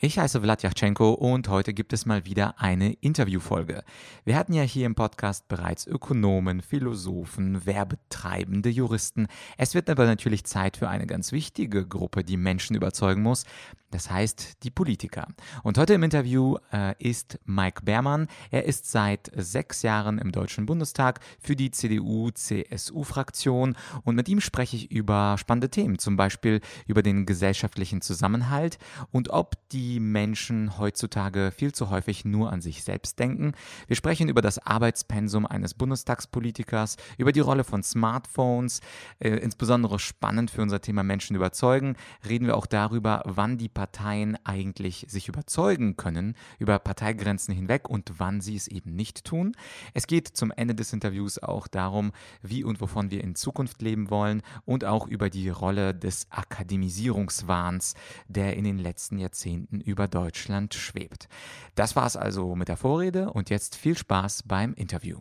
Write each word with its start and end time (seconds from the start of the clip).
Ich 0.00 0.16
heiße 0.16 0.42
Vladyachenko 0.42 1.10
und 1.10 1.48
heute 1.48 1.74
gibt 1.74 1.92
es 1.92 2.06
mal 2.06 2.24
wieder 2.24 2.60
eine 2.60 2.92
Interviewfolge. 2.92 3.82
Wir 4.24 4.36
hatten 4.36 4.52
ja 4.52 4.62
hier 4.62 4.86
im 4.86 4.94
Podcast 4.94 5.48
bereits 5.48 5.88
Ökonomen, 5.88 6.62
Philosophen, 6.62 7.66
Werbetreibende, 7.66 8.68
Juristen. 8.68 9.26
Es 9.56 9.74
wird 9.74 9.90
aber 9.90 10.06
natürlich 10.06 10.44
Zeit 10.44 10.76
für 10.76 10.88
eine 10.88 11.08
ganz 11.08 11.32
wichtige 11.32 11.84
Gruppe, 11.84 12.22
die 12.22 12.36
Menschen 12.36 12.76
überzeugen 12.76 13.22
muss. 13.22 13.42
Das 13.90 14.10
heißt, 14.10 14.64
die 14.64 14.70
Politiker. 14.70 15.28
Und 15.62 15.78
heute 15.78 15.94
im 15.94 16.02
Interview 16.02 16.58
äh, 16.72 16.94
ist 16.98 17.38
Mike 17.46 17.84
Beermann. 17.84 18.28
Er 18.50 18.66
ist 18.66 18.84
seit 18.88 19.30
sechs 19.34 19.80
Jahren 19.82 20.18
im 20.18 20.30
Deutschen 20.30 20.66
Bundestag 20.66 21.20
für 21.40 21.56
die 21.56 21.70
CDU-CSU-Fraktion. 21.70 23.76
Und 24.04 24.14
mit 24.14 24.28
ihm 24.28 24.40
spreche 24.40 24.76
ich 24.76 24.92
über 24.92 25.36
spannende 25.38 25.70
Themen, 25.70 25.98
zum 25.98 26.16
Beispiel 26.16 26.60
über 26.86 27.02
den 27.02 27.24
gesellschaftlichen 27.24 28.02
Zusammenhalt 28.02 28.76
und 29.10 29.30
ob 29.30 29.54
die 29.70 29.87
Menschen 29.98 30.78
heutzutage 30.78 31.52
viel 31.56 31.72
zu 31.72 31.90
häufig 31.90 32.24
nur 32.24 32.52
an 32.52 32.60
sich 32.60 32.84
selbst 32.84 33.18
denken. 33.18 33.52
Wir 33.86 33.96
sprechen 33.96 34.28
über 34.28 34.42
das 34.42 34.58
Arbeitspensum 34.58 35.46
eines 35.46 35.74
Bundestagspolitikers, 35.74 36.96
über 37.16 37.32
die 37.32 37.40
Rolle 37.40 37.64
von 37.64 37.82
Smartphones. 37.82 38.80
Äh, 39.18 39.30
insbesondere 39.30 39.98
spannend 39.98 40.50
für 40.50 40.62
unser 40.62 40.80
Thema 40.80 41.02
Menschen 41.02 41.34
überzeugen, 41.34 41.96
reden 42.28 42.46
wir 42.46 42.56
auch 42.56 42.66
darüber, 42.66 43.22
wann 43.24 43.58
die 43.58 43.68
Parteien 43.68 44.36
eigentlich 44.44 45.06
sich 45.08 45.28
überzeugen 45.28 45.96
können 45.96 46.34
über 46.58 46.78
Parteigrenzen 46.78 47.54
hinweg 47.54 47.88
und 47.88 48.12
wann 48.18 48.40
sie 48.40 48.56
es 48.56 48.68
eben 48.68 48.94
nicht 48.94 49.24
tun. 49.24 49.54
Es 49.94 50.06
geht 50.06 50.28
zum 50.28 50.50
Ende 50.50 50.74
des 50.74 50.92
Interviews 50.92 51.38
auch 51.38 51.68
darum, 51.68 52.12
wie 52.42 52.64
und 52.64 52.80
wovon 52.80 53.10
wir 53.10 53.22
in 53.24 53.34
Zukunft 53.34 53.82
leben 53.82 54.10
wollen 54.10 54.42
und 54.64 54.84
auch 54.84 55.06
über 55.06 55.30
die 55.30 55.48
Rolle 55.48 55.94
des 55.94 56.26
Akademisierungswahns, 56.30 57.94
der 58.28 58.56
in 58.56 58.64
den 58.64 58.78
letzten 58.78 59.18
Jahrzehnten 59.18 59.77
über 59.80 60.08
Deutschland 60.08 60.74
schwebt. 60.74 61.28
Das 61.74 61.96
war 61.96 62.06
es 62.06 62.16
also 62.16 62.54
mit 62.54 62.68
der 62.68 62.76
Vorrede 62.76 63.30
und 63.30 63.50
jetzt 63.50 63.76
viel 63.76 63.96
Spaß 63.96 64.44
beim 64.46 64.74
Interview. 64.74 65.18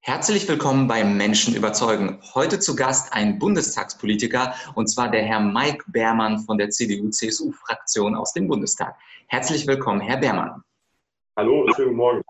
Herzlich 0.00 0.48
willkommen 0.48 0.88
beim 0.88 1.16
Menschen 1.16 1.54
überzeugen. 1.54 2.18
Heute 2.34 2.58
zu 2.58 2.74
Gast 2.74 3.12
ein 3.12 3.38
Bundestagspolitiker 3.38 4.54
und 4.74 4.86
zwar 4.88 5.10
der 5.10 5.22
Herr 5.22 5.40
Mike 5.40 5.84
Beermann 5.88 6.38
von 6.38 6.56
der 6.56 6.70
CDU-CSU-Fraktion 6.70 8.14
aus 8.14 8.32
dem 8.32 8.48
Bundestag. 8.48 8.96
Herzlich 9.26 9.66
willkommen, 9.66 10.00
Herr 10.00 10.16
Beermann. 10.16 10.62
Hallo, 11.36 11.66
schönen 11.74 11.94
Morgen. 11.94 12.22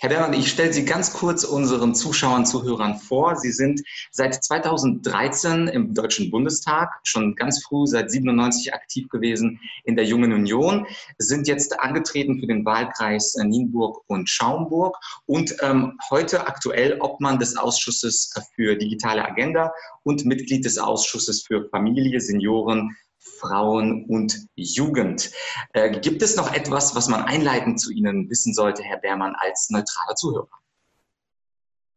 Herr 0.00 0.08
Bermann, 0.08 0.32
ich 0.32 0.50
stelle 0.50 0.72
Sie 0.72 0.84
ganz 0.84 1.12
kurz 1.12 1.44
unseren 1.44 1.94
Zuschauern, 1.94 2.46
Zuhörern 2.46 2.98
vor. 2.98 3.36
Sie 3.36 3.52
sind 3.52 3.82
seit 4.10 4.42
2013 4.42 5.68
im 5.68 5.94
Deutschen 5.94 6.30
Bundestag, 6.30 7.00
schon 7.04 7.34
ganz 7.36 7.62
früh, 7.62 7.86
seit 7.86 8.10
97 8.10 8.74
aktiv 8.74 9.08
gewesen 9.08 9.60
in 9.84 9.96
der 9.96 10.04
Jungen 10.04 10.32
Union, 10.32 10.86
sind 11.18 11.48
jetzt 11.48 11.78
angetreten 11.80 12.40
für 12.40 12.46
den 12.46 12.64
Wahlkreis 12.64 13.34
Nienburg 13.34 14.02
und 14.06 14.28
Schaumburg 14.28 14.96
und 15.26 15.54
ähm, 15.60 15.98
heute 16.10 16.46
aktuell 16.46 16.98
Obmann 17.00 17.38
des 17.38 17.56
Ausschusses 17.56 18.32
für 18.54 18.76
digitale 18.76 19.24
Agenda 19.24 19.72
und 20.02 20.24
Mitglied 20.24 20.64
des 20.64 20.78
Ausschusses 20.78 21.42
für 21.46 21.68
Familie, 21.68 22.20
Senioren, 22.20 22.96
Frauen 23.38 24.04
und 24.06 24.46
Jugend. 24.56 25.30
Äh, 25.72 26.00
gibt 26.00 26.22
es 26.22 26.36
noch 26.36 26.52
etwas, 26.52 26.94
was 26.96 27.08
man 27.08 27.22
einleitend 27.22 27.80
zu 27.80 27.92
Ihnen 27.92 28.28
wissen 28.30 28.54
sollte, 28.54 28.82
Herr 28.82 28.98
Beermann, 28.98 29.34
als 29.38 29.70
neutraler 29.70 30.14
Zuhörer? 30.16 30.48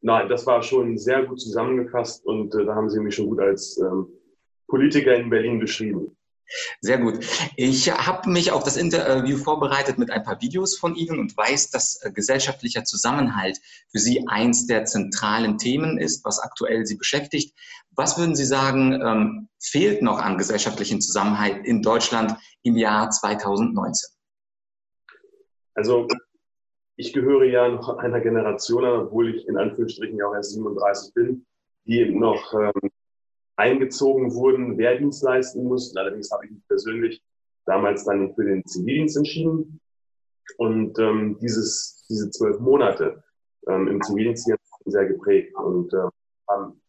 Nein, 0.02 0.28
das 0.28 0.46
war 0.46 0.62
schon 0.62 0.98
sehr 0.98 1.24
gut 1.24 1.40
zusammengefasst 1.40 2.26
und 2.26 2.54
äh, 2.56 2.66
da 2.66 2.76
haben 2.76 2.90
Sie 2.90 3.00
mich 3.00 3.16
schon 3.16 3.30
gut 3.30 3.40
als 3.40 3.78
ähm, 3.78 4.08
Politiker 4.68 5.16
in 5.16 5.30
Berlin 5.30 5.60
beschrieben. 5.60 6.16
Sehr 6.82 6.98
gut. 6.98 7.26
Ich 7.56 7.92
habe 7.92 8.30
mich 8.30 8.52
auf 8.52 8.64
das 8.64 8.78
Interview 8.78 9.38
vorbereitet 9.38 9.98
mit 9.98 10.12
ein 10.12 10.24
paar 10.24 10.42
Videos 10.42 10.78
von 10.78 10.96
Ihnen 10.96 11.20
und 11.20 11.36
weiß, 11.36 11.72
dass 11.72 12.02
äh, 12.04 12.12
gesellschaftlicher 12.12 12.84
Zusammenhalt 12.84 13.60
für 13.90 14.00
Sie 14.00 14.28
eins 14.28 14.68
der 14.68 14.86
zentralen 14.86 15.58
Themen 15.58 15.98
ist, 15.98 16.24
was 16.26 16.40
aktuell 16.40 16.86
Sie 16.86 16.96
beschäftigt. 16.96 17.58
Was 17.96 18.18
würden 18.18 18.36
Sie 18.36 18.46
sagen, 18.46 18.94
ähm, 19.02 19.50
fehlt 19.60 20.02
noch 20.02 20.20
an 20.20 20.38
gesellschaftlichen 20.38 21.02
Zusammenhalt 21.02 21.66
in 21.66 21.82
Deutschland 21.82 22.36
im 22.64 22.78
Jahr 22.78 23.10
2019? 23.10 24.10
Also 25.76 26.08
ich 26.96 27.14
gehöre 27.14 27.46
ja 27.46 27.70
noch 27.70 27.98
einer 27.98 28.22
Generation 28.22 28.86
obwohl 28.86 29.36
ich 29.36 29.48
in 29.48 29.58
Anführungsstrichen 29.58 30.18
ja 30.18 30.28
auch 30.28 30.36
erst 30.36 30.54
37 30.54 31.14
bin, 31.14 31.46
die 31.86 32.06
noch 32.06 32.54
ähm, 32.54 32.92
eingezogen 33.56 34.34
wurden, 34.34 34.78
Wehrdienst 34.78 35.24
leisten 35.24 35.64
mussten. 35.64 35.98
Allerdings 35.98 36.32
habe 36.32 36.46
ich 36.46 36.52
mich 36.52 36.68
persönlich 36.68 37.24
damals 37.66 38.06
dann 38.06 38.34
für 38.36 38.44
den 38.44 38.66
Zivildienst 38.66 39.18
entschieden. 39.18 39.80
Und 40.58 40.98
ähm, 41.00 41.38
dieses, 41.40 42.06
diese 42.10 42.30
zwölf 42.32 42.60
Monate 42.60 43.24
ähm, 43.68 43.88
im 43.88 44.02
Zivildienst 44.02 44.46
hier 44.46 44.58
sehr 44.86 45.06
geprägt 45.06 45.56
und 45.56 45.94
äh, 45.94 46.10
haben 46.50 46.82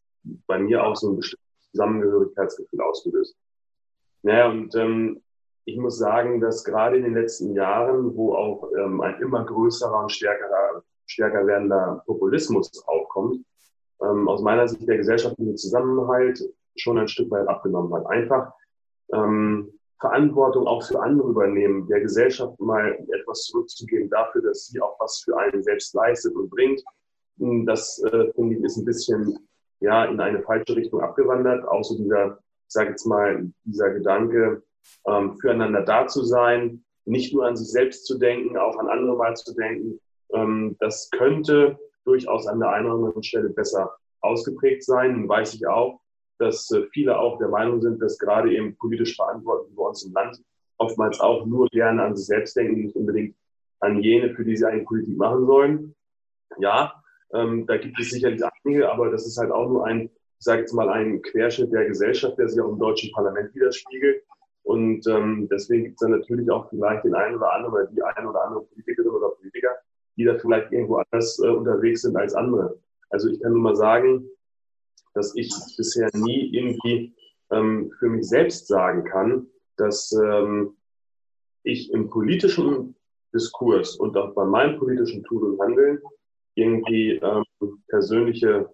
bei 0.47 0.59
mir 0.59 0.85
auch 0.85 0.97
so 0.97 1.13
ein 1.13 1.17
bestimmtes 1.17 1.71
Zusammengehörigkeitsgefühl 1.71 2.81
ausgelöst. 2.81 3.37
Naja, 4.23 4.51
und 4.51 4.75
ähm, 4.75 5.23
ich 5.67 5.79
muss 5.79 5.99
sagen, 5.99 6.41
dass 6.41 6.65
gerade 6.65 6.97
in 6.97 7.05
den 7.05 7.15
letzten 7.15 7.55
Jahren, 7.55 8.17
wo 8.17 8.35
auch 8.35 8.71
ähm, 8.73 9.01
ein 9.01 9.21
immer 9.21 9.45
größerer 9.45 10.03
und 10.03 10.13
stärkerer, 10.13 10.83
stärker 11.07 11.47
werdender 11.47 12.03
Populismus 12.07 12.71
aufkommt, 12.87 13.45
ähm, 14.05 14.29
aus 14.29 14.43
meiner 14.43 14.69
Sicht 14.69 14.87
der 14.89 14.99
gesellschaftliche 14.99 15.55
Zusammenhalt 15.55 16.43
schon 16.77 16.99
ein 16.99 17.09
Stück 17.09 17.31
weit 17.31 17.49
abgenommen 17.49 17.93
hat. 17.95 18.07
Einfach 18.07 18.53
ähm, 19.13 19.73
Verantwortung 20.01 20.67
auch 20.67 20.83
für 20.83 21.01
andere 21.01 21.29
übernehmen, 21.29 21.87
der 21.89 22.01
Gesellschaft 22.01 22.59
mal 22.61 22.99
etwas 23.13 23.45
zurückzugeben 23.45 24.11
dafür, 24.11 24.43
dass 24.43 24.67
sie 24.67 24.81
auch 24.81 24.99
was 25.01 25.23
für 25.25 25.37
einen 25.39 25.63
selbst 25.63 25.95
leistet 25.95 26.35
und 26.35 26.51
bringt. 26.51 26.83
Hm, 27.39 27.65
das, 27.67 28.03
äh, 28.05 28.33
finde 28.35 28.57
ich, 28.57 28.65
ist 28.65 28.77
ein 28.77 28.85
bisschen 28.85 29.39
ja, 29.81 30.05
in 30.05 30.21
eine 30.21 30.43
falsche 30.43 30.77
Richtung 30.77 31.01
abgewandert. 31.01 31.67
Auch 31.67 31.83
so 31.85 31.97
dieser, 31.97 32.39
ich 32.67 32.73
sage 32.73 32.91
jetzt 32.91 33.07
mal, 33.07 33.51
dieser 33.65 33.91
Gedanke, 33.91 34.63
ähm, 35.07 35.37
füreinander 35.39 35.83
da 35.83 36.07
zu 36.07 36.25
sein, 36.25 36.85
nicht 37.07 37.35
nur 37.35 37.47
an 37.47 37.57
sich 37.57 37.71
selbst 37.71 38.07
zu 38.07 38.19
denken, 38.19 38.57
auch 38.57 38.79
an 38.79 38.89
andere 38.89 39.17
mal 39.17 39.35
zu 39.35 39.55
denken. 39.55 40.01
Ähm, 40.33 40.77
das 40.81 41.11
könnte 41.11 41.79
durchaus 42.05 42.47
an 42.47 42.61
der 42.61 42.71
einen 42.71 42.87
oder 42.87 43.07
anderen 43.07 43.23
Stelle 43.23 43.51
besser 43.51 43.97
ausgeprägt 44.21 44.85
sein. 44.85 45.15
Und 45.15 45.29
weiß 45.29 45.55
ich 45.55 45.67
auch, 45.67 46.01
dass 46.39 46.71
äh, 46.73 46.83
viele 46.93 47.19
auch 47.19 47.39
der 47.39 47.49
Meinung 47.49 47.81
sind, 47.81 48.01
dass 48.01 48.19
gerade 48.19 48.55
eben 48.55 48.77
politisch 48.77 49.17
Verantwortliche 49.17 49.77
bei 49.77 49.83
uns 49.85 50.05
im 50.05 50.13
Land 50.13 50.43
oftmals 50.79 51.21
auch 51.21 51.47
nur 51.47 51.69
gerne 51.69 52.03
an 52.03 52.17
sich 52.17 52.27
selbst 52.27 52.57
denken, 52.57 52.81
nicht 52.81 52.97
unbedingt 52.97 53.37
an 53.81 54.03
jene, 54.03 54.35
für 54.35 54.45
die 54.45 54.57
sie 54.57 54.67
eine 54.67 54.83
Politik 54.83 55.17
machen 55.17 55.47
sollen. 55.47 55.95
Ja, 56.59 56.93
ähm, 57.33 57.67
da 57.67 57.77
gibt 57.77 57.99
es 58.01 58.11
sicherlich 58.11 58.43
einige, 58.65 58.91
aber 58.91 59.11
das 59.11 59.27
ist 59.27 59.39
halt 59.39 59.51
auch 59.51 59.69
nur 59.69 59.87
ein, 59.87 60.11
ich 60.39 60.45
sage 60.45 60.61
jetzt 60.61 60.73
mal, 60.73 60.89
ein 60.89 61.23
Querschnitt 61.23 61.73
der 61.73 61.87
Gesellschaft, 61.87 62.39
der 62.39 62.49
sich 62.49 62.61
auch 62.61 62.71
im 62.71 62.79
deutschen 62.79 63.13
Parlament 63.13 63.55
widerspiegelt. 63.55 64.23
Und 64.63 65.07
ähm, 65.07 65.49
deswegen 65.51 65.85
gibt 65.85 65.97
es 65.97 66.01
dann 66.01 66.19
natürlich 66.19 66.51
auch 66.51 66.69
vielleicht 66.71 67.05
den 67.05 67.15
einen 67.15 67.37
oder 67.37 67.53
anderen 67.53 67.75
oder 67.75 67.87
die 67.87 68.03
eine 68.03 68.29
oder 68.29 68.45
andere 68.45 68.65
Politikerin 68.65 69.11
oder 69.11 69.29
Politiker, 69.31 69.77
die 70.17 70.25
da 70.25 70.39
vielleicht 70.39 70.73
irgendwo 70.73 70.97
anders 70.97 71.39
äh, 71.41 71.49
unterwegs 71.49 72.03
sind 72.03 72.17
als 72.17 72.35
andere. 72.35 72.79
Also 73.11 73.29
ich 73.29 73.41
kann 73.41 73.53
nur 73.53 73.63
mal 73.63 73.77
sagen, 73.77 74.29
dass 75.15 75.35
ich 75.37 75.53
bisher 75.77 76.11
nie 76.15 76.51
irgendwie 76.53 77.15
ähm, 77.51 77.93
für 77.99 78.09
mich 78.09 78.29
selbst 78.29 78.67
sagen 78.67 79.05
kann, 79.05 79.47
dass 79.77 80.13
ähm, 80.13 80.77
ich 81.63 81.93
im 81.93 82.11
politischen 82.11 82.97
Diskurs 83.33 83.97
und 83.97 84.17
auch 84.17 84.35
bei 84.35 84.45
meinem 84.45 84.79
politischen 84.79 85.25
Tun 85.25 85.43
und 85.43 85.61
Handeln 85.61 86.01
irgendwie 86.55 87.21
ähm, 87.23 87.45
persönliche 87.89 88.71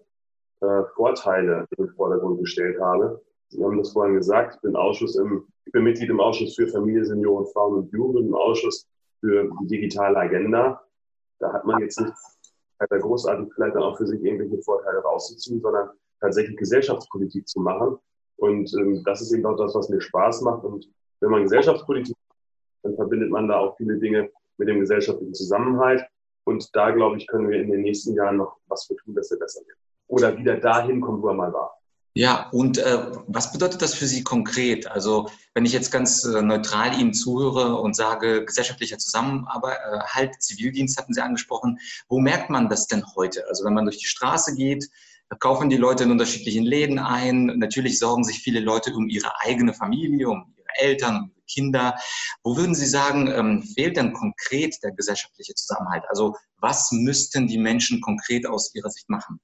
äh, 0.61 0.83
Vorteile 0.95 1.65
in 1.75 1.85
den 1.85 1.93
Vordergrund 1.95 2.39
gestellt 2.39 2.79
habe. 2.79 3.21
Sie 3.49 3.63
haben 3.63 3.77
das 3.77 3.91
vorhin 3.91 4.15
gesagt, 4.15 4.55
ich 4.55 4.61
bin, 4.61 4.75
Ausschuss 4.75 5.15
im, 5.15 5.47
ich 5.65 5.71
bin 5.71 5.83
Mitglied 5.83 6.09
im 6.09 6.19
Ausschuss 6.19 6.55
für 6.55 6.67
Familie, 6.67 7.03
Senioren, 7.03 7.47
Frauen 7.47 7.79
und 7.79 7.91
Jugend, 7.91 8.27
im 8.27 8.35
Ausschuss 8.35 8.87
für 9.19 9.49
die 9.61 9.67
digitale 9.67 10.17
Agenda. 10.17 10.81
Da 11.41 11.51
hat 11.51 11.65
man 11.65 11.81
jetzt 11.81 11.99
nicht 11.99 12.13
großartig 12.79 13.51
vielleicht 13.53 13.75
dann 13.75 13.83
auch 13.83 13.97
für 13.97 14.07
sich 14.07 14.21
irgendwelche 14.23 14.61
Vorteile 14.63 14.99
rauszuziehen, 14.99 15.61
sondern 15.61 15.89
tatsächlich 16.19 16.57
Gesellschaftspolitik 16.57 17.47
zu 17.47 17.59
machen. 17.59 17.97
Und 18.37 18.73
ähm, 18.73 19.03
das 19.03 19.21
ist 19.21 19.33
eben 19.33 19.45
auch 19.45 19.57
das, 19.57 19.75
was 19.75 19.89
mir 19.89 20.01
Spaß 20.01 20.41
macht. 20.41 20.63
Und 20.63 20.87
wenn 21.19 21.31
man 21.31 21.43
Gesellschaftspolitik 21.43 22.15
macht, 22.27 22.39
dann 22.83 22.95
verbindet 22.95 23.29
man 23.29 23.47
da 23.47 23.59
auch 23.59 23.77
viele 23.77 23.97
Dinge 23.97 24.31
mit 24.57 24.67
dem 24.67 24.79
gesellschaftlichen 24.79 25.33
Zusammenhalt. 25.33 26.03
Und 26.43 26.75
da, 26.75 26.91
glaube 26.91 27.17
ich, 27.17 27.27
können 27.27 27.49
wir 27.49 27.61
in 27.61 27.71
den 27.71 27.81
nächsten 27.81 28.15
Jahren 28.15 28.37
noch 28.37 28.57
was 28.67 28.85
für 28.85 28.95
tun, 28.95 29.13
dass 29.13 29.31
er 29.31 29.37
besser 29.37 29.61
wird. 29.67 29.77
Oder 30.07 30.35
wieder 30.37 30.57
dahin 30.57 31.01
kommt, 31.01 31.21
wo 31.21 31.27
er 31.27 31.35
mal 31.35 31.53
war. 31.53 31.80
Ja, 32.13 32.49
und 32.49 32.77
äh, 32.77 33.05
was 33.27 33.53
bedeutet 33.53 33.81
das 33.81 33.93
für 33.93 34.05
Sie 34.05 34.21
konkret? 34.23 34.85
Also 34.87 35.29
wenn 35.53 35.65
ich 35.65 35.71
jetzt 35.71 35.91
ganz 35.91 36.25
äh, 36.25 36.41
neutral 36.41 36.99
Ihnen 36.99 37.13
zuhöre 37.13 37.79
und 37.79 37.95
sage, 37.95 38.43
gesellschaftlicher 38.43 38.97
Zusammenarbeit, 38.97 39.79
äh, 40.17 40.29
Zivildienst 40.37 40.97
hatten 40.97 41.13
Sie 41.13 41.21
angesprochen, 41.21 41.79
wo 42.09 42.19
merkt 42.19 42.49
man 42.49 42.67
das 42.67 42.87
denn 42.87 43.05
heute? 43.15 43.47
Also 43.47 43.63
wenn 43.63 43.73
man 43.73 43.85
durch 43.85 43.99
die 43.99 44.07
Straße 44.07 44.55
geht, 44.55 44.89
kaufen 45.39 45.69
die 45.69 45.77
Leute 45.77 46.03
in 46.03 46.11
unterschiedlichen 46.11 46.65
Läden 46.65 46.99
ein. 46.99 47.45
Natürlich 47.57 47.97
sorgen 47.97 48.25
sich 48.25 48.39
viele 48.39 48.59
Leute 48.59 48.93
um 48.93 49.07
ihre 49.07 49.31
eigene 49.39 49.73
Familie, 49.73 50.29
um 50.29 50.53
ihre 50.57 50.85
Eltern, 50.85 51.15
um 51.15 51.31
ihre 51.33 51.45
Kinder. 51.47 51.95
Wo 52.43 52.57
würden 52.57 52.75
Sie 52.75 52.87
sagen, 52.87 53.27
ähm, 53.27 53.63
fehlt 53.63 53.95
denn 53.95 54.11
konkret 54.11 54.75
der 54.83 54.91
gesellschaftliche 54.91 55.55
Zusammenhalt? 55.55 56.03
Also 56.09 56.35
was 56.57 56.91
müssten 56.91 57.47
die 57.47 57.57
Menschen 57.57 58.01
konkret 58.01 58.45
aus 58.45 58.75
Ihrer 58.75 58.89
Sicht 58.89 59.09
machen? 59.09 59.39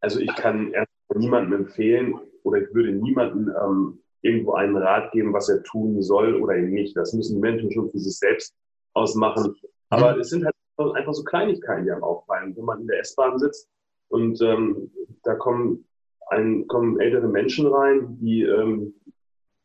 Also 0.00 0.20
ich 0.20 0.34
kann 0.36 0.72
erst 0.72 0.99
niemandem 1.18 1.64
empfehlen 1.64 2.18
oder 2.42 2.62
ich 2.62 2.74
würde 2.74 2.92
niemandem 2.92 3.52
ähm, 3.62 4.00
irgendwo 4.22 4.52
einen 4.52 4.76
Rat 4.76 5.12
geben, 5.12 5.32
was 5.32 5.48
er 5.48 5.62
tun 5.62 6.00
soll 6.02 6.34
oder 6.34 6.56
eben 6.56 6.70
nicht. 6.70 6.96
Das 6.96 7.12
müssen 7.12 7.36
die 7.36 7.40
Menschen 7.40 7.72
schon 7.72 7.90
für 7.90 7.98
sich 7.98 8.18
selbst 8.18 8.54
ausmachen. 8.94 9.54
Aber 9.88 10.14
mhm. 10.14 10.20
es 10.20 10.30
sind 10.30 10.44
halt 10.44 10.54
einfach 10.94 11.14
so 11.14 11.24
Kleinigkeiten, 11.24 11.84
die 11.84 11.90
einem 11.90 12.04
auffallen. 12.04 12.56
Wenn 12.56 12.64
man 12.64 12.80
in 12.80 12.86
der 12.86 13.00
S-Bahn 13.00 13.38
sitzt 13.38 13.68
und 14.08 14.40
ähm, 14.42 14.90
da 15.22 15.34
kommen, 15.34 15.86
ein, 16.28 16.66
kommen 16.68 17.00
ältere 17.00 17.28
Menschen 17.28 17.66
rein, 17.66 18.18
die 18.20 18.42
ähm, 18.42 18.94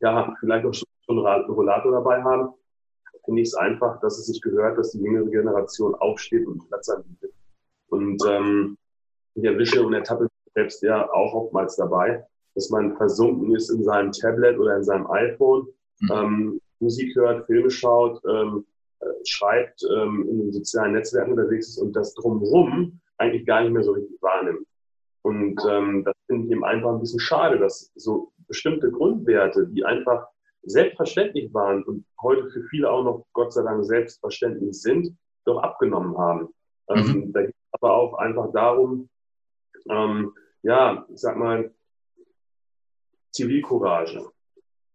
ja 0.00 0.34
vielleicht 0.40 0.66
auch 0.66 0.74
schon 0.74 0.86
einen 1.08 1.50
Rollator 1.50 1.92
dabei 1.92 2.22
haben, 2.22 2.54
finde 3.24 3.42
ich 3.42 3.48
es 3.48 3.54
einfach, 3.54 4.00
dass 4.00 4.18
es 4.18 4.26
sich 4.26 4.40
gehört, 4.40 4.78
dass 4.78 4.92
die 4.92 5.00
jüngere 5.00 5.28
Generation 5.28 5.94
aufsteht 5.96 6.46
und 6.46 6.66
Platz 6.68 6.88
anbietet. 6.88 7.32
Und 7.88 8.22
ähm, 8.28 8.78
ich 9.34 9.44
erwische 9.44 9.84
und 9.84 9.92
ertappe 9.92 10.28
selbst 10.56 10.82
ja 10.82 11.08
auch 11.12 11.34
oftmals 11.34 11.76
dabei, 11.76 12.24
dass 12.54 12.70
man 12.70 12.96
versunken 12.96 13.54
ist 13.54 13.68
in 13.68 13.84
seinem 13.84 14.10
Tablet 14.10 14.58
oder 14.58 14.76
in 14.76 14.84
seinem 14.84 15.06
iPhone, 15.10 15.66
mhm. 16.00 16.10
ähm, 16.12 16.60
Musik 16.80 17.14
hört, 17.14 17.46
Filme 17.46 17.70
schaut, 17.70 18.20
ähm, 18.26 18.64
äh, 19.00 19.06
schreibt, 19.24 19.82
ähm, 19.94 20.26
in 20.28 20.38
den 20.38 20.52
sozialen 20.52 20.92
Netzwerken 20.92 21.32
unterwegs 21.32 21.68
ist 21.68 21.78
und 21.78 21.94
das 21.94 22.14
drumherum 22.14 22.98
eigentlich 23.18 23.46
gar 23.46 23.62
nicht 23.62 23.72
mehr 23.72 23.82
so 23.82 23.92
richtig 23.92 24.16
wahrnimmt. 24.22 24.66
Und 25.22 25.60
ähm, 25.68 26.04
das 26.04 26.14
finde 26.26 26.46
ich 26.46 26.52
eben 26.52 26.64
einfach 26.64 26.90
ein 26.90 27.00
bisschen 27.00 27.20
schade, 27.20 27.58
dass 27.58 27.92
so 27.94 28.32
bestimmte 28.48 28.90
Grundwerte, 28.90 29.66
die 29.66 29.84
einfach 29.84 30.26
selbstverständlich 30.62 31.52
waren 31.52 31.82
und 31.84 32.04
heute 32.22 32.48
für 32.50 32.62
viele 32.70 32.90
auch 32.90 33.04
noch 33.04 33.26
Gott 33.32 33.52
sei 33.52 33.62
Dank 33.62 33.84
selbstverständlich 33.84 34.80
sind, 34.80 35.14
doch 35.44 35.62
abgenommen 35.62 36.16
haben. 36.16 36.48
Ähm, 36.88 37.02
mhm. 37.02 37.10
Ähm, 37.10 37.32
da 37.32 37.42
geht 37.42 37.50
es 37.50 37.80
aber 37.80 37.94
auch 37.94 38.14
einfach 38.14 38.52
darum, 38.52 39.08
ähm, 39.90 40.32
ja, 40.66 41.06
ich 41.08 41.20
sag 41.20 41.36
mal, 41.36 41.72
Zivilcourage. 43.30 44.28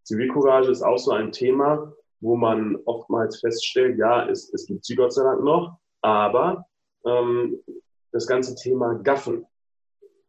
Zivilcourage 0.02 0.70
ist 0.70 0.82
auch 0.82 0.98
so 0.98 1.12
ein 1.12 1.32
Thema, 1.32 1.94
wo 2.20 2.36
man 2.36 2.76
oftmals 2.84 3.40
feststellt, 3.40 3.98
ja, 3.98 4.28
es, 4.28 4.52
es 4.52 4.66
gibt 4.66 4.84
sie 4.84 4.96
Gott 4.96 5.14
sei 5.14 5.22
Dank 5.22 5.42
noch, 5.42 5.78
aber 6.02 6.66
ähm, 7.06 7.58
das 8.12 8.26
ganze 8.26 8.54
Thema 8.54 8.96
Gaffen, 8.96 9.46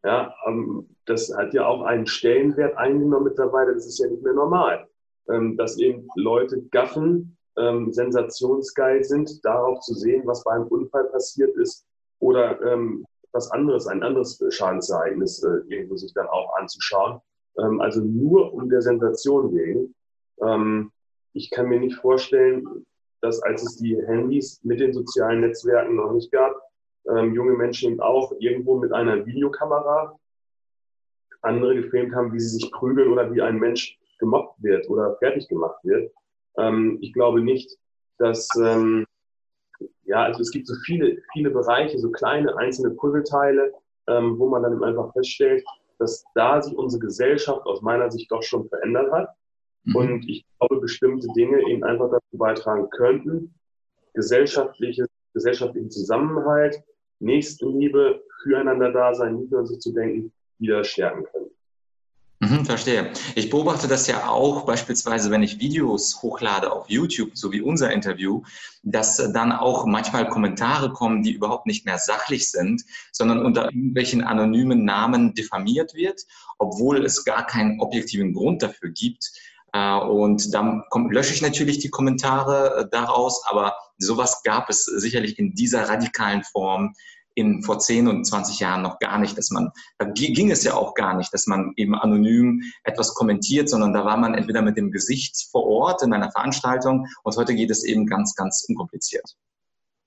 ja, 0.05 0.33
ähm, 0.47 0.95
das 1.05 1.35
hat 1.35 1.53
ja 1.53 1.67
auch 1.67 1.81
einen 1.81 2.07
Stellenwert 2.07 2.77
eingenommen 2.77 3.25
mittlerweile, 3.25 3.73
das 3.73 3.85
ist 3.85 3.99
ja 3.99 4.07
nicht 4.07 4.23
mehr 4.23 4.33
normal, 4.33 4.87
ähm, 5.29 5.57
dass 5.57 5.77
eben 5.77 6.07
Leute 6.15 6.61
gaffen, 6.71 7.37
ähm, 7.57 7.91
sensationsgeil 7.91 9.03
sind, 9.03 9.43
darauf 9.43 9.81
zu 9.81 9.93
sehen, 9.93 10.25
was 10.25 10.43
bei 10.45 10.53
einem 10.53 10.67
Unfall 10.67 11.03
passiert 11.09 11.53
ist 11.57 11.85
oder 12.19 12.61
ähm, 12.61 13.05
was 13.33 13.51
anderes, 13.51 13.87
ein 13.87 14.03
anderes 14.03 14.41
Schadensereignis 14.49 15.43
äh, 15.43 15.61
irgendwo 15.67 15.97
sich 15.97 16.13
dann 16.13 16.27
auch 16.27 16.55
anzuschauen. 16.55 17.19
Ähm, 17.57 17.81
also 17.81 18.01
nur 18.01 18.53
um 18.53 18.69
der 18.69 18.81
Sensation 18.81 19.53
wegen. 19.53 19.95
Ähm, 20.41 20.91
ich 21.33 21.49
kann 21.49 21.67
mir 21.67 21.79
nicht 21.79 21.97
vorstellen, 21.97 22.85
dass 23.21 23.41
als 23.41 23.63
es 23.63 23.77
die 23.77 23.97
Handys 24.05 24.59
mit 24.63 24.79
den 24.79 24.93
sozialen 24.93 25.41
Netzwerken 25.41 25.95
noch 25.95 26.13
nicht 26.13 26.31
gab, 26.31 26.55
ähm, 27.09 27.33
junge 27.33 27.53
Menschen 27.53 27.91
eben 27.91 28.01
auch 28.01 28.33
irgendwo 28.39 28.77
mit 28.77 28.93
einer 28.93 29.25
Videokamera 29.25 30.17
andere 31.41 31.75
gefilmt 31.75 32.15
haben, 32.15 32.31
wie 32.33 32.39
sie 32.39 32.59
sich 32.59 32.71
prügeln 32.71 33.11
oder 33.11 33.33
wie 33.33 33.41
ein 33.41 33.57
Mensch 33.57 33.97
gemobbt 34.19 34.61
wird 34.63 34.89
oder 34.89 35.15
fertig 35.17 35.47
gemacht 35.49 35.79
wird. 35.83 36.11
Ähm, 36.57 36.99
ich 37.01 37.13
glaube 37.13 37.41
nicht, 37.41 37.77
dass 38.17 38.47
ähm, 38.57 39.05
ja, 40.03 40.23
also 40.23 40.41
es 40.41 40.51
gibt 40.51 40.67
so 40.67 40.75
viele, 40.85 41.21
viele 41.33 41.49
Bereiche, 41.49 41.97
so 41.99 42.11
kleine 42.11 42.55
einzelne 42.57 42.91
Puzzleteile, 42.91 43.71
ähm, 44.07 44.37
wo 44.37 44.49
man 44.49 44.63
dann 44.63 44.83
einfach 44.83 45.11
feststellt, 45.13 45.63
dass 45.99 46.25
da 46.35 46.61
sich 46.61 46.75
unsere 46.75 47.01
Gesellschaft 47.01 47.65
aus 47.65 47.81
meiner 47.81 48.11
Sicht 48.11 48.31
doch 48.31 48.43
schon 48.43 48.67
verändert 48.67 49.11
hat. 49.11 49.29
Mhm. 49.85 49.95
Und 49.95 50.29
ich 50.29 50.45
glaube, 50.59 50.81
bestimmte 50.81 51.27
Dinge 51.35 51.61
eben 51.69 51.83
einfach 51.83 52.09
dazu 52.11 52.37
beitragen 52.37 52.89
könnten, 52.89 53.53
gesellschaftliche, 54.13 55.05
gesellschaftlichen 55.33 55.89
Zusammenhalt, 55.89 56.81
Nächstenliebe, 57.19 58.21
füreinander 58.43 58.91
da 58.91 59.13
sein, 59.13 59.37
nicht 59.37 59.51
nur 59.51 59.61
an 59.61 59.65
sich 59.65 59.79
zu 59.79 59.93
denken, 59.93 60.33
wieder 60.59 60.83
stärken 60.83 61.23
können. 61.23 61.49
Mhm, 62.43 62.65
verstehe. 62.65 63.09
Ich 63.35 63.49
beobachte 63.49 63.87
das 63.87 64.07
ja 64.07 64.27
auch 64.27 64.65
beispielsweise, 64.65 65.31
wenn 65.31 65.43
ich 65.43 65.59
Videos 65.59 66.21
hochlade 66.21 66.73
auf 66.73 66.89
YouTube, 66.89 67.31
so 67.35 67.53
wie 67.53 67.61
unser 67.61 67.93
Interview, 67.93 68.41
dass 68.83 69.15
dann 69.31 69.53
auch 69.53 69.85
manchmal 69.85 70.27
Kommentare 70.27 70.91
kommen, 70.91 71.23
die 71.23 71.31
überhaupt 71.31 71.67
nicht 71.67 71.85
mehr 71.85 71.99
sachlich 71.99 72.51
sind, 72.51 72.83
sondern 73.13 73.45
unter 73.45 73.65
irgendwelchen 73.65 74.25
anonymen 74.25 74.83
Namen 74.83 75.33
diffamiert 75.33 75.93
wird, 75.93 76.23
obwohl 76.57 77.05
es 77.05 77.23
gar 77.23 77.47
keinen 77.47 77.79
objektiven 77.79 78.33
Grund 78.33 78.61
dafür 78.61 78.89
gibt. 78.89 79.31
Äh, 79.71 79.99
und 79.99 80.53
dann 80.53 80.83
lösche 81.11 81.33
ich 81.33 81.41
natürlich 81.41 81.79
die 81.79 81.91
Kommentare 81.91 82.75
äh, 82.75 82.89
daraus, 82.91 83.41
aber 83.45 83.73
sowas 83.97 84.43
gab 84.43 84.69
es 84.69 84.83
sicherlich 84.83 85.39
in 85.39 85.55
dieser 85.55 85.87
radikalen 85.87 86.43
Form 86.43 86.93
in 87.35 87.63
vor 87.63 87.79
10 87.79 88.07
und 88.07 88.25
20 88.25 88.59
Jahren 88.59 88.81
noch 88.81 88.99
gar 88.99 89.19
nicht, 89.19 89.37
dass 89.37 89.51
man, 89.51 89.71
da 89.97 90.05
ging 90.05 90.51
es 90.51 90.63
ja 90.63 90.73
auch 90.73 90.93
gar 90.93 91.15
nicht, 91.15 91.33
dass 91.33 91.47
man 91.47 91.73
eben 91.75 91.95
anonym 91.95 92.61
etwas 92.83 93.13
kommentiert, 93.13 93.69
sondern 93.69 93.93
da 93.93 94.05
war 94.05 94.17
man 94.17 94.35
entweder 94.35 94.61
mit 94.61 94.77
dem 94.77 94.91
Gesicht 94.91 95.47
vor 95.51 95.65
Ort 95.65 96.03
in 96.03 96.13
einer 96.13 96.31
Veranstaltung 96.31 97.07
und 97.23 97.37
heute 97.37 97.55
geht 97.55 97.71
es 97.71 97.83
eben 97.83 98.05
ganz, 98.05 98.35
ganz 98.35 98.65
unkompliziert. 98.67 99.35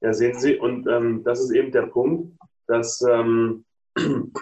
Ja, 0.03 0.13
sehen 0.13 0.39
Sie, 0.39 0.57
und 0.57 0.87
ähm, 0.87 1.23
das 1.25 1.41
ist 1.41 1.51
eben 1.51 1.73
der 1.73 1.87
Punkt, 1.87 2.39
dass 2.67 3.03
ähm, 3.03 3.65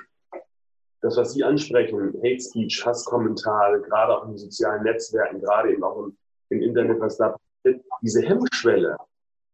das, 1.01 1.17
was 1.17 1.33
Sie 1.33 1.45
ansprechen, 1.45 2.13
Hate 2.19 2.41
Speech, 2.41 2.85
Hasskommentare, 2.85 3.81
gerade 3.83 4.19
auch 4.19 4.29
in 4.29 4.37
sozialen 4.37 4.83
Netzwerken, 4.83 5.41
gerade 5.41 5.73
eben 5.73 5.85
auch 5.85 6.05
im, 6.05 6.17
im 6.51 6.63
Internet, 6.63 7.01
was 7.01 7.17
da 7.17 7.37
diese 8.03 8.21
Hemmschwelle 8.23 8.97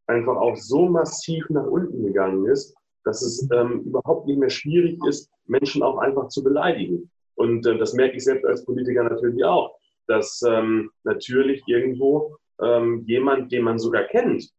einfach 0.07 0.37
auch 0.37 0.57
so 0.57 0.89
massiv 0.89 1.49
nach 1.51 1.67
unten 1.67 2.05
gegangen 2.05 2.47
ist, 2.47 2.75
dass 3.05 3.23
es 3.23 3.49
ähm, 3.53 3.81
überhaupt 3.81 4.27
nicht 4.27 4.39
mehr 4.39 4.51
schwierig 4.51 4.99
ist, 5.09 5.31
Menschen 5.47 5.83
auch 5.83 5.99
einfach 5.99 6.29
zu 6.29 6.43
beleidigen. 6.43 7.11
Und 7.35 7.67
äh, 7.67 7.79
das 7.79 7.95
merke 7.95 8.17
ich 8.17 8.25
selbst 8.25 8.45
als 8.45 8.65
Politiker 8.65 9.05
natürlich 9.05 9.45
auch, 9.45 9.77
dass 10.07 10.43
ähm, 10.47 10.91
natürlich 11.05 11.63
irgendwo 11.67 12.37
ähm, 12.61 13.05
jemand, 13.07 13.53
den 13.53 13.63
man 13.63 13.79
sogar 13.79 14.05
kennt, 14.05 14.51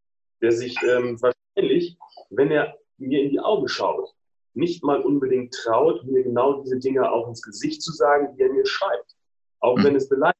der 0.41 0.51
sich 0.51 0.75
ähm, 0.83 1.21
wahrscheinlich, 1.21 1.97
wenn 2.29 2.51
er 2.51 2.75
mir 2.97 3.21
in 3.21 3.29
die 3.29 3.39
Augen 3.39 3.67
schaut, 3.67 4.09
nicht 4.53 4.83
mal 4.83 5.01
unbedingt 5.01 5.53
traut, 5.53 6.03
mir 6.05 6.23
genau 6.23 6.61
diese 6.61 6.79
Dinge 6.79 7.09
auch 7.11 7.27
ins 7.27 7.41
Gesicht 7.41 7.81
zu 7.81 7.91
sagen, 7.91 8.35
die 8.35 8.41
er 8.41 8.51
mir 8.51 8.65
schreibt, 8.65 9.15
auch 9.59 9.81
wenn 9.83 9.95
es 9.95 10.09
beleidigt. 10.09 10.37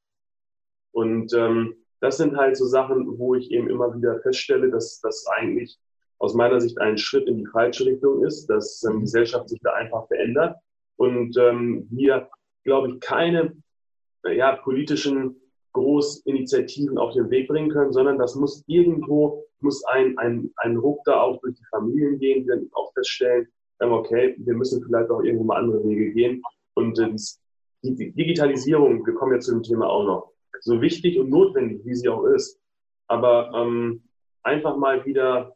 Und 0.92 1.34
ähm, 1.34 1.76
das 2.02 2.18
sind 2.18 2.36
halt 2.36 2.58
so 2.58 2.66
Sachen, 2.66 3.18
wo 3.20 3.36
ich 3.36 3.52
eben 3.52 3.70
immer 3.70 3.96
wieder 3.96 4.20
feststelle, 4.22 4.70
dass 4.70 5.00
das 5.02 5.26
eigentlich 5.28 5.80
aus 6.22 6.36
meiner 6.36 6.62
Sicht 6.62 6.80
ein 6.80 7.00
Schritt 7.00 7.28
in 7.28 7.40
die 7.40 7.48
falsche 7.48 7.86
Richtung 7.88 8.24
ist, 8.24 8.46
dass 8.46 8.84
ähm, 8.84 8.98
die 8.98 9.06
Gesellschaft 9.06 9.50
sich 9.50 9.60
da 9.64 9.74
einfach 9.74 10.08
verändert 10.08 10.56
und 10.98 11.36
ähm, 11.38 11.88
wir, 11.90 12.30
glaube 12.64 12.90
ich, 12.92 13.00
keine 13.00 13.56
ja, 14.24 14.56
politischen 14.58 15.36
Großinitiativen 15.74 17.00
auf 17.00 17.14
den 17.14 17.32
Weg 17.32 17.48
bringen 17.48 17.72
können, 17.72 17.92
sondern 17.92 18.20
das 18.20 18.36
muss 18.36 18.64
irgendwo, 18.68 19.46
muss 19.62 19.84
ein, 19.86 20.16
ein, 20.20 20.52
ein 20.58 20.78
Ruck 20.78 21.00
da 21.06 21.22
auch 21.22 21.42
durch 21.42 21.56
die 21.56 21.66
Familien 21.72 22.20
gehen, 22.20 22.44
die 22.44 22.50
dann 22.50 22.70
auch 22.74 22.94
feststellen, 22.94 23.48
ähm, 23.80 23.92
okay, 23.92 24.36
wir 24.38 24.54
müssen 24.54 24.84
vielleicht 24.84 25.10
auch 25.10 25.24
irgendwo 25.24 25.46
mal 25.46 25.58
andere 25.58 25.84
Wege 25.84 26.12
gehen. 26.12 26.44
Und 26.76 27.00
äh, 27.00 27.16
die 27.82 28.12
Digitalisierung, 28.12 29.04
wir 29.04 29.16
kommen 29.16 29.34
ja 29.34 29.40
zu 29.40 29.54
dem 29.54 29.64
Thema 29.64 29.90
auch 29.90 30.06
noch, 30.06 30.32
so 30.60 30.80
wichtig 30.82 31.18
und 31.18 31.32
notwendig, 31.32 31.82
wie 31.84 31.96
sie 31.96 32.10
auch 32.10 32.26
ist, 32.26 32.60
aber 33.08 33.52
ähm, 33.56 34.04
einfach 34.44 34.78
mal 34.78 35.04
wieder 35.04 35.52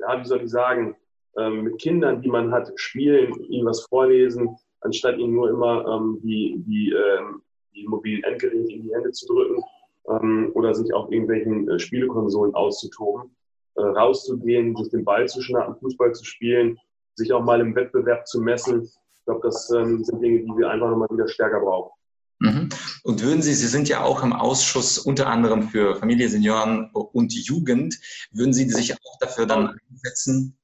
ja, 0.00 0.20
wie 0.20 0.26
soll 0.26 0.42
ich 0.42 0.50
sagen, 0.50 0.96
ähm, 1.36 1.64
mit 1.64 1.78
Kindern, 1.78 2.22
die 2.22 2.28
man 2.28 2.52
hat, 2.52 2.72
spielen, 2.76 3.34
ihnen 3.44 3.66
was 3.66 3.82
vorlesen, 3.82 4.56
anstatt 4.80 5.18
ihnen 5.18 5.34
nur 5.34 5.50
immer 5.50 5.86
ähm, 5.86 6.18
die, 6.22 6.62
die, 6.66 6.92
ähm, 6.92 7.42
die 7.74 7.86
mobilen 7.86 8.22
Endgeräte 8.24 8.72
in 8.72 8.82
die 8.82 8.94
Hände 8.94 9.12
zu 9.12 9.26
drücken 9.26 9.62
ähm, 10.08 10.50
oder 10.54 10.74
sich 10.74 10.92
auf 10.92 11.10
irgendwelchen 11.10 11.68
äh, 11.68 11.78
Spielekonsolen 11.78 12.54
auszutoben, 12.54 13.30
äh, 13.76 13.82
rauszugehen, 13.82 14.74
sich 14.76 14.90
den 14.90 15.04
Ball 15.04 15.28
zu 15.28 15.40
schnappen, 15.40 15.76
Fußball 15.76 16.12
zu 16.12 16.24
spielen, 16.24 16.78
sich 17.14 17.32
auch 17.32 17.42
mal 17.42 17.60
im 17.60 17.74
Wettbewerb 17.74 18.26
zu 18.26 18.40
messen. 18.40 18.82
Ich 18.82 19.24
glaube, 19.24 19.40
das 19.42 19.70
ähm, 19.70 20.02
sind 20.02 20.22
Dinge, 20.22 20.40
die 20.40 20.56
wir 20.56 20.70
einfach 20.70 20.90
nochmal 20.90 21.08
wieder 21.10 21.28
stärker 21.28 21.60
brauchen. 21.60 21.92
Mhm. 22.40 22.70
Und 23.04 23.22
würden 23.22 23.42
Sie, 23.42 23.54
Sie 23.54 23.68
sind 23.68 23.88
ja 23.88 24.02
auch 24.02 24.22
im 24.22 24.32
Ausschuss 24.32 24.98
unter 24.98 25.28
anderem 25.28 25.68
für 25.68 25.96
Familie, 25.96 26.28
Senioren 26.28 26.90
und 26.92 27.32
Jugend, 27.34 28.00
würden 28.32 28.54
Sie 28.54 28.68
sich 28.68 28.94
auch 28.94 29.18
dafür 29.20 29.46
dann 29.46 29.78
einsetzen? 29.90 30.58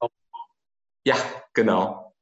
Ja, 1.05 1.17
genau. 1.53 2.15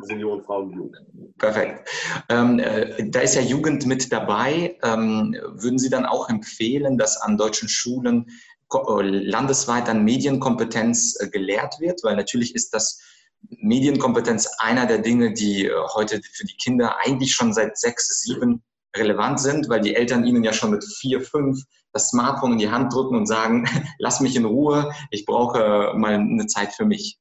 Senioren, 0.00 0.42
Frauen, 0.42 0.72
Jugend. 0.72 1.36
Perfekt. 1.38 1.88
Ähm, 2.28 2.58
äh, 2.58 3.10
da 3.10 3.20
ist 3.20 3.34
ja 3.34 3.42
Jugend 3.42 3.86
mit 3.86 4.10
dabei. 4.12 4.78
Ähm, 4.82 5.36
würden 5.48 5.78
Sie 5.78 5.90
dann 5.90 6.06
auch 6.06 6.28
empfehlen, 6.28 6.96
dass 6.96 7.16
an 7.16 7.36
deutschen 7.36 7.68
Schulen 7.68 8.26
äh, 8.72 9.02
landesweit 9.02 9.88
an 9.88 10.04
Medienkompetenz 10.04 11.18
äh, 11.20 11.28
gelehrt 11.28 11.80
wird? 11.80 12.04
Weil 12.04 12.16
natürlich 12.16 12.54
ist 12.54 12.72
das 12.72 13.00
Medienkompetenz 13.48 14.48
einer 14.58 14.86
der 14.86 14.98
Dinge, 14.98 15.32
die 15.32 15.66
äh, 15.66 15.72
heute 15.94 16.20
für 16.22 16.46
die 16.46 16.56
Kinder 16.56 16.98
eigentlich 16.98 17.32
schon 17.32 17.52
seit 17.52 17.76
sechs, 17.76 18.20
sieben 18.20 18.62
relevant 18.96 19.40
sind, 19.40 19.68
weil 19.68 19.80
die 19.80 19.94
Eltern 19.94 20.24
ihnen 20.24 20.44
ja 20.44 20.52
schon 20.52 20.70
mit 20.70 20.84
vier, 20.84 21.20
fünf 21.20 21.62
das 21.92 22.10
Smartphone 22.10 22.52
in 22.52 22.58
die 22.58 22.70
Hand 22.70 22.92
drücken 22.92 23.16
und 23.16 23.26
sagen, 23.26 23.66
lass 23.98 24.20
mich 24.20 24.36
in 24.36 24.44
Ruhe, 24.44 24.92
ich 25.10 25.24
brauche 25.24 25.92
mal 25.96 26.14
eine 26.14 26.46
Zeit 26.46 26.72
für 26.72 26.84
mich. 26.84 27.18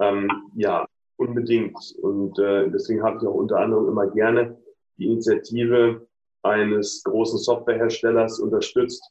Ähm, 0.00 0.30
ja, 0.54 0.86
unbedingt. 1.16 1.78
Und 2.02 2.38
äh, 2.38 2.70
deswegen 2.70 3.02
habe 3.02 3.18
ich 3.20 3.26
auch 3.26 3.34
unter 3.34 3.58
anderem 3.58 3.88
immer 3.88 4.06
gerne 4.08 4.56
die 4.98 5.06
Initiative 5.06 6.06
eines 6.42 7.02
großen 7.04 7.38
Softwareherstellers 7.38 8.38
unterstützt, 8.38 9.02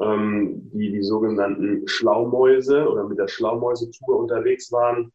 ähm, 0.00 0.70
die 0.72 0.92
die 0.92 1.02
sogenannten 1.02 1.86
Schlaumäuse 1.86 2.88
oder 2.88 3.04
mit 3.04 3.18
der 3.18 3.28
Schlaumäuse-Tour 3.28 4.18
unterwegs 4.18 4.70
waren 4.72 5.12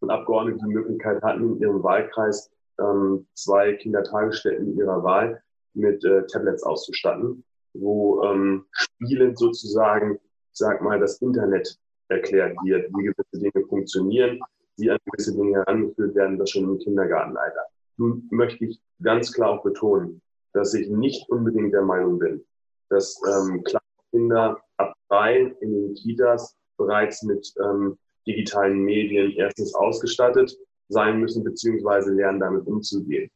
und 0.00 0.10
Abgeordnete 0.10 0.58
die 0.66 0.74
Möglichkeit 0.74 1.22
hatten, 1.22 1.54
in 1.54 1.60
ihrem 1.60 1.82
Wahlkreis 1.82 2.50
ähm, 2.80 3.26
zwei 3.34 3.74
Kindertagesstätten 3.74 4.76
ihrer 4.76 5.02
Wahl 5.02 5.42
mit 5.74 6.04
äh, 6.04 6.26
Tablets 6.26 6.62
auszustatten, 6.62 7.44
wo 7.74 8.22
ähm, 8.24 8.64
spielend 8.72 9.38
sozusagen, 9.38 10.18
sag 10.52 10.82
mal, 10.82 10.98
das 10.98 11.20
Internet 11.20 11.78
erklärt 12.08 12.56
wird, 12.64 12.88
wie 12.96 13.04
gewisse 13.04 13.38
Dinge 13.40 13.66
funktionieren, 13.66 14.40
wie 14.76 14.90
an 14.90 14.98
gewisse 15.04 15.34
Dinge 15.34 15.58
herangeführt 15.58 16.14
werden, 16.14 16.38
das 16.38 16.50
schon 16.50 16.64
im 16.64 16.78
Kindergartenalter. 16.78 17.66
Nun 17.96 18.26
möchte 18.30 18.64
ich 18.64 18.80
ganz 19.02 19.32
klar 19.32 19.50
auch 19.50 19.62
betonen, 19.62 20.20
dass 20.52 20.74
ich 20.74 20.88
nicht 20.88 21.28
unbedingt 21.28 21.72
der 21.72 21.82
Meinung 21.82 22.18
bin, 22.18 22.44
dass 22.88 23.20
ähm, 23.26 23.64
Kinder 24.10 24.58
ab 24.76 24.94
drei 25.08 25.54
in 25.60 25.72
den 25.72 25.94
Kitas 25.94 26.56
bereits 26.76 27.22
mit 27.22 27.52
ähm, 27.62 27.98
digitalen 28.26 28.82
Medien 28.82 29.32
erstens 29.32 29.74
ausgestattet 29.74 30.56
sein 30.88 31.20
müssen, 31.20 31.44
beziehungsweise 31.44 32.12
lernen, 32.12 32.40
damit 32.40 32.66
umzugehen. 32.66 33.30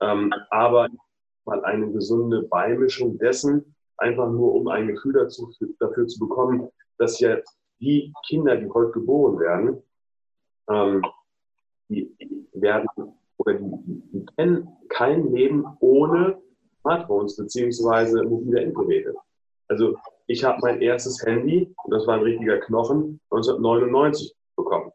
Ähm, 0.00 0.32
aber 0.50 0.88
mal 1.44 1.64
eine 1.64 1.90
gesunde 1.92 2.42
Beimischung 2.42 3.18
dessen, 3.18 3.74
einfach 3.96 4.30
nur 4.30 4.54
um 4.54 4.68
ein 4.68 4.88
Gefühl 4.88 5.14
dazu, 5.14 5.50
dafür 5.80 6.06
zu 6.06 6.20
bekommen, 6.20 6.68
dass 6.98 7.20
ja 7.20 7.38
die 7.80 8.12
Kinder, 8.26 8.56
die 8.56 8.68
heute 8.68 8.92
geboren 8.92 9.38
werden, 9.38 9.82
ähm, 10.68 11.02
die 11.88 12.14
werden 12.52 12.88
oder 13.38 13.54
die, 13.54 13.70
die 14.12 14.26
kennen 14.36 14.68
kein 14.88 15.32
Leben 15.32 15.64
ohne 15.80 16.38
Smartphones 16.80 17.36
beziehungsweise 17.36 18.22
mobile 18.24 18.60
Endgeräte. 18.60 19.14
Also 19.68 19.96
ich 20.26 20.44
habe 20.44 20.58
mein 20.60 20.80
erstes 20.80 21.24
Handy, 21.24 21.74
und 21.84 21.90
das 21.92 22.06
war 22.06 22.16
ein 22.16 22.22
richtiger 22.22 22.58
Knochen, 22.58 23.20
1999 23.30 24.34
bekommen. 24.56 24.87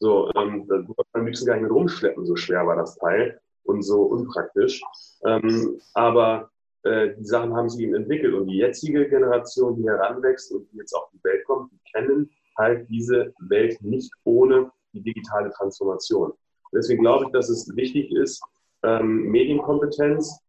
So, 0.00 0.30
ähm, 0.36 0.66
da 0.68 0.76
durfte 0.78 1.04
man 1.12 1.22
am 1.22 1.26
liebsten 1.26 1.46
gar 1.46 1.54
nicht 1.54 1.64
mit 1.64 1.72
rumschleppen, 1.72 2.24
so 2.24 2.36
schwer 2.36 2.66
war 2.66 2.76
das 2.76 2.96
Teil 2.96 3.40
und 3.64 3.82
so 3.82 4.02
unpraktisch. 4.02 4.80
Ähm, 5.24 5.80
aber 5.94 6.50
äh, 6.84 7.14
die 7.18 7.24
Sachen 7.24 7.54
haben 7.54 7.68
sich 7.68 7.80
eben 7.80 7.94
entwickelt 7.94 8.34
und 8.34 8.46
die 8.46 8.58
jetzige 8.58 9.08
Generation, 9.08 9.76
die 9.76 9.88
heranwächst 9.88 10.52
und 10.52 10.70
die 10.70 10.78
jetzt 10.78 10.94
auf 10.94 11.08
die 11.12 11.22
Welt 11.24 11.44
kommt, 11.46 11.72
die 11.72 11.80
kennen 11.92 12.30
halt 12.56 12.88
diese 12.88 13.32
Welt 13.40 13.80
nicht 13.82 14.12
ohne 14.24 14.70
die 14.92 15.02
digitale 15.02 15.50
Transformation. 15.50 16.32
Deswegen 16.72 17.02
glaube 17.02 17.26
ich, 17.26 17.32
dass 17.32 17.48
es 17.48 17.74
wichtig 17.76 18.12
ist, 18.12 18.42
ähm, 18.84 19.30
Medienkompetenz, 19.30 20.40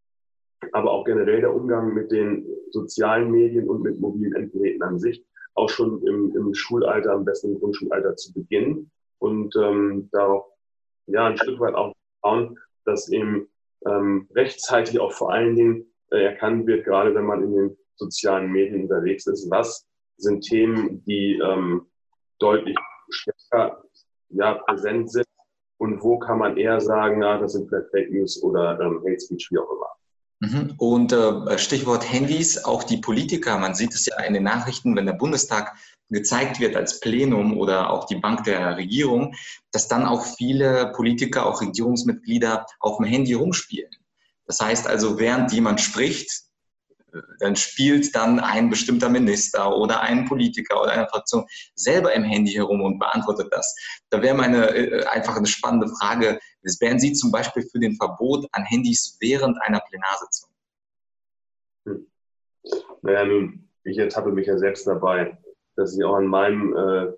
aber 0.74 0.92
auch 0.92 1.06
generell 1.06 1.42
der 1.42 1.56
Umgang 1.56 1.94
mit 1.94 2.12
den 2.12 2.46
sozialen 2.72 3.32
Medien 3.32 3.68
und 3.68 3.82
mit 3.82 4.00
mobilen 4.00 4.36
Endgeräten 4.36 4.84
an 4.84 5.00
sich, 5.00 5.26
auch 5.56 5.70
schon 5.70 6.06
im, 6.06 6.36
im 6.36 6.54
Schulalter, 6.54 7.14
am 7.14 7.26
besten 7.26 7.54
im 7.54 7.60
Grundschulalter 7.60 8.16
zu 8.16 8.34
beginnen 8.34 8.92
und 9.20 9.56
ähm, 9.56 10.10
darauf 10.12 10.46
ja 11.08 11.28
ein 11.28 11.38
Stück 11.38 11.60
weit 11.60 11.76
auch 11.76 11.94
bauen, 12.22 12.58
dass 12.86 13.10
eben 13.10 13.48
ähm, 13.86 14.28
rechtzeitig 14.34 15.00
auch 15.00 15.14
vor 15.14 15.32
allen 15.32 15.56
Dingen 15.56 15.86
äh, 16.12 16.24
erkannt 16.24 16.68
wird, 16.68 16.86
gerade 16.86 17.14
wenn 17.16 17.26
man 17.26 17.44
in 17.44 17.54
den 17.54 17.78
sozialen 17.96 18.52
Medien 18.52 18.84
unterwegs 18.84 19.28
ist, 19.28 19.50
was 19.50 19.88
sind 20.18 20.42
Themen, 20.42 21.04
die 21.06 21.40
ähm, 21.40 21.88
deutlich 22.40 22.78
stärker 23.10 23.84
ja, 24.30 24.56
präsent 24.56 25.12
sind 25.12 25.28
und 25.78 26.02
wo 26.04 26.20
kann 26.20 26.40
man 26.40 26.58
eher 26.58 26.80
sagen, 26.82 27.20
na, 27.20 27.38
das 27.38 27.54
sind 27.54 27.70
vielleicht 27.70 27.90
Fake 27.92 28.12
News 28.12 28.42
oder 28.44 28.80
ähm, 28.80 29.02
Hate 29.06 29.20
Speech, 29.20 29.50
wie 29.52 29.60
auch 29.60 29.72
immer. 29.72 29.88
Mhm. 30.40 30.74
Und 30.78 31.12
äh, 31.12 31.58
Stichwort 31.58 32.10
Handys, 32.10 32.64
auch 32.64 32.84
die 32.84 32.98
Politiker, 32.98 33.58
man 33.58 33.76
sieht 33.76 33.94
es 33.94 34.06
ja 34.06 34.20
in 34.24 34.34
den 34.34 34.44
Nachrichten, 34.44 34.96
wenn 34.96 35.06
der 35.06 35.14
Bundestag 35.14 35.76
gezeigt 36.10 36.60
wird 36.60 36.76
als 36.76 37.00
Plenum 37.02 37.58
oder 37.58 37.90
auch 37.90 38.06
die 38.06 38.16
Bank 38.16 38.46
der 38.46 38.78
Regierung, 38.78 39.36
dass 39.72 39.88
dann 39.88 40.06
auch 40.06 40.26
viele 40.26 40.92
Politiker, 40.96 41.46
auch 41.46 41.62
Regierungsmitglieder 41.62 42.66
auf 42.80 42.98
dem 42.98 43.06
Handy 43.06 43.34
rumspielen. 43.34 43.92
Das 44.48 44.60
heißt 44.60 44.88
also, 44.88 45.20
während 45.20 45.52
jemand 45.52 45.82
spricht, 45.82 46.50
dann 47.40 47.56
spielt 47.56 48.16
dann 48.16 48.40
ein 48.40 48.70
bestimmter 48.70 49.10
Minister 49.10 49.76
oder 49.76 50.02
ein 50.02 50.26
Politiker 50.26 50.82
oder 50.82 50.92
eine 50.92 51.08
Fraktion 51.08 51.46
selber 51.76 52.14
im 52.14 52.24
Handy 52.24 52.52
herum 52.52 52.82
und 52.82 53.00
beantwortet 53.00 53.48
das. 53.52 53.76
Da 54.10 54.22
wäre 54.22 54.36
meine 54.36 54.70
äh, 54.70 55.06
einfach 55.06 55.36
eine 55.36 55.48
spannende 55.48 55.88
Frage, 56.00 56.40
wären 56.80 57.00
Sie 57.00 57.14
zum 57.14 57.32
Beispiel 57.32 57.64
für 57.64 57.80
den 57.80 57.96
Verbot 57.96 58.48
an 58.52 58.64
Handys 58.66 59.18
während 59.20 59.58
einer 59.64 59.80
Plenarsitzung? 59.80 60.50
Hm. 61.86 62.08
Naja, 63.02 63.26
nun, 63.26 63.70
ich 63.84 63.98
ertappe 63.98 64.32
mich 64.32 64.48
ja 64.48 64.58
selbst 64.58 64.86
dabei, 64.88 65.38
dass 65.76 65.98
ich 65.98 66.04
auch 66.04 66.16
an 66.16 66.28
meinem 66.28 66.76
äh, 66.76 67.12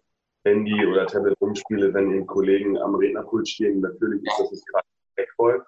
Handy 0.44 0.86
oder 0.86 1.08
Tablet 1.08 1.36
rumspiele, 1.42 1.94
wenn 1.94 2.12
eben 2.12 2.28
Kollegen 2.28 2.78
am 2.78 2.96
Rednerpult 2.96 3.48
stehen. 3.48 3.82
Natürlich 3.82 4.24
ist 4.24 4.52
das 4.52 4.66
gerade 4.66 4.88
respektvoll 5.18 5.66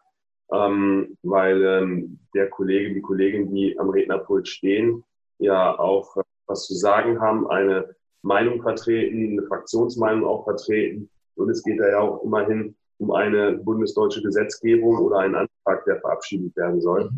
ähm, 0.53 1.17
weil 1.23 1.63
ähm, 1.63 2.19
der 2.33 2.49
Kollege, 2.49 2.93
die 2.93 3.01
Kollegin, 3.01 3.53
die 3.53 3.77
am 3.79 3.89
Rednerpult 3.89 4.47
stehen, 4.47 5.03
ja 5.39 5.77
auch 5.77 6.15
äh, 6.17 6.21
was 6.45 6.65
zu 6.67 6.75
sagen 6.75 7.19
haben, 7.19 7.49
eine 7.49 7.95
Meinung 8.21 8.61
vertreten, 8.61 9.31
eine 9.31 9.47
Fraktionsmeinung 9.47 10.25
auch 10.25 10.43
vertreten. 10.43 11.09
Und 11.35 11.49
es 11.49 11.63
geht 11.63 11.79
da 11.79 11.89
ja 11.89 11.99
auch 11.99 12.23
immerhin 12.23 12.75
um 12.99 13.11
eine 13.11 13.53
bundesdeutsche 13.57 14.21
Gesetzgebung 14.21 14.97
oder 14.99 15.19
einen 15.19 15.35
Antrag, 15.35 15.85
der 15.85 15.99
verabschiedet 15.99 16.55
werden 16.55 16.81
soll. 16.81 17.09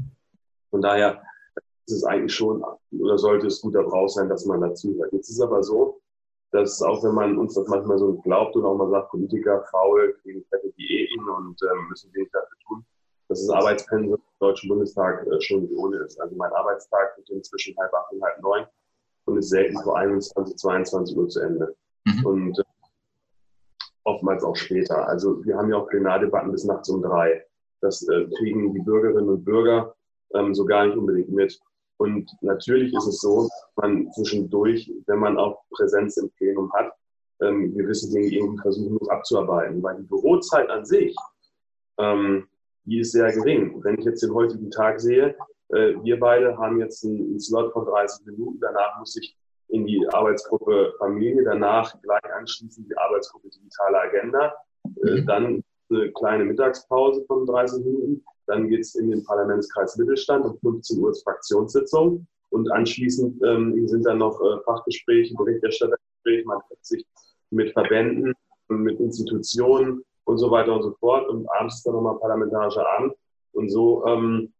Von 0.69 0.81
daher 0.81 1.21
ist 1.87 1.97
es 1.97 2.03
eigentlich 2.03 2.33
schon 2.33 2.63
oder 2.91 3.17
sollte 3.17 3.47
es 3.47 3.61
guter 3.61 3.83
Brauch 3.83 4.09
sein, 4.09 4.29
dass 4.29 4.45
man 4.45 4.61
dazu 4.61 4.95
hört. 4.97 5.13
Jetzt 5.13 5.29
ist 5.29 5.37
es 5.37 5.41
aber 5.41 5.63
so, 5.63 6.01
dass 6.51 6.81
auch 6.81 7.03
wenn 7.03 7.13
man 7.13 7.37
uns 7.37 7.53
das 7.53 7.67
manchmal 7.67 7.97
so 7.97 8.13
glaubt 8.15 8.55
und 8.55 8.65
auch 8.65 8.77
mal 8.77 8.89
sagt, 8.89 9.11
Politiker 9.11 9.63
faul, 9.71 10.17
kriegen 10.21 10.43
fette 10.49 10.71
Diäten 10.77 11.27
und 11.29 11.61
ähm, 11.61 11.89
müssen 11.89 12.13
wenig 12.13 12.29
dafür 12.31 12.57
tun, 12.67 12.85
dass 13.27 13.45
das 13.45 13.55
Arbeitspensum 13.55 14.15
im 14.15 14.21
Deutschen 14.39 14.69
Bundestag 14.69 15.27
äh, 15.27 15.41
schon 15.41 15.69
ohne 15.75 15.97
ist. 15.97 16.19
Also 16.19 16.35
mein 16.35 16.51
Arbeitstag 16.53 17.17
wird 17.17 17.29
inzwischen 17.29 17.75
halb 17.77 17.93
acht 17.93 18.11
und 18.13 18.23
halb 18.23 18.41
neun 18.41 18.65
und 19.25 19.37
ist 19.37 19.49
selten 19.49 19.77
vor 19.83 19.97
21, 19.97 20.55
22 20.55 21.17
Uhr 21.17 21.27
zu 21.27 21.41
Ende. 21.41 21.75
Mhm. 22.05 22.25
Und 22.25 22.59
äh, 22.59 22.63
oftmals 24.05 24.43
auch 24.43 24.55
später. 24.55 25.07
Also 25.07 25.43
wir 25.45 25.57
haben 25.57 25.69
ja 25.69 25.77
auch 25.77 25.87
Plenardebatten 25.87 26.51
bis 26.51 26.63
nachts 26.63 26.89
um 26.89 27.01
drei. 27.01 27.43
Das 27.81 28.07
äh, 28.07 28.25
kriegen 28.37 28.73
die 28.73 28.79
Bürgerinnen 28.79 29.29
und 29.29 29.43
Bürger 29.43 29.93
ähm, 30.33 30.55
so 30.55 30.65
gar 30.65 30.85
nicht 30.85 30.97
unbedingt 30.97 31.29
mit. 31.29 31.59
Und 31.97 32.29
natürlich 32.41 32.93
ist 32.93 33.07
es 33.07 33.19
so, 33.19 33.49
man 33.75 34.11
zwischendurch, 34.11 34.91
wenn 35.07 35.19
man 35.19 35.37
auch 35.37 35.63
Präsenz 35.71 36.17
im 36.17 36.29
Plenum 36.31 36.71
hat, 36.73 36.91
ähm, 37.41 37.75
gewisse 37.77 38.11
Dinge 38.11 38.27
irgendwie 38.27 38.61
versuchen 38.61 38.93
muss 38.93 39.09
abzuarbeiten. 39.09 39.83
Weil 39.83 39.97
die 39.97 40.03
Bürozeit 40.03 40.69
an 40.69 40.85
sich 40.85 41.15
ähm, 41.97 42.47
die 42.85 42.99
ist 42.99 43.11
sehr 43.11 43.31
gering. 43.31 43.83
Wenn 43.83 43.97
ich 43.99 44.05
jetzt 44.05 44.23
den 44.23 44.33
heutigen 44.33 44.69
Tag 44.69 44.99
sehe, 44.99 45.35
äh, 45.69 45.93
wir 46.03 46.19
beide 46.19 46.57
haben 46.57 46.79
jetzt 46.79 47.03
einen, 47.03 47.39
Slot 47.39 47.73
von 47.73 47.85
30 47.85 48.25
Minuten, 48.27 48.59
danach 48.59 48.99
muss 48.99 49.15
ich 49.15 49.35
in 49.75 49.85
die 49.85 50.07
Arbeitsgruppe 50.09 50.93
Familie, 50.97 51.43
danach 51.43 51.93
gleich 52.01 52.33
anschließend 52.37 52.89
die 52.89 52.97
Arbeitsgruppe 52.97 53.49
Digitale 53.49 53.99
Agenda, 53.99 54.53
äh, 55.03 55.21
mhm. 55.21 55.25
dann 55.25 55.63
eine 55.89 56.11
kleine 56.13 56.45
Mittagspause 56.45 57.23
von 57.27 57.45
30 57.45 57.85
Minuten, 57.85 58.23
dann 58.47 58.69
geht 58.69 58.81
es 58.81 58.95
in 58.95 59.09
den 59.11 59.23
Parlamentskreis 59.23 59.97
Mittelstand 59.97 60.45
um 60.45 60.57
15 60.59 60.99
Uhr 60.99 61.13
Fraktionssitzung 61.23 62.25
und 62.49 62.71
anschließend 62.71 63.41
ähm, 63.43 63.87
sind 63.87 64.05
dann 64.05 64.19
noch 64.19 64.39
äh, 64.41 64.63
Fachgespräche, 64.65 65.35
Berichterstattergespräche, 65.35 66.45
man 66.45 66.59
trifft 66.67 66.85
sich 66.85 67.05
mit 67.51 67.71
Verbänden 67.73 68.33
mit 68.67 68.99
Institutionen 68.99 70.03
und 70.23 70.37
so 70.37 70.49
weiter 70.51 70.73
und 70.73 70.83
so 70.83 70.91
fort. 70.99 71.27
Und 71.29 71.47
abends 71.51 71.75
ist 71.75 71.85
dann 71.85 71.93
nochmal 71.93 72.17
parlamentarischer 72.19 72.85
Abend. 72.97 73.13
Und 73.53 73.69
so 73.69 74.05
ähm, 74.05 74.53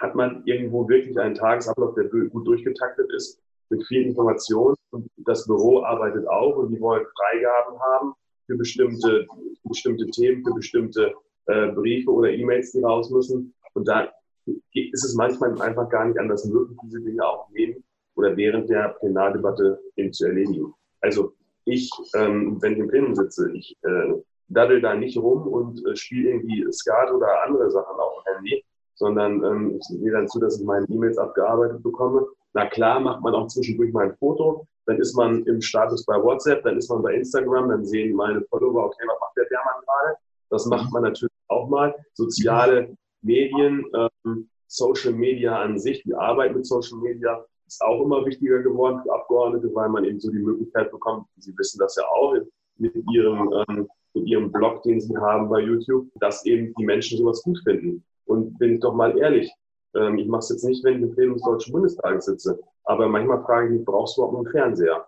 hat 0.00 0.14
man 0.14 0.42
irgendwo 0.44 0.88
wirklich 0.88 1.18
einen 1.18 1.34
Tagesablauf, 1.34 1.94
der 1.94 2.04
gut 2.04 2.46
durchgetaktet 2.46 3.10
ist, 3.12 3.40
mit 3.74 3.86
viel 3.86 4.06
Information. 4.06 4.74
Und 4.90 5.08
das 5.16 5.46
Büro 5.46 5.82
arbeitet 5.82 6.26
auch 6.28 6.56
und 6.56 6.70
die 6.70 6.80
wollen 6.80 7.04
Freigaben 7.16 7.78
haben 7.80 8.12
für 8.46 8.56
bestimmte, 8.56 9.26
bestimmte 9.64 10.06
Themen, 10.06 10.44
für 10.44 10.54
bestimmte 10.54 11.14
äh, 11.46 11.68
Briefe 11.68 12.10
oder 12.10 12.30
E-Mails, 12.30 12.72
die 12.72 12.82
raus 12.82 13.10
müssen. 13.10 13.54
Und 13.74 13.88
da 13.88 14.08
ist 14.46 15.04
es 15.04 15.14
manchmal 15.14 15.60
einfach 15.60 15.88
gar 15.88 16.04
nicht 16.04 16.18
anders 16.18 16.44
möglich, 16.44 16.78
diese 16.84 17.00
Dinge 17.00 17.26
auch 17.26 17.48
neben 17.52 17.82
oder 18.16 18.36
während 18.36 18.68
der 18.70 18.90
Plenardebatte 19.00 19.80
eben 19.96 20.12
zu 20.12 20.26
erledigen. 20.26 20.72
Also 21.00 21.32
ich, 21.64 21.90
ähm, 22.14 22.60
wenn 22.60 22.74
ich 22.74 22.78
im 22.78 22.88
Plenum 22.88 23.14
sitze, 23.14 23.50
ich 23.52 23.76
äh, 23.82 24.14
daddel 24.48 24.80
da 24.80 24.94
nicht 24.94 25.16
rum 25.16 25.48
und 25.48 25.84
äh, 25.86 25.96
spiele 25.96 26.30
irgendwie 26.30 26.64
Skat 26.72 27.10
oder 27.10 27.42
andere 27.44 27.70
Sachen 27.70 27.96
auf 27.96 28.22
dem 28.22 28.34
Handy, 28.34 28.64
sondern 28.94 29.42
ähm, 29.44 29.76
ich 29.76 29.84
sehe 29.84 30.12
dann 30.12 30.28
zu, 30.28 30.38
dass 30.38 30.60
ich 30.60 30.64
meine 30.64 30.86
E-Mails 30.88 31.18
abgearbeitet 31.18 31.82
bekomme. 31.82 32.26
Na 32.54 32.66
klar, 32.66 33.00
macht 33.00 33.22
man 33.22 33.34
auch 33.34 33.48
zwischendurch 33.48 33.92
mal 33.92 34.06
ein 34.06 34.16
Foto, 34.16 34.66
dann 34.86 34.98
ist 34.98 35.14
man 35.16 35.44
im 35.44 35.60
Status 35.60 36.04
bei 36.04 36.22
WhatsApp, 36.22 36.62
dann 36.62 36.76
ist 36.76 36.88
man 36.88 37.02
bei 37.02 37.14
Instagram, 37.14 37.68
dann 37.68 37.84
sehen 37.84 38.14
meine 38.14 38.42
Follower, 38.42 38.84
okay, 38.86 39.04
was 39.06 39.20
macht 39.20 39.36
der 39.36 39.46
Dermann 39.46 39.82
gerade? 39.84 40.16
Das 40.50 40.66
macht 40.66 40.92
man 40.92 41.02
natürlich 41.02 41.32
auch 41.48 41.68
mal. 41.68 41.94
Soziale 42.12 42.96
Medien, 43.22 43.84
ähm, 43.94 44.48
Social 44.68 45.12
Media 45.12 45.60
an 45.60 45.78
sich, 45.78 46.02
die 46.02 46.14
Arbeit 46.14 46.54
mit 46.54 46.66
Social 46.66 46.98
Media 46.98 47.44
ist 47.66 47.82
auch 47.82 48.02
immer 48.02 48.24
wichtiger 48.24 48.62
geworden 48.62 49.00
für 49.02 49.12
Abgeordnete, 49.12 49.74
weil 49.74 49.88
man 49.88 50.04
eben 50.04 50.20
so 50.20 50.30
die 50.30 50.38
Möglichkeit 50.38 50.90
bekommt, 50.90 51.26
Sie 51.38 51.56
wissen 51.56 51.78
das 51.78 51.96
ja 51.96 52.04
auch 52.04 52.34
mit 52.76 52.94
Ihrem, 53.12 53.52
ähm, 53.68 53.88
mit 54.14 54.26
Ihrem 54.26 54.52
Blog, 54.52 54.82
den 54.82 55.00
Sie 55.00 55.16
haben 55.16 55.48
bei 55.48 55.60
YouTube, 55.60 56.06
dass 56.20 56.44
eben 56.44 56.74
die 56.74 56.84
Menschen 56.84 57.18
sowas 57.18 57.42
gut 57.42 57.58
finden. 57.64 58.04
Und 58.26 58.58
bin 58.58 58.74
ich 58.74 58.80
doch 58.80 58.94
mal 58.94 59.16
ehrlich, 59.18 59.50
ähm, 59.94 60.18
ich 60.18 60.26
mache 60.26 60.40
es 60.40 60.50
jetzt 60.50 60.64
nicht, 60.64 60.84
wenn 60.84 60.96
ich 60.96 61.02
im 61.02 61.14
Plenum 61.14 61.34
des 61.34 61.44
Deutschen 61.44 61.72
Bundestages 61.72 62.26
sitze, 62.26 62.58
aber 62.84 63.08
manchmal 63.08 63.42
frage 63.44 63.66
ich 63.66 63.78
mich, 63.78 63.84
brauchst 63.84 64.16
du 64.16 64.22
überhaupt 64.22 64.38
einen 64.38 64.52
Fernseher? 64.52 65.06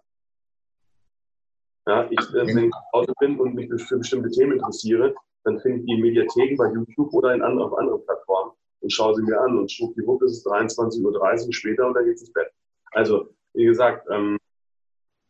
Ja, 1.86 2.08
ich, 2.10 2.18
äh, 2.18 2.46
wenn 2.46 2.64
ich 2.64 2.70
zu 2.70 2.78
Hause 2.92 3.12
bin 3.20 3.38
und 3.38 3.54
mich 3.54 3.70
für 3.82 3.98
bestimmte 3.98 4.30
Themen 4.30 4.52
interessiere, 4.52 5.14
dann 5.44 5.60
finde 5.60 5.78
ich 5.78 5.86
die 5.86 6.00
Mediatheken 6.00 6.56
bei 6.56 6.72
YouTube 6.72 7.12
oder 7.14 7.34
in 7.34 7.42
andere, 7.42 7.66
auf 7.66 7.78
anderen 7.78 8.04
Plattformen 8.04 8.52
und 8.80 8.92
schaue 8.92 9.14
sie 9.14 9.22
mir 9.22 9.40
an 9.40 9.58
und 9.58 9.70
schwuppdiwupp 9.70 10.22
ist 10.22 10.38
es 10.38 10.46
23.30 10.46 11.46
Uhr 11.46 11.52
später 11.52 11.86
und 11.86 11.94
dann 11.94 12.04
geht 12.04 12.16
es 12.16 12.22
ins 12.22 12.32
Bett. 12.32 12.48
Also, 12.92 13.28
wie 13.54 13.64
gesagt, 13.64 14.06
ähm, 14.10 14.38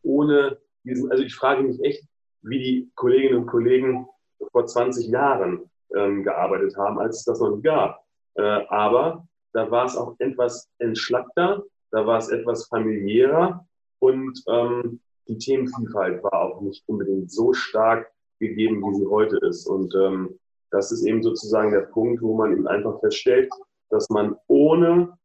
ohne 0.02 0.58
diesen, 0.84 1.10
also 1.10 1.22
ich 1.22 1.34
frage 1.34 1.62
mich 1.62 1.82
echt, 1.82 2.04
wie 2.42 2.58
die 2.58 2.92
Kolleginnen 2.94 3.42
und 3.42 3.46
Kollegen 3.46 4.06
vor 4.52 4.66
20 4.66 5.08
Jahren 5.08 5.70
ähm, 5.94 6.22
gearbeitet 6.22 6.76
haben, 6.76 6.98
als 6.98 7.18
es 7.18 7.24
das 7.24 7.40
noch 7.40 7.50
nicht 7.50 7.64
gab. 7.64 8.04
Äh, 8.34 8.64
aber 8.68 9.26
da 9.56 9.70
war 9.70 9.86
es 9.86 9.96
auch 9.96 10.14
etwas 10.18 10.68
entschlackter, 10.78 11.64
da 11.90 12.06
war 12.06 12.18
es 12.18 12.28
etwas 12.28 12.66
familiärer 12.66 13.66
und 14.00 14.44
ähm, 14.48 15.00
die 15.28 15.38
Themenvielfalt 15.38 16.22
war 16.22 16.42
auch 16.42 16.60
nicht 16.60 16.84
unbedingt 16.86 17.32
so 17.32 17.54
stark 17.54 18.12
gegeben, 18.38 18.82
wie 18.82 18.98
sie 18.98 19.06
heute 19.06 19.38
ist. 19.38 19.66
Und 19.66 19.94
ähm, 19.94 20.38
das 20.70 20.92
ist 20.92 21.06
eben 21.06 21.22
sozusagen 21.22 21.70
der 21.70 21.80
Punkt, 21.80 22.20
wo 22.20 22.36
man 22.36 22.52
eben 22.52 22.68
einfach 22.68 23.00
feststellt, 23.00 23.50
dass 23.88 24.10
man 24.10 24.36
ohne, 24.46 25.16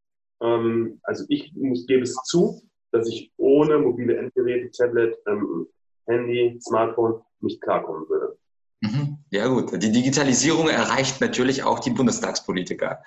ähm, 0.42 1.02
also 1.04 1.26
ich, 1.28 1.54
ich 1.54 1.88
gebe 1.88 2.04
es 2.04 2.16
zu, 2.24 2.62
dass 2.94 3.10
ich 3.10 3.34
ohne 3.36 3.80
mobile 3.80 4.16
Endgeräte, 4.16 4.72
Tablet, 4.72 5.18
ähm, 5.28 5.68
Handy, 6.08 6.58
Smartphone 6.62 7.22
nicht 7.42 7.62
klarkommen 7.62 8.08
würde. 8.08 8.38
Mhm. 8.80 9.18
Ja 9.30 9.50
gut, 9.50 9.74
die 9.74 9.92
Digitalisierung 9.92 10.70
erreicht 10.70 11.20
natürlich 11.20 11.64
auch 11.64 11.80
die 11.80 11.92
Bundestagspolitiker. 11.92 13.04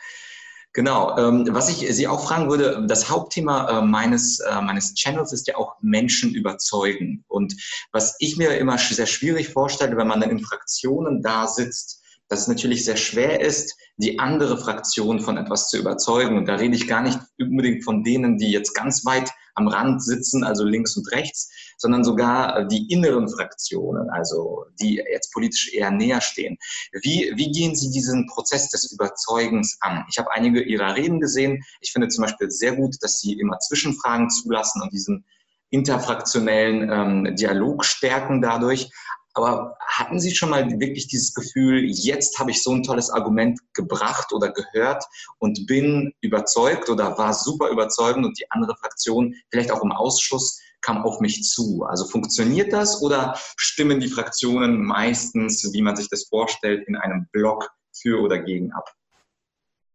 Genau. 0.75 1.16
Ähm, 1.16 1.47
was 1.50 1.69
ich 1.69 1.95
Sie 1.95 2.09
auch 2.09 2.26
fragen 2.26 2.50
würde, 2.50 2.85
das 2.88 3.09
Hauptthema 3.09 3.78
äh, 3.78 3.87
meines, 3.87 4.40
äh, 4.40 4.61
meines 4.61 4.95
Channels 4.95 5.33
ist 5.33 5.47
ja 5.47 5.57
auch 5.57 5.76
Menschen 5.81 6.35
überzeugen. 6.35 7.25
Und 7.28 7.54
was 7.93 8.16
ich 8.19 8.37
mir 8.37 8.59
immer 8.59 8.76
sehr 8.76 9.07
schwierig 9.07 9.50
vorstelle, 9.50 9.97
wenn 9.97 10.09
man 10.09 10.21
dann 10.21 10.31
in 10.31 10.40
Fraktionen 10.40 11.23
da 11.23 11.47
sitzt, 11.47 12.02
dass 12.28 12.40
es 12.40 12.49
natürlich 12.49 12.85
sehr 12.85 12.97
schwer 12.97 13.40
ist, 13.40 13.76
die 13.99 14.19
andere 14.19 14.59
Fraktion 14.59 15.21
von 15.21 15.37
etwas 15.37 15.69
zu 15.69 15.78
überzeugen. 15.78 16.37
Und 16.37 16.47
da 16.47 16.56
rede 16.56 16.75
ich 16.75 16.89
gar 16.89 17.02
nicht 17.02 17.21
unbedingt 17.39 17.84
von 17.84 18.02
denen, 18.02 18.37
die 18.39 18.50
jetzt 18.50 18.75
ganz 18.75 19.04
weit 19.04 19.30
am 19.54 19.69
Rand 19.69 20.02
sitzen, 20.02 20.45
also 20.45 20.64
links 20.64 20.97
und 20.97 21.10
rechts, 21.12 21.50
sondern 21.78 22.04
sogar 22.04 22.64
die 22.67 22.90
inneren 22.93 23.28
Fraktionen, 23.28 24.10
also 24.10 24.64
die 24.80 24.97
jetzt 24.97 25.32
politisch 25.32 25.73
eher 25.73 25.90
näher 25.90 26.21
stehen. 26.21 26.58
Wie, 26.93 27.32
wie 27.36 27.50
gehen 27.50 27.75
Sie 27.75 27.90
diesen 27.90 28.26
Prozess 28.26 28.69
des 28.71 28.93
Überzeugens 28.93 29.78
an? 29.80 30.04
Ich 30.10 30.19
habe 30.19 30.32
einige 30.32 30.62
Ihrer 30.62 30.97
Reden 30.97 31.21
gesehen. 31.21 31.62
Ich 31.80 31.93
finde 31.93 32.08
zum 32.08 32.23
Beispiel 32.23 32.50
sehr 32.50 32.76
gut, 32.76 32.97
dass 33.00 33.21
Sie 33.21 33.34
immer 33.34 33.58
Zwischenfragen 33.58 34.30
zulassen 34.30 34.82
und 34.82 34.93
diesen 34.93 35.25
interfraktionellen 35.71 36.90
ähm, 36.90 37.36
Dialog 37.36 37.84
stärken 37.84 38.40
dadurch. 38.40 38.90
Aber 39.34 39.76
hatten 39.80 40.20
Sie 40.20 40.34
schon 40.34 40.50
mal 40.50 40.68
wirklich 40.80 41.08
dieses 41.08 41.34
Gefühl, 41.34 41.84
jetzt 41.84 42.38
habe 42.38 42.52
ich 42.52 42.62
so 42.62 42.73
ein 42.73 42.84
tolles 42.84 43.10
Argument 43.10 43.58
gebracht 43.75 44.32
oder 44.32 44.52
gehört 44.52 45.04
und 45.38 45.66
bin 45.66 46.12
überzeugt 46.20 46.88
oder 46.88 47.18
war 47.18 47.34
super 47.34 47.68
überzeugend 47.68 48.25
und 48.25 48.38
die 48.38 48.50
andere 48.50 48.76
Fraktion, 48.76 49.34
vielleicht 49.50 49.73
auch 49.73 49.82
im 49.82 49.92
Ausschuss, 49.92 50.60
kam 50.82 51.04
auf 51.04 51.20
mich 51.20 51.42
zu? 51.42 51.84
Also 51.84 52.04
funktioniert 52.04 52.73
das 52.73 53.02
oder 53.02 53.34
stimmen 53.56 54.00
die 54.00 54.08
Fraktionen 54.08 54.84
meistens, 54.84 55.73
wie 55.73 55.82
man 55.82 55.97
sich 55.97 56.08
das 56.08 56.25
vorstellt, 56.25 56.86
in 56.86 56.97
einem 56.97 57.26
Block 57.32 57.70
für 57.92 58.20
oder 58.20 58.38
gegen 58.38 58.73
ab? 58.73 58.88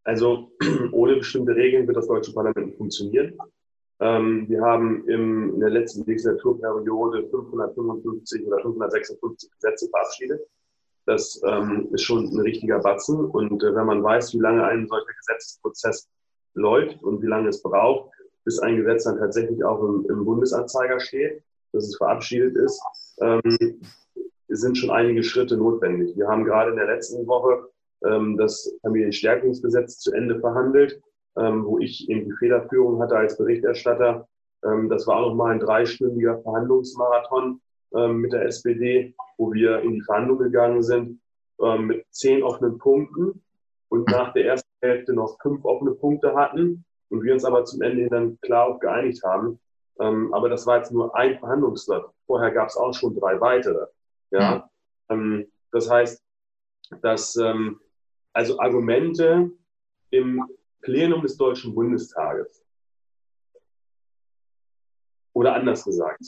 Also 0.04 0.52
ohne 0.91 1.17
bestimmte 1.17 1.56
Regeln 1.56 1.88
wird 1.88 1.97
das 1.97 2.08
deutsche 2.08 2.34
Parlament 2.34 2.75
funktionieren. 2.75 3.38
Ähm, 4.02 4.46
wir 4.48 4.62
haben 4.62 5.08
im, 5.08 5.56
in 5.56 5.60
der 5.60 5.72
letzten 5.72 6.06
Legislaturperiode 6.06 7.28
555 7.30 8.48
oder 8.48 8.62
556 8.62 9.52
Gesetze 9.52 9.90
verabschiedet. 9.90 10.42
Das 11.06 11.42
ähm, 11.46 11.90
ist 11.92 12.04
schon 12.04 12.26
ein 12.26 12.40
richtiger 12.40 12.80
Batzen. 12.80 13.26
Und 13.26 13.62
äh, 13.64 13.76
wenn 13.76 13.86
man 13.86 14.04
weiß, 14.04 14.34
wie 14.34 14.40
lange 14.40 14.64
ein 14.64 14.88
solcher 14.88 15.14
Gesetzesprozess 15.18 16.08
läuft 16.54 17.04
und 17.04 17.22
wie 17.22 17.28
lange 17.28 17.50
es 17.50 17.62
braucht, 17.62 18.12
bis 18.46 18.60
ein 18.60 18.78
Gesetz 18.78 19.04
dann 19.04 19.18
tatsächlich 19.18 19.64
auch 19.64 19.84
im, 19.84 20.06
im 20.10 20.24
Bundesanzeiger 20.24 21.00
steht, 21.00 21.44
dass 21.74 21.86
es 21.86 21.98
verabschiedet 21.98 22.56
ist, 22.56 22.82
ähm, 23.22 23.42
sind 24.48 24.78
schon 24.78 24.92
einige 24.92 25.24
Schritte 25.24 25.58
notwendig. 25.58 26.16
Wir 26.16 26.28
haben 26.28 26.46
gerade 26.46 26.72
in 26.72 26.78
der 26.78 26.88
letzten 26.88 27.28
Woche 27.28 27.70
ähm, 28.06 28.38
das 28.38 28.74
Familienstärkungsgesetz 28.82 30.00
zu 30.00 30.14
Ende 30.14 30.40
verhandelt 30.40 31.02
ähm, 31.39 31.65
wo 31.65 31.80
ich 31.80 32.10
eben 32.10 32.25
die 32.25 32.36
Federführung 32.38 33.02
hatte 33.02 33.15
als 33.15 33.38
Berichterstatter. 33.38 34.28
Ähm, 34.63 34.89
das 34.89 35.08
war 35.08 35.17
auch 35.17 35.30
nochmal 35.30 35.54
ein 35.54 35.60
dreistündiger 35.60 36.41
Verhandlungsmarathon 36.41 37.62
ähm, 37.95 38.17
mit 38.17 38.34
der 38.34 38.45
SPD, 38.45 39.15
wo 39.38 39.54
wir 39.54 39.80
in 39.82 39.93
die 39.93 40.02
Verhandlung 40.02 40.39
gegangen 40.39 40.84
sind 40.84 41.21
ähm, 41.62 41.88
mit 41.88 42.06
zehn 42.12 42.43
offenen 42.43 42.78
Punkten 42.78 43.41
und 43.88 44.10
nach 44.12 44.34
der 44.34 44.45
ersten 44.45 44.69
Hälfte 44.82 45.13
noch 45.13 45.38
fünf 45.41 45.63
offene 45.63 45.91
Punkte 45.91 46.36
hatten 46.36 46.84
und 47.10 47.23
wir 47.23 47.34
uns 47.34 47.45
aber 47.45 47.63
zum 47.63 47.82
Ende 47.82 48.10
dann 48.10 48.39
klar 48.41 48.67
auch 48.67 48.80
geeinigt 48.80 49.23
haben. 49.23 49.60
Ähm, 49.99 50.34
aber 50.34 50.49
das 50.49 50.65
war 50.67 50.78
jetzt 50.78 50.91
nur 50.91 51.15
ein 51.15 51.39
Verhandlungsblatt. 51.39 52.06
Vorher 52.25 52.52
gab 52.52 52.67
es 52.67 52.78
auch 52.78 52.93
schon 52.93 53.15
drei 53.15 53.39
weitere. 53.39 53.88
Ja, 54.32 54.69
mhm. 55.10 55.47
das 55.71 55.89
heißt, 55.89 56.23
dass 57.02 57.38
also 58.34 58.60
Argumente 58.60 59.52
im 60.12 60.43
Plenum 60.82 61.22
des 61.22 61.38
Deutschen 61.38 61.76
Bundestages. 61.76 62.63
Oder 65.34 65.54
anders 65.54 65.86
gesagt, 65.86 66.22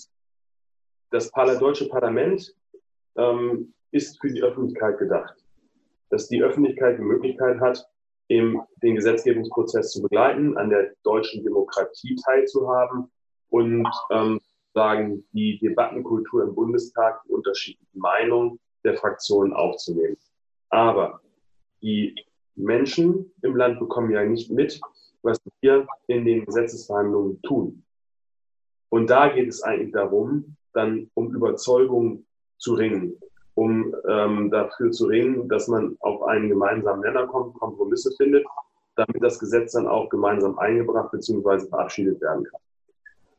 das 1.10 1.32
deutsche 1.32 1.90
Parlament 1.90 2.56
ähm, 3.16 3.74
ist 3.92 4.20
für 4.22 4.32
die 4.32 4.42
Öffentlichkeit 4.42 4.98
gedacht. 4.98 5.36
Dass 6.10 6.28
die 6.28 6.44
Öffentlichkeit 6.44 6.98
die 6.98 7.04
Möglichkeit 7.04 7.60
hat, 7.60 7.86
eben 8.30 8.62
den 8.82 8.96
Gesetzgebungsprozess 8.96 9.92
zu 9.92 10.02
begleiten, 10.02 10.58
an 10.58 10.70
der 10.70 10.94
deutschen 11.04 11.44
Demokratie 11.44 12.16
teilzuhaben 12.24 13.12
und 13.50 13.88
ähm, 14.12 14.40
sagen, 14.74 15.28
die 15.34 15.60
Debattenkultur 15.60 16.44
im 16.44 16.56
Bundestag, 16.56 17.22
die 17.24 17.32
unterschiedlichen 17.32 18.00
Meinungen 18.00 18.60
der 18.86 18.96
Fraktionen 18.96 19.54
aufzunehmen. 19.54 20.18
Aber 20.70 21.20
die 21.82 22.16
Menschen 22.56 23.32
im 23.42 23.56
Land 23.56 23.80
bekommen 23.80 24.12
ja 24.12 24.24
nicht 24.24 24.52
mit, 24.52 24.80
was 25.22 25.40
wir 25.62 25.88
in 26.08 26.26
den 26.26 26.46
Gesetzesverhandlungen 26.46 27.42
tun. 27.42 27.84
Und 28.90 29.10
da 29.10 29.30
geht 29.30 29.48
es 29.48 29.64
eigentlich 29.64 29.92
darum, 29.92 30.58
dann 30.74 31.10
um 31.14 31.34
Überzeugung 31.34 32.26
zu 32.58 32.74
ringen, 32.74 33.18
um 33.56 33.96
ähm, 34.08 34.52
dafür 34.52 34.92
zu 34.92 35.08
ringen, 35.08 35.48
dass 35.48 35.68
man 35.68 35.96
auf 36.00 36.24
einen 36.24 36.50
gemeinsamen 36.50 37.02
Nenner 37.02 37.28
kommt, 37.28 37.56
Kompromisse 37.56 38.12
findet, 38.18 38.46
damit 38.96 39.24
das 39.24 39.40
Gesetz 39.40 39.74
dann 39.74 39.88
auch 39.88 40.10
gemeinsam 40.10 40.58
eingebracht 40.60 41.12
bzw. 41.12 41.68
verabschiedet 41.68 42.22
werden 42.22 42.44
kann. 42.44 42.62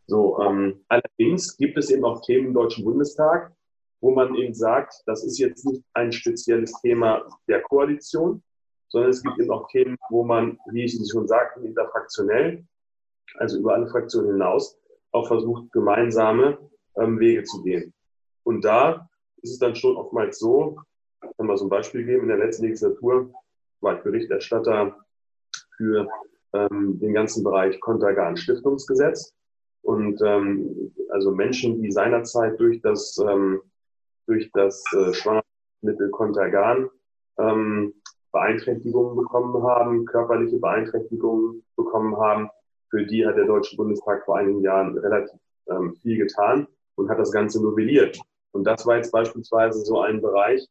So, 0.06 0.40
ähm, 0.40 0.80
allerdings 0.88 1.56
gibt 1.56 1.78
es 1.78 1.90
eben 1.90 2.04
auch 2.04 2.22
Themen 2.22 2.48
im 2.48 2.54
Deutschen 2.54 2.84
Bundestag, 2.84 3.52
wo 4.00 4.10
man 4.10 4.34
eben 4.34 4.52
sagt, 4.52 4.94
das 5.06 5.24
ist 5.24 5.38
jetzt 5.38 5.64
nicht 5.64 5.82
ein 5.94 6.12
spezielles 6.12 6.72
Thema 6.80 7.24
der 7.46 7.62
Koalition, 7.62 8.42
sondern 8.92 9.10
es 9.10 9.22
gibt 9.22 9.38
eben 9.40 9.50
auch 9.50 9.68
Themen, 9.68 9.96
wo 10.10 10.22
man, 10.22 10.58
wie 10.70 10.84
ich 10.84 10.96
schon 11.10 11.26
sagte, 11.26 11.60
interfraktionell, 11.60 12.64
also 13.36 13.58
über 13.58 13.74
alle 13.74 13.88
Fraktionen 13.88 14.32
hinaus, 14.32 14.78
auch 15.12 15.26
versucht, 15.26 15.72
gemeinsame 15.72 16.58
ähm, 16.96 17.18
Wege 17.18 17.42
zu 17.44 17.62
gehen. 17.62 17.92
Und 18.44 18.64
da 18.64 19.08
ist 19.38 19.52
es 19.52 19.58
dann 19.58 19.74
schon 19.74 19.96
oftmals 19.96 20.38
so, 20.38 20.76
Ich 21.24 21.36
kann 21.36 21.46
mal 21.46 21.56
so 21.56 21.64
ein 21.64 21.70
Beispiel 21.70 22.04
geben. 22.04 22.22
In 22.22 22.28
der 22.28 22.38
letzten 22.38 22.64
Legislatur 22.64 23.32
war 23.80 23.96
ich 23.96 24.02
Berichterstatter 24.02 24.96
für 25.76 26.06
ähm, 26.52 26.98
den 27.00 27.14
ganzen 27.14 27.42
Bereich 27.42 27.80
Kontergan-Stiftungsgesetz. 27.80 29.34
Und 29.82 30.20
ähm, 30.22 30.94
also 31.08 31.30
Menschen, 31.32 31.80
die 31.82 31.90
seinerzeit 31.90 32.60
durch 32.60 32.80
das, 32.82 33.16
ähm, 33.18 33.62
durch 34.26 34.50
das 34.52 34.84
äh, 34.92 35.14
Schwangerschaftsmittel 35.14 36.10
Kontergan 36.10 36.90
ähm, 37.38 37.94
Beeinträchtigungen 38.32 39.16
bekommen 39.16 39.62
haben, 39.62 40.04
körperliche 40.06 40.58
Beeinträchtigungen 40.58 41.62
bekommen 41.76 42.16
haben, 42.16 42.48
für 42.90 43.04
die 43.06 43.26
hat 43.26 43.36
der 43.36 43.46
Deutsche 43.46 43.76
Bundestag 43.76 44.24
vor 44.24 44.38
einigen 44.38 44.62
Jahren 44.62 44.96
relativ 44.98 45.38
ähm, 45.68 45.94
viel 46.02 46.18
getan 46.18 46.66
und 46.96 47.08
hat 47.08 47.18
das 47.18 47.32
Ganze 47.32 47.62
novelliert. 47.62 48.18
Und 48.52 48.64
das 48.64 48.84
war 48.86 48.96
jetzt 48.96 49.12
beispielsweise 49.12 49.80
so 49.80 50.00
ein 50.00 50.20
Bereich, 50.20 50.66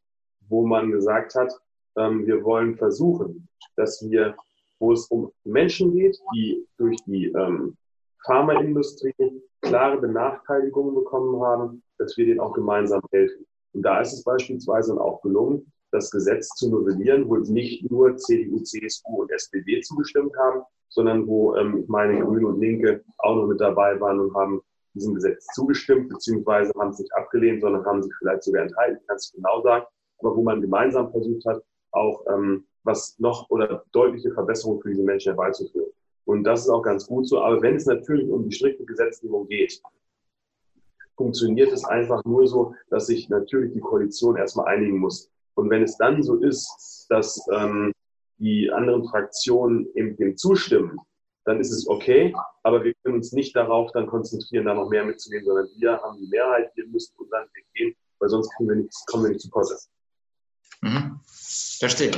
wo 0.48 0.66
man 0.66 0.90
gesagt 0.90 1.34
hat, 1.34 1.52
ähm, 1.96 2.26
wir 2.26 2.44
wollen 2.44 2.76
versuchen, 2.76 3.48
dass 3.76 4.08
wir, 4.08 4.36
wo 4.78 4.92
es 4.92 5.06
um 5.06 5.32
Menschen 5.44 5.92
geht, 5.92 6.18
die 6.34 6.66
durch 6.78 6.96
die 7.06 7.26
ähm, 7.32 7.76
Pharmaindustrie 8.24 9.42
klare 9.60 9.98
Benachteiligungen 9.98 10.94
bekommen 10.94 11.42
haben, 11.42 11.82
dass 11.98 12.16
wir 12.16 12.26
denen 12.26 12.40
auch 12.40 12.52
gemeinsam 12.52 13.00
helfen. 13.10 13.46
Und 13.72 13.82
da 13.82 14.00
ist 14.00 14.12
es 14.12 14.22
beispielsweise 14.22 15.00
auch 15.00 15.22
gelungen, 15.22 15.72
das 15.92 16.10
Gesetz 16.10 16.48
zu 16.56 16.70
novellieren, 16.70 17.28
wo 17.28 17.36
nicht 17.36 17.88
nur 17.90 18.16
CDU, 18.16 18.60
CSU 18.60 19.22
und 19.22 19.30
SPD 19.30 19.80
zugestimmt 19.82 20.34
haben, 20.36 20.62
sondern 20.88 21.26
wo 21.26 21.54
ähm, 21.56 21.78
ich 21.82 21.88
meine 21.88 22.20
Grüne 22.20 22.48
und 22.48 22.60
Linke 22.60 23.04
auch 23.18 23.36
noch 23.36 23.46
mit 23.46 23.60
dabei 23.60 24.00
waren 24.00 24.20
und 24.20 24.34
haben 24.34 24.62
diesem 24.94 25.14
Gesetz 25.14 25.46
zugestimmt, 25.54 26.08
beziehungsweise 26.08 26.72
haben 26.78 26.90
es 26.90 26.98
nicht 26.98 27.14
abgelehnt, 27.14 27.62
sondern 27.62 27.84
haben 27.84 28.02
sich 28.02 28.12
vielleicht 28.18 28.42
sogar 28.42 28.62
enthalten, 28.62 28.98
ich 29.00 29.06
kann 29.06 29.16
es 29.16 29.32
genau 29.32 29.62
sagen, 29.62 29.86
aber 30.18 30.36
wo 30.36 30.42
man 30.42 30.60
gemeinsam 30.60 31.10
versucht 31.10 31.44
hat, 31.46 31.62
auch 31.92 32.24
ähm, 32.28 32.66
was 32.84 33.18
noch 33.18 33.48
oder 33.50 33.84
deutliche 33.92 34.32
Verbesserungen 34.32 34.82
für 34.82 34.90
diese 34.90 35.02
Menschen 35.02 35.30
herbeizuführen. 35.30 35.90
Und 36.24 36.44
das 36.44 36.62
ist 36.62 36.68
auch 36.68 36.82
ganz 36.82 37.06
gut 37.06 37.28
so. 37.28 37.40
Aber 37.40 37.60
wenn 37.62 37.76
es 37.76 37.86
natürlich 37.86 38.28
um 38.30 38.48
die 38.48 38.54
strikte 38.54 38.84
Gesetzgebung 38.84 39.46
geht, 39.48 39.80
funktioniert 41.16 41.72
es 41.72 41.84
einfach 41.84 42.24
nur 42.24 42.46
so, 42.46 42.74
dass 42.90 43.06
sich 43.06 43.28
natürlich 43.28 43.72
die 43.72 43.80
Koalition 43.80 44.36
erstmal 44.36 44.66
einigen 44.66 44.98
muss. 44.98 45.30
Und 45.54 45.70
wenn 45.70 45.82
es 45.82 45.96
dann 45.96 46.22
so 46.22 46.36
ist, 46.36 47.06
dass 47.08 47.40
ähm, 47.52 47.92
die 48.38 48.70
anderen 48.70 49.06
Fraktionen 49.08 49.86
eben 49.94 50.16
dem 50.16 50.36
zustimmen, 50.36 50.98
dann 51.44 51.60
ist 51.60 51.72
es 51.72 51.88
okay. 51.88 52.34
Aber 52.62 52.84
wir 52.84 52.94
können 53.02 53.16
uns 53.16 53.32
nicht 53.32 53.54
darauf 53.56 53.90
dann 53.92 54.06
konzentrieren, 54.06 54.66
da 54.66 54.74
noch 54.74 54.88
mehr 54.88 55.04
mitzunehmen, 55.04 55.44
sondern 55.44 55.68
wir 55.76 56.00
haben 56.00 56.18
die 56.18 56.28
Mehrheit, 56.28 56.70
wir 56.74 56.86
müssen 56.86 57.14
unseren 57.16 57.46
Weg 57.54 57.66
gehen, 57.74 57.94
weil 58.18 58.28
sonst 58.28 58.52
kommen 58.54 58.68
wir 58.68 58.76
nicht, 58.76 58.94
kommen 59.06 59.24
wir 59.24 59.30
nicht 59.30 59.40
zu 59.40 59.50
Potte. 59.50 59.76
Mhm. 60.80 61.20
Verstehe. 61.78 62.12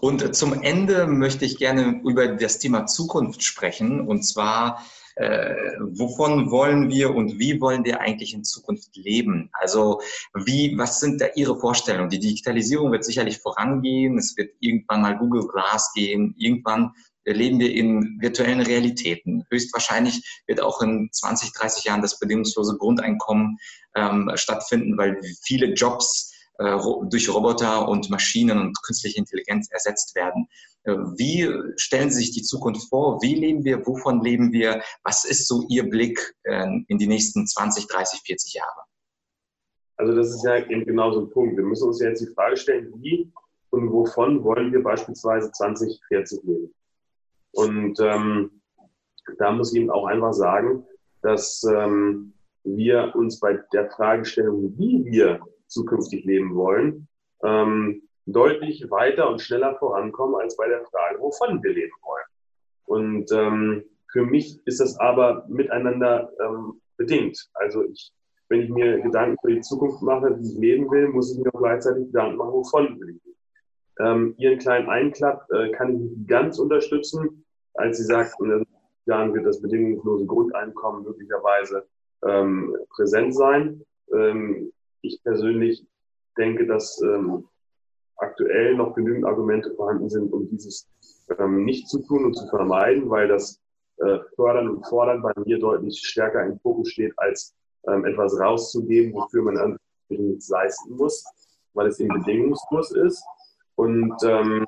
Und 0.00 0.34
zum 0.34 0.62
Ende 0.62 1.06
möchte 1.06 1.44
ich 1.44 1.58
gerne 1.58 2.00
über 2.04 2.28
das 2.28 2.58
Thema 2.58 2.86
Zukunft 2.86 3.42
sprechen. 3.42 4.00
Und 4.00 4.22
zwar, 4.22 4.82
äh, 5.20 5.76
wovon 5.80 6.50
wollen 6.50 6.88
wir 6.88 7.14
und 7.14 7.38
wie 7.38 7.60
wollen 7.60 7.84
wir 7.84 8.00
eigentlich 8.00 8.32
in 8.32 8.42
Zukunft 8.42 8.96
leben? 8.96 9.50
Also, 9.52 10.00
wie, 10.32 10.78
was 10.78 10.98
sind 10.98 11.20
da 11.20 11.26
Ihre 11.34 11.58
Vorstellungen? 11.60 12.08
Die 12.08 12.18
Digitalisierung 12.18 12.90
wird 12.90 13.04
sicherlich 13.04 13.38
vorangehen. 13.38 14.16
Es 14.16 14.34
wird 14.38 14.54
irgendwann 14.60 15.02
mal 15.02 15.18
Google 15.18 15.46
Glass 15.46 15.92
gehen. 15.92 16.34
Irgendwann 16.38 16.92
leben 17.26 17.58
wir 17.60 17.70
in 17.70 18.16
virtuellen 18.22 18.62
Realitäten. 18.62 19.44
Höchstwahrscheinlich 19.50 20.42
wird 20.46 20.62
auch 20.62 20.80
in 20.80 21.10
20, 21.12 21.52
30 21.52 21.84
Jahren 21.84 22.00
das 22.00 22.18
bedingungslose 22.18 22.78
Grundeinkommen 22.78 23.58
ähm, 23.94 24.30
stattfinden, 24.36 24.96
weil 24.96 25.20
viele 25.42 25.74
Jobs 25.74 26.29
durch 27.08 27.32
Roboter 27.32 27.88
und 27.88 28.10
Maschinen 28.10 28.58
und 28.58 28.82
künstliche 28.82 29.18
Intelligenz 29.18 29.70
ersetzt 29.70 30.14
werden. 30.14 30.46
Äh, 30.84 30.92
wie 31.16 31.50
stellen 31.76 32.10
Sie 32.10 32.18
sich 32.18 32.32
die 32.32 32.42
Zukunft 32.42 32.88
vor? 32.88 33.20
Wie 33.22 33.34
leben 33.34 33.64
wir? 33.64 33.86
Wovon 33.86 34.22
leben 34.22 34.52
wir? 34.52 34.82
Was 35.02 35.24
ist 35.24 35.48
so 35.48 35.64
Ihr 35.68 35.88
Blick 35.88 36.34
ähm, 36.44 36.84
in 36.88 36.98
die 36.98 37.06
nächsten 37.06 37.46
20, 37.46 37.86
30, 37.86 38.20
40 38.24 38.54
Jahre? 38.54 38.80
Also 39.96 40.14
das 40.14 40.30
ist 40.30 40.44
ja 40.44 40.56
eben 40.56 40.86
genau 40.86 41.12
so 41.12 41.20
ein 41.20 41.30
Punkt. 41.30 41.56
Wir 41.56 41.64
müssen 41.64 41.88
uns 41.88 42.00
jetzt 42.00 42.22
die 42.22 42.34
Frage 42.34 42.56
stellen, 42.56 42.92
wie 43.02 43.30
und 43.70 43.92
wovon 43.92 44.42
wollen 44.42 44.72
wir 44.72 44.82
beispielsweise 44.82 45.52
2040 45.52 46.42
leben? 46.44 46.74
Und 47.52 47.98
ähm, 48.00 48.62
da 49.38 49.52
muss 49.52 49.72
ich 49.72 49.80
eben 49.80 49.90
auch 49.90 50.06
einfach 50.06 50.32
sagen, 50.32 50.84
dass 51.22 51.62
ähm, 51.64 52.32
wir 52.64 53.12
uns 53.14 53.40
bei 53.40 53.58
der 53.72 53.90
Fragestellung, 53.90 54.74
wie 54.78 55.04
wir 55.04 55.40
zukünftig 55.70 56.24
leben 56.24 56.54
wollen, 56.54 57.08
ähm, 57.42 58.02
deutlich 58.26 58.90
weiter 58.90 59.30
und 59.30 59.40
schneller 59.40 59.76
vorankommen 59.76 60.40
als 60.40 60.56
bei 60.56 60.68
der 60.68 60.84
Frage, 60.84 61.20
wovon 61.20 61.62
wir 61.62 61.72
leben 61.72 61.92
wollen. 62.02 62.24
Und 62.86 63.32
ähm, 63.32 63.84
für 64.12 64.24
mich 64.24 64.60
ist 64.66 64.80
das 64.80 64.98
aber 64.98 65.46
miteinander 65.48 66.32
ähm, 66.44 66.80
bedingt. 66.96 67.48
Also 67.54 67.84
ich, 67.84 68.12
wenn 68.48 68.62
ich 68.62 68.68
mir 68.68 69.00
Gedanken 69.00 69.36
für 69.40 69.54
die 69.54 69.60
Zukunft 69.60 70.02
mache, 70.02 70.36
wie 70.38 70.52
ich 70.52 70.58
leben 70.58 70.90
will, 70.90 71.08
muss 71.08 71.32
ich 71.32 71.42
mir 71.42 71.54
auch 71.54 71.60
gleichzeitig 71.60 72.06
Gedanken 72.06 72.36
machen, 72.36 72.52
wovon 72.52 73.00
will 73.00 73.16
ich 73.16 73.24
leben. 73.24 73.36
Ähm, 74.00 74.34
Ihren 74.38 74.58
kleinen 74.58 74.88
Einklapp 74.88 75.46
äh, 75.50 75.70
kann 75.72 75.94
ich 75.94 76.26
ganz 76.26 76.58
unterstützen, 76.58 77.44
als 77.74 77.98
Sie 77.98 78.04
sagten, 78.04 78.44
in 78.44 78.50
den 78.50 78.66
Jahren 79.06 79.34
wird 79.34 79.46
das 79.46 79.60
bedingungslose 79.60 80.26
Grundeinkommen 80.26 81.04
möglicherweise 81.04 81.86
ähm, 82.26 82.76
präsent 82.90 83.34
sein. 83.34 83.84
Ähm, 84.12 84.72
ich 85.02 85.22
persönlich 85.22 85.86
denke, 86.36 86.66
dass 86.66 87.00
ähm, 87.02 87.48
aktuell 88.16 88.74
noch 88.76 88.94
genügend 88.94 89.24
Argumente 89.24 89.74
vorhanden 89.74 90.08
sind, 90.08 90.32
um 90.32 90.48
dieses 90.48 90.88
ähm, 91.38 91.64
nicht 91.64 91.88
zu 91.88 92.00
tun 92.02 92.26
und 92.26 92.34
zu 92.34 92.46
vermeiden, 92.48 93.08
weil 93.08 93.28
das 93.28 93.60
äh, 93.98 94.18
Fördern 94.34 94.68
und 94.68 94.86
Fordern 94.86 95.22
bei 95.22 95.32
mir 95.44 95.58
deutlich 95.58 96.00
stärker 96.02 96.44
im 96.44 96.58
Fokus 96.60 96.90
steht, 96.90 97.12
als 97.18 97.54
ähm, 97.86 98.04
etwas 98.04 98.38
rauszugeben, 98.38 99.14
wofür 99.14 99.42
man 99.42 99.58
an 99.58 99.76
nichts 100.08 100.48
leisten 100.48 100.96
muss, 100.96 101.24
weil 101.74 101.86
es 101.86 102.00
eben 102.00 102.12
bedingungslos 102.20 102.92
ist. 102.92 103.22
Und 103.76 104.14
ähm, 104.24 104.66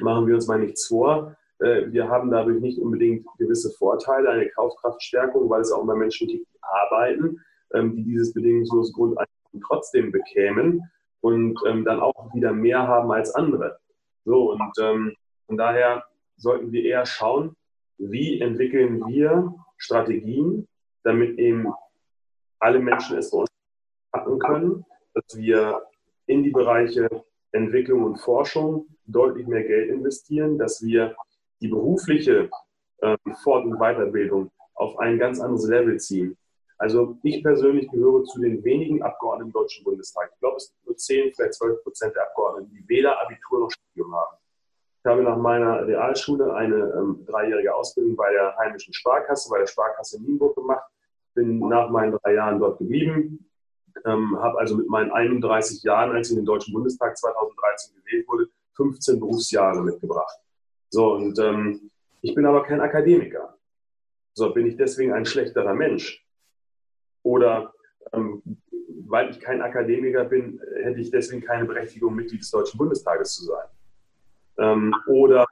machen 0.00 0.26
wir 0.26 0.34
uns 0.34 0.46
mal 0.46 0.58
nichts 0.58 0.86
vor. 0.86 1.36
Äh, 1.60 1.90
wir 1.90 2.08
haben 2.08 2.30
dadurch 2.30 2.60
nicht 2.60 2.78
unbedingt 2.78 3.26
gewisse 3.38 3.70
Vorteile, 3.70 4.30
eine 4.30 4.48
Kaufkraftstärkung, 4.50 5.48
weil 5.48 5.62
es 5.62 5.72
auch 5.72 5.84
bei 5.86 5.94
Menschen 5.94 6.28
gibt, 6.28 6.46
die 6.46 6.58
arbeiten, 6.60 7.40
ähm, 7.74 7.96
die 7.96 8.04
dieses 8.04 8.32
bedingungslose 8.32 8.92
Grundeinkommen 8.92 9.37
trotzdem 9.66 10.12
bekämen 10.12 10.82
und 11.20 11.58
ähm, 11.66 11.84
dann 11.84 12.00
auch 12.00 12.32
wieder 12.34 12.52
mehr 12.52 12.86
haben 12.86 13.10
als 13.10 13.34
andere. 13.34 13.78
So, 14.24 14.52
und 14.52 14.72
ähm, 14.80 15.14
von 15.46 15.56
daher 15.56 16.04
sollten 16.36 16.72
wir 16.72 16.84
eher 16.84 17.06
schauen, 17.06 17.56
wie 17.98 18.40
entwickeln 18.40 19.04
wir 19.06 19.54
Strategien, 19.76 20.68
damit 21.02 21.38
eben 21.38 21.72
alle 22.60 22.78
Menschen 22.78 23.18
es 23.18 23.30
bei 23.30 23.38
uns 23.38 23.50
packen 24.12 24.38
können, 24.38 24.84
dass 25.14 25.36
wir 25.36 25.82
in 26.26 26.42
die 26.42 26.50
Bereiche 26.50 27.08
Entwicklung 27.52 28.04
und 28.04 28.18
Forschung 28.18 28.86
deutlich 29.06 29.46
mehr 29.46 29.64
Geld 29.64 29.90
investieren, 29.90 30.58
dass 30.58 30.82
wir 30.82 31.16
die 31.60 31.68
berufliche 31.68 32.50
äh, 32.98 33.16
Fort- 33.42 33.64
und 33.64 33.78
Weiterbildung 33.78 34.50
auf 34.74 34.98
ein 34.98 35.18
ganz 35.18 35.40
anderes 35.40 35.66
Level 35.66 35.98
ziehen. 35.98 36.36
Also 36.78 37.18
ich 37.24 37.42
persönlich 37.42 37.90
gehöre 37.90 38.24
zu 38.24 38.40
den 38.40 38.62
wenigen 38.62 39.02
Abgeordneten 39.02 39.48
im 39.48 39.52
Deutschen 39.52 39.84
Bundestag. 39.84 40.30
Ich 40.32 40.38
glaube, 40.38 40.56
es 40.56 40.66
sind 40.66 40.86
nur 40.86 40.96
10, 40.96 41.34
vielleicht 41.34 41.54
12 41.54 41.82
Prozent 41.82 42.14
der 42.14 42.22
Abgeordneten, 42.22 42.70
die 42.72 42.88
weder 42.88 43.20
Abitur 43.20 43.60
noch 43.60 43.70
Studium 43.70 44.14
haben. 44.14 44.36
Ich 45.00 45.10
habe 45.10 45.22
nach 45.22 45.36
meiner 45.36 45.86
Realschule 45.86 46.54
eine 46.54 46.76
ähm, 46.76 47.24
dreijährige 47.26 47.74
Ausbildung 47.74 48.14
bei 48.14 48.32
der 48.32 48.56
heimischen 48.58 48.94
Sparkasse, 48.94 49.50
bei 49.50 49.58
der 49.58 49.66
Sparkasse 49.66 50.22
Nienburg 50.22 50.54
gemacht, 50.54 50.84
bin 51.34 51.58
nach 51.58 51.90
meinen 51.90 52.12
drei 52.12 52.34
Jahren 52.34 52.60
dort 52.60 52.78
geblieben, 52.78 53.48
ähm, 54.04 54.38
habe 54.38 54.58
also 54.58 54.76
mit 54.76 54.88
meinen 54.88 55.10
31 55.10 55.82
Jahren, 55.82 56.12
als 56.12 56.28
ich 56.28 56.36
in 56.36 56.42
den 56.42 56.46
Deutschen 56.46 56.74
Bundestag 56.74 57.16
2013 57.16 57.94
gewählt 57.96 58.28
wurde, 58.28 58.48
15 58.76 59.18
Berufsjahre 59.18 59.82
mitgebracht. 59.82 60.38
So, 60.90 61.14
und 61.14 61.38
ähm, 61.38 61.90
ich 62.22 62.34
bin 62.34 62.46
aber 62.46 62.62
kein 62.62 62.80
Akademiker. 62.80 63.56
So, 64.34 64.52
bin 64.52 64.66
ich 64.66 64.76
deswegen 64.76 65.12
ein 65.12 65.26
schlechterer 65.26 65.74
Mensch? 65.74 66.24
Oder 67.22 67.72
ähm, 68.12 68.42
weil 69.06 69.30
ich 69.30 69.40
kein 69.40 69.62
Akademiker 69.62 70.24
bin, 70.24 70.60
hätte 70.82 71.00
ich 71.00 71.10
deswegen 71.10 71.42
keine 71.42 71.64
Berechtigung, 71.64 72.14
Mitglied 72.14 72.40
des 72.40 72.50
Deutschen 72.50 72.78
Bundestages 72.78 73.34
zu 73.34 73.44
sein. 73.44 73.66
Ähm, 74.58 74.94
oder 75.06 75.46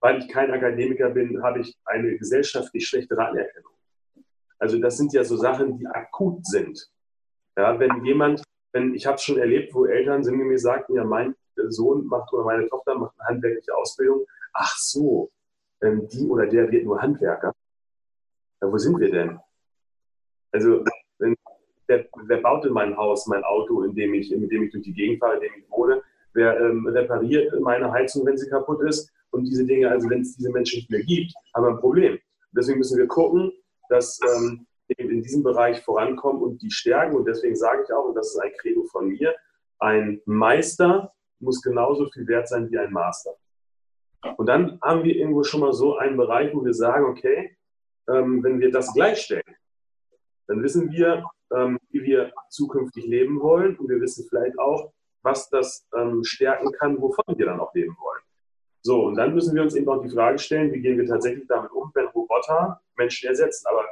weil 0.00 0.18
ich 0.18 0.28
kein 0.28 0.50
Akademiker 0.50 1.10
bin, 1.10 1.42
habe 1.42 1.60
ich 1.60 1.78
eine 1.84 2.16
gesellschaftlich 2.16 2.86
schlechtere 2.86 3.26
Anerkennung. 3.26 3.72
Also 4.58 4.78
das 4.78 4.96
sind 4.96 5.12
ja 5.12 5.24
so 5.24 5.36
Sachen, 5.36 5.78
die 5.78 5.86
akut 5.86 6.46
sind. 6.46 6.88
Ja, 7.56 7.78
wenn 7.78 8.04
jemand, 8.04 8.42
wenn 8.72 8.94
ich 8.94 9.06
habe 9.06 9.16
es 9.16 9.22
schon 9.22 9.38
erlebt, 9.38 9.74
wo 9.74 9.86
Eltern 9.86 10.22
sinngemäß 10.22 10.62
sagten, 10.62 10.94
ja, 10.94 11.04
mein 11.04 11.34
Sohn 11.68 12.06
macht 12.06 12.32
oder 12.32 12.44
meine 12.44 12.68
Tochter 12.68 12.94
macht 12.96 13.14
eine 13.18 13.28
handwerkliche 13.28 13.74
Ausbildung. 13.74 14.24
Ach 14.52 14.76
so, 14.76 15.30
ähm, 15.82 16.08
die 16.08 16.26
oder 16.26 16.46
der 16.46 16.70
wird 16.70 16.84
nur 16.84 17.00
Handwerker. 17.00 17.52
Ja, 18.60 18.72
wo 18.72 18.78
sind 18.78 18.98
wir 18.98 19.10
denn? 19.10 19.38
Also 20.52 20.84
wer, 21.92 22.06
wer 22.26 22.38
baut 22.38 22.64
denn 22.64 22.72
mein 22.72 22.96
Haus, 22.96 23.26
mein 23.26 23.44
Auto, 23.44 23.82
in 23.82 23.94
dem 23.94 24.14
ich, 24.14 24.32
in 24.32 24.48
dem 24.48 24.64
ich 24.64 24.72
durch 24.72 24.84
die 24.84 24.92
Gegend 24.92 25.20
fahre, 25.20 25.34
in 25.36 25.40
dem 25.42 25.52
ich 25.58 25.70
wohne? 25.70 26.02
Wer 26.34 26.58
ähm, 26.60 26.86
repariert 26.86 27.52
meine 27.60 27.90
Heizung, 27.92 28.24
wenn 28.26 28.38
sie 28.38 28.48
kaputt 28.48 28.82
ist? 28.82 29.10
Und 29.30 29.44
diese 29.44 29.64
Dinge, 29.64 29.90
also 29.90 30.08
wenn 30.08 30.22
es 30.22 30.36
diese 30.36 30.50
Menschen 30.50 30.78
nicht 30.78 30.90
mehr 30.90 31.02
gibt, 31.02 31.32
haben 31.54 31.64
wir 31.64 31.70
ein 31.70 31.80
Problem. 31.80 32.18
Deswegen 32.52 32.78
müssen 32.78 32.98
wir 32.98 33.06
gucken, 33.06 33.52
dass 33.88 34.18
ähm, 34.22 34.66
in 34.88 35.22
diesem 35.22 35.42
Bereich 35.42 35.82
vorankommen 35.82 36.42
und 36.42 36.62
die 36.62 36.70
stärken. 36.70 37.16
Und 37.16 37.26
deswegen 37.26 37.56
sage 37.56 37.82
ich 37.84 37.92
auch, 37.92 38.06
und 38.06 38.14
das 38.14 38.28
ist 38.28 38.38
ein 38.38 38.52
Credo 38.60 38.84
von 38.84 39.08
mir, 39.08 39.34
ein 39.78 40.20
Meister 40.26 41.12
muss 41.40 41.60
genauso 41.62 42.08
viel 42.10 42.26
wert 42.28 42.48
sein 42.48 42.70
wie 42.70 42.78
ein 42.78 42.92
Master. 42.92 43.32
Und 44.36 44.46
dann 44.46 44.78
haben 44.82 45.02
wir 45.02 45.16
irgendwo 45.16 45.42
schon 45.42 45.60
mal 45.60 45.72
so 45.72 45.96
einen 45.96 46.16
Bereich, 46.16 46.54
wo 46.54 46.64
wir 46.64 46.74
sagen, 46.74 47.06
okay, 47.06 47.56
ähm, 48.08 48.42
wenn 48.44 48.60
wir 48.60 48.70
das 48.70 48.92
gleichstellen, 48.94 49.56
dann 50.46 50.62
wissen 50.62 50.92
wir, 50.92 51.24
ähm, 51.56 51.78
wie 51.90 52.02
wir 52.02 52.32
zukünftig 52.50 53.06
leben 53.06 53.40
wollen 53.40 53.76
und 53.76 53.88
wir 53.88 54.00
wissen 54.00 54.26
vielleicht 54.28 54.58
auch, 54.58 54.92
was 55.22 55.48
das 55.50 55.86
ähm, 55.96 56.24
stärken 56.24 56.72
kann, 56.72 57.00
wovon 57.00 57.38
wir 57.38 57.46
dann 57.46 57.60
auch 57.60 57.74
leben 57.74 57.96
wollen. 58.00 58.22
So, 58.84 59.04
und 59.04 59.14
dann 59.14 59.34
müssen 59.34 59.54
wir 59.54 59.62
uns 59.62 59.76
eben 59.76 59.88
auch 59.88 60.02
die 60.02 60.10
Frage 60.10 60.38
stellen, 60.38 60.72
wie 60.72 60.80
gehen 60.80 60.98
wir 60.98 61.06
tatsächlich 61.06 61.46
damit 61.46 61.70
um, 61.70 61.90
wenn 61.94 62.06
Roboter 62.06 62.80
Menschen 62.96 63.28
ersetzen. 63.28 63.66
Aber 63.68 63.84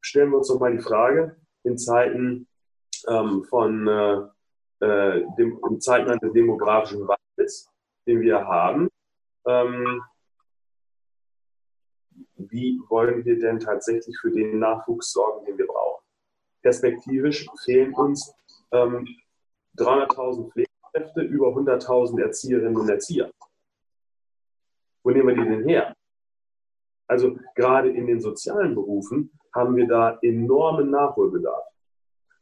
stellen 0.00 0.30
wir 0.30 0.38
uns 0.38 0.48
doch 0.48 0.60
mal 0.60 0.72
die 0.72 0.82
Frage, 0.82 1.36
in 1.64 1.76
Zeiten 1.76 2.46
ähm, 3.08 3.44
von 3.44 3.88
äh, 3.88 4.86
äh, 4.86 5.24
dem, 5.36 5.58
in 5.68 5.80
Zeiten 5.80 6.10
eines 6.10 6.32
demografischen 6.32 7.08
Wandels, 7.08 7.68
den 8.06 8.20
wir 8.20 8.46
haben, 8.46 8.88
ähm, 9.46 10.02
wie 12.36 12.80
wollen 12.88 13.24
wir 13.24 13.38
denn 13.38 13.58
tatsächlich 13.58 14.16
für 14.18 14.30
den 14.30 14.58
Nachwuchs 14.58 15.12
sorgen, 15.12 15.44
den 15.46 15.58
wir 15.58 15.66
brauchen? 15.66 15.95
Perspektivisch 16.66 17.46
fehlen 17.64 17.94
uns 17.94 18.34
ähm, 18.72 19.06
300.000 19.78 20.50
Pflegekräfte, 20.50 21.20
über 21.20 21.50
100.000 21.50 22.20
Erzieherinnen 22.20 22.76
und 22.76 22.88
Erzieher. 22.88 23.30
Wo 25.04 25.10
nehmen 25.12 25.28
wir 25.28 25.44
die 25.44 25.48
denn 25.48 25.68
her? 25.68 25.94
Also 27.06 27.38
gerade 27.54 27.90
in 27.90 28.08
den 28.08 28.20
sozialen 28.20 28.74
Berufen 28.74 29.30
haben 29.54 29.76
wir 29.76 29.86
da 29.86 30.18
enormen 30.22 30.90
Nachholbedarf. 30.90 31.66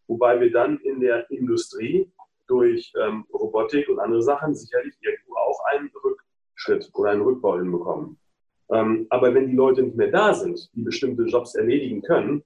Wobei 0.07 0.41
wir 0.41 0.51
dann 0.51 0.79
in 0.79 1.01
der 1.01 1.31
Industrie 1.31 2.11
durch 2.47 2.95
ähm, 2.99 3.27
Robotik 3.31 3.91
und 3.91 4.01
andere 4.01 4.23
Sachen 4.23 4.55
sicherlich 4.55 4.95
irgendwo 5.03 5.35
auch 5.37 5.61
einen 5.71 5.91
Rückschritt 6.03 6.91
oder 6.95 7.11
einen 7.11 7.21
Rückbau 7.21 7.59
hinbekommen. 7.59 8.19
Ähm, 8.71 9.07
aber 9.11 9.35
wenn 9.35 9.49
die 9.49 9.57
Leute 9.57 9.83
nicht 9.83 9.97
mehr 9.97 10.11
da 10.11 10.33
sind, 10.33 10.71
die 10.73 10.81
bestimmte 10.81 11.25
Jobs 11.25 11.55
erledigen 11.55 12.01
können, 12.01 12.43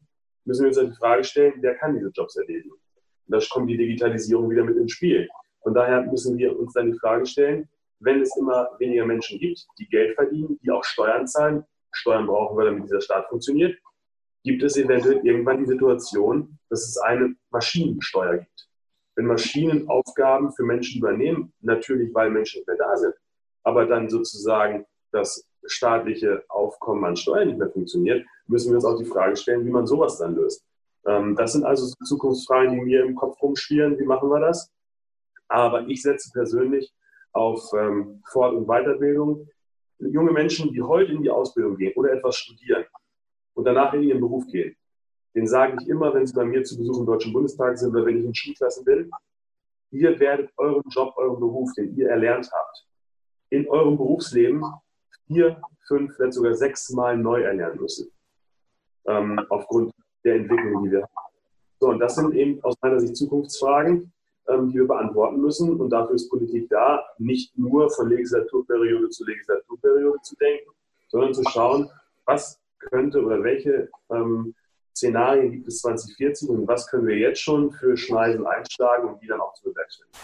müssen 0.48 0.62
wir 0.62 0.68
uns 0.68 0.94
die 0.94 0.98
Frage 0.98 1.24
stellen, 1.24 1.52
wer 1.60 1.74
kann 1.74 1.94
diese 1.94 2.08
Jobs 2.08 2.34
erledigen? 2.36 2.70
Und 2.70 2.80
da 3.28 3.38
kommt 3.50 3.68
die 3.68 3.76
Digitalisierung 3.76 4.48
wieder 4.50 4.64
mit 4.64 4.78
ins 4.78 4.92
Spiel. 4.92 5.28
Von 5.62 5.74
daher 5.74 6.02
müssen 6.02 6.38
wir 6.38 6.58
uns 6.58 6.72
dann 6.72 6.90
die 6.90 6.98
Frage 6.98 7.26
stellen, 7.26 7.68
wenn 8.00 8.22
es 8.22 8.34
immer 8.36 8.70
weniger 8.78 9.04
Menschen 9.04 9.38
gibt, 9.38 9.66
die 9.78 9.86
Geld 9.88 10.14
verdienen, 10.14 10.58
die 10.62 10.70
auch 10.70 10.84
Steuern 10.84 11.26
zahlen, 11.26 11.64
Steuern 11.92 12.26
brauchen 12.26 12.56
wir, 12.56 12.64
damit 12.64 12.84
dieser 12.84 13.00
Staat 13.02 13.28
funktioniert, 13.28 13.78
gibt 14.42 14.62
es 14.62 14.76
eventuell 14.78 15.20
irgendwann 15.22 15.58
die 15.58 15.66
Situation, 15.66 16.58
dass 16.70 16.88
es 16.88 16.96
eine 16.96 17.34
Maschinensteuer 17.50 18.38
gibt. 18.38 18.68
Wenn 19.16 19.26
Maschinen 19.26 19.86
Aufgaben 19.88 20.52
für 20.52 20.62
Menschen 20.62 21.00
übernehmen, 21.00 21.52
natürlich 21.60 22.14
weil 22.14 22.30
Menschen 22.30 22.62
mehr 22.66 22.76
da 22.76 22.96
sind, 22.96 23.14
aber 23.64 23.84
dann 23.84 24.08
sozusagen 24.08 24.86
das 25.12 25.46
staatliche 25.68 26.44
Aufkommen 26.48 27.04
an 27.04 27.16
Steuern 27.16 27.48
nicht 27.48 27.58
mehr 27.58 27.70
funktioniert, 27.70 28.26
müssen 28.46 28.70
wir 28.70 28.76
uns 28.76 28.84
auch 28.84 28.98
die 28.98 29.04
Frage 29.04 29.36
stellen, 29.36 29.64
wie 29.66 29.70
man 29.70 29.86
sowas 29.86 30.18
dann 30.18 30.34
löst. 30.34 30.64
Ähm, 31.06 31.36
das 31.36 31.52
sind 31.52 31.64
also 31.64 31.92
Zukunftsfragen, 32.04 32.74
die 32.74 32.80
mir 32.80 33.04
im 33.04 33.14
Kopf 33.14 33.40
rumspielen. 33.42 33.98
Wie 33.98 34.04
machen 34.04 34.28
wir 34.30 34.40
das? 34.40 34.70
Aber 35.48 35.86
ich 35.88 36.02
setze 36.02 36.30
persönlich 36.32 36.92
auf 37.32 37.72
ähm, 37.74 38.22
Fort- 38.30 38.54
und 38.54 38.66
Weiterbildung. 38.66 39.48
Junge 39.98 40.32
Menschen, 40.32 40.72
die 40.72 40.82
heute 40.82 41.12
in 41.12 41.22
die 41.22 41.30
Ausbildung 41.30 41.76
gehen 41.76 41.92
oder 41.96 42.12
etwas 42.12 42.36
studieren 42.36 42.84
und 43.54 43.64
danach 43.64 43.92
in 43.94 44.02
ihren 44.02 44.20
Beruf 44.20 44.46
gehen, 44.46 44.76
den 45.34 45.46
sage 45.46 45.76
ich 45.80 45.88
immer, 45.88 46.14
wenn 46.14 46.26
sie 46.26 46.34
bei 46.34 46.44
mir 46.44 46.62
zu 46.62 46.76
Besuch 46.76 47.00
im 47.00 47.06
Deutschen 47.06 47.32
Bundestag 47.32 47.78
sind 47.78 47.90
oder 47.90 48.06
wenn 48.06 48.18
ich 48.18 48.24
in 48.24 48.34
Schulklassen 48.34 48.84
bin, 48.84 49.10
ihr 49.90 50.18
werdet 50.20 50.50
euren 50.56 50.82
Job, 50.90 51.14
euren 51.16 51.40
Beruf, 51.40 51.72
den 51.74 51.96
ihr 51.96 52.08
erlernt 52.08 52.50
habt, 52.52 52.86
in 53.50 53.68
eurem 53.68 53.96
Berufsleben 53.96 54.62
vier, 55.28 55.60
fünf, 55.86 56.16
vielleicht 56.16 56.34
sogar 56.34 56.54
sechs 56.54 56.90
Mal 56.90 57.16
neu 57.16 57.42
erlernen 57.42 57.80
müssen. 57.80 58.10
Ähm, 59.06 59.40
aufgrund 59.48 59.92
der 60.24 60.34
Entwicklung, 60.36 60.84
die 60.84 60.90
wir 60.90 61.02
haben. 61.02 61.34
So, 61.78 61.88
und 61.88 62.00
das 62.00 62.16
sind 62.16 62.34
eben 62.34 62.62
aus 62.64 62.74
meiner 62.82 62.98
Sicht 62.98 63.16
Zukunftsfragen, 63.16 64.12
ähm, 64.48 64.70
die 64.70 64.78
wir 64.78 64.88
beantworten 64.88 65.40
müssen. 65.40 65.80
Und 65.80 65.90
dafür 65.90 66.16
ist 66.16 66.28
Politik 66.28 66.68
da, 66.68 67.04
nicht 67.18 67.56
nur 67.56 67.88
von 67.90 68.08
Legislaturperiode 68.08 69.08
zu 69.10 69.24
Legislaturperiode 69.24 70.20
zu 70.22 70.34
denken, 70.36 70.70
sondern 71.08 71.34
zu 71.34 71.42
schauen, 71.44 71.88
was 72.24 72.60
könnte 72.78 73.22
oder 73.22 73.42
welche 73.42 73.88
ähm, 74.10 74.54
Szenarien 74.94 75.52
gibt 75.52 75.68
es 75.68 75.80
2040 75.80 76.48
und 76.48 76.66
was 76.66 76.88
können 76.88 77.06
wir 77.06 77.16
jetzt 77.16 77.40
schon 77.40 77.70
für 77.70 77.96
Schneisen 77.96 78.44
einschlagen, 78.46 79.08
um 79.08 79.20
die 79.20 79.28
dann 79.28 79.40
auch 79.40 79.54
zu 79.54 79.70
bewerkstelligen. 79.70 80.18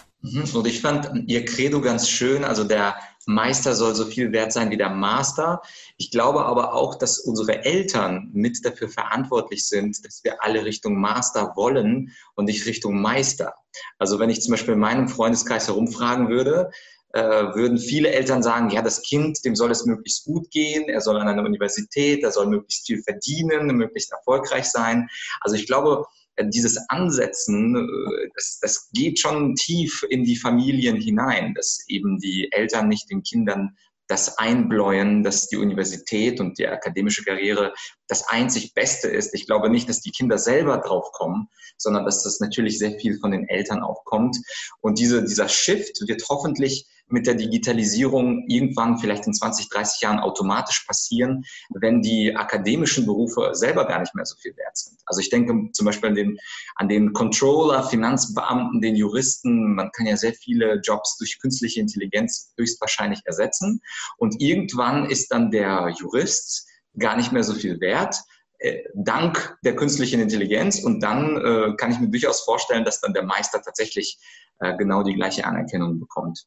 Und 0.55 0.67
ich 0.67 0.81
fand 0.81 1.11
Ihr 1.27 1.45
Credo 1.45 1.81
ganz 1.81 2.09
schön, 2.09 2.43
also 2.43 2.63
der 2.63 2.95
Meister 3.27 3.75
soll 3.75 3.95
so 3.95 4.05
viel 4.05 4.31
wert 4.31 4.51
sein 4.51 4.69
wie 4.69 4.77
der 4.77 4.89
Master. 4.89 5.61
Ich 5.97 6.11
glaube 6.11 6.45
aber 6.45 6.73
auch, 6.73 6.95
dass 6.95 7.19
unsere 7.19 7.63
Eltern 7.63 8.29
mit 8.33 8.63
dafür 8.63 8.89
verantwortlich 8.89 9.67
sind, 9.67 10.03
dass 10.05 10.23
wir 10.23 10.43
alle 10.43 10.63
Richtung 10.65 10.99
Master 10.99 11.53
wollen 11.55 12.11
und 12.35 12.45
nicht 12.45 12.65
Richtung 12.65 13.01
Meister. 13.01 13.53
Also 13.97 14.19
wenn 14.19 14.29
ich 14.29 14.41
zum 14.41 14.51
Beispiel 14.51 14.75
in 14.75 14.79
meinem 14.79 15.07
Freundeskreis 15.07 15.67
herumfragen 15.67 16.29
würde, 16.29 16.69
äh, 17.13 17.55
würden 17.55 17.77
viele 17.77 18.09
Eltern 18.09 18.43
sagen, 18.43 18.69
ja, 18.69 18.81
das 18.81 19.01
Kind, 19.01 19.43
dem 19.45 19.55
soll 19.55 19.71
es 19.71 19.85
möglichst 19.85 20.25
gut 20.25 20.51
gehen, 20.51 20.89
er 20.89 21.01
soll 21.01 21.17
an 21.17 21.27
einer 21.27 21.45
Universität, 21.45 22.23
er 22.23 22.31
soll 22.31 22.47
möglichst 22.47 22.85
viel 22.85 23.01
verdienen, 23.01 23.67
möglichst 23.67 24.11
erfolgreich 24.11 24.65
sein. 24.65 25.07
Also 25.39 25.55
ich 25.55 25.65
glaube, 25.65 26.05
dieses 26.43 26.77
Ansetzen, 26.89 27.75
äh, 27.75 28.29
das, 28.35 28.59
das 28.61 28.89
geht 28.93 29.19
schon 29.19 29.55
tief 29.55 30.05
in 30.09 30.23
die 30.23 30.35
Familien 30.35 30.97
hinein, 30.97 31.53
dass 31.53 31.83
eben 31.87 32.19
die 32.19 32.51
Eltern 32.51 32.87
nicht 32.87 33.09
den 33.09 33.23
Kindern 33.23 33.75
das 34.07 34.37
einbläuen, 34.37 35.23
dass 35.23 35.47
die 35.47 35.57
Universität 35.57 36.39
und 36.39 36.59
die 36.59 36.67
akademische 36.67 37.23
Karriere 37.23 37.73
das 38.07 38.27
einzig 38.27 38.73
Beste 38.73 39.07
ist. 39.07 39.33
Ich 39.33 39.47
glaube 39.47 39.69
nicht, 39.69 39.89
dass 39.89 40.01
die 40.01 40.11
Kinder 40.11 40.37
selber 40.37 40.77
drauf 40.77 41.11
kommen, 41.11 41.47
sondern 41.77 42.05
dass 42.05 42.23
das 42.23 42.39
natürlich 42.39 42.77
sehr 42.77 42.99
viel 42.99 43.17
von 43.19 43.31
den 43.31 43.47
Eltern 43.47 43.81
auch 43.81 44.03
kommt. 44.05 44.37
Und 44.81 44.99
diese, 44.99 45.23
dieser 45.23 45.49
Shift 45.49 46.07
wird 46.07 46.23
hoffentlich 46.29 46.85
mit 47.07 47.27
der 47.27 47.35
Digitalisierung 47.35 48.45
irgendwann 48.47 48.97
vielleicht 48.97 49.27
in 49.27 49.33
20, 49.33 49.69
30 49.69 50.01
Jahren 50.01 50.19
automatisch 50.19 50.85
passieren, 50.85 51.45
wenn 51.69 52.01
die 52.01 52.35
akademischen 52.35 53.05
Berufe 53.05 53.51
selber 53.53 53.85
gar 53.85 53.99
nicht 53.99 54.15
mehr 54.15 54.25
so 54.25 54.35
viel 54.37 54.55
wert 54.57 54.77
sind. 54.77 54.97
Also 55.05 55.21
ich 55.21 55.29
denke 55.29 55.71
zum 55.71 55.85
Beispiel 55.85 56.09
an 56.09 56.15
den, 56.15 56.37
an 56.75 56.89
den 56.89 57.13
Controller, 57.13 57.83
Finanzbeamten, 57.83 58.81
den 58.81 58.95
Juristen. 58.95 59.75
Man 59.75 59.91
kann 59.91 60.07
ja 60.07 60.17
sehr 60.17 60.33
viele 60.33 60.81
Jobs 60.83 61.17
durch 61.17 61.39
künstliche 61.39 61.79
Intelligenz 61.79 62.53
höchstwahrscheinlich 62.57 63.21
ersetzen. 63.25 63.81
Und 64.17 64.41
irgendwann 64.41 65.09
ist 65.09 65.31
dann 65.31 65.51
der 65.51 65.93
Jurist 65.99 66.67
gar 66.97 67.17
nicht 67.17 67.31
mehr 67.31 67.43
so 67.43 67.53
viel 67.53 67.79
wert 67.81 68.15
äh, 68.59 68.83
dank 68.93 69.57
der 69.63 69.75
künstlichen 69.75 70.21
Intelligenz. 70.21 70.83
Und 70.83 71.01
dann 71.01 71.37
äh, 71.37 71.75
kann 71.75 71.91
ich 71.91 71.99
mir 71.99 72.09
durchaus 72.09 72.41
vorstellen, 72.41 72.85
dass 72.85 73.01
dann 73.01 73.13
der 73.13 73.23
Meister 73.23 73.61
tatsächlich 73.61 74.17
äh, 74.59 74.75
genau 74.77 75.03
die 75.03 75.13
gleiche 75.13 75.45
Anerkennung 75.45 75.99
bekommt. 75.99 76.45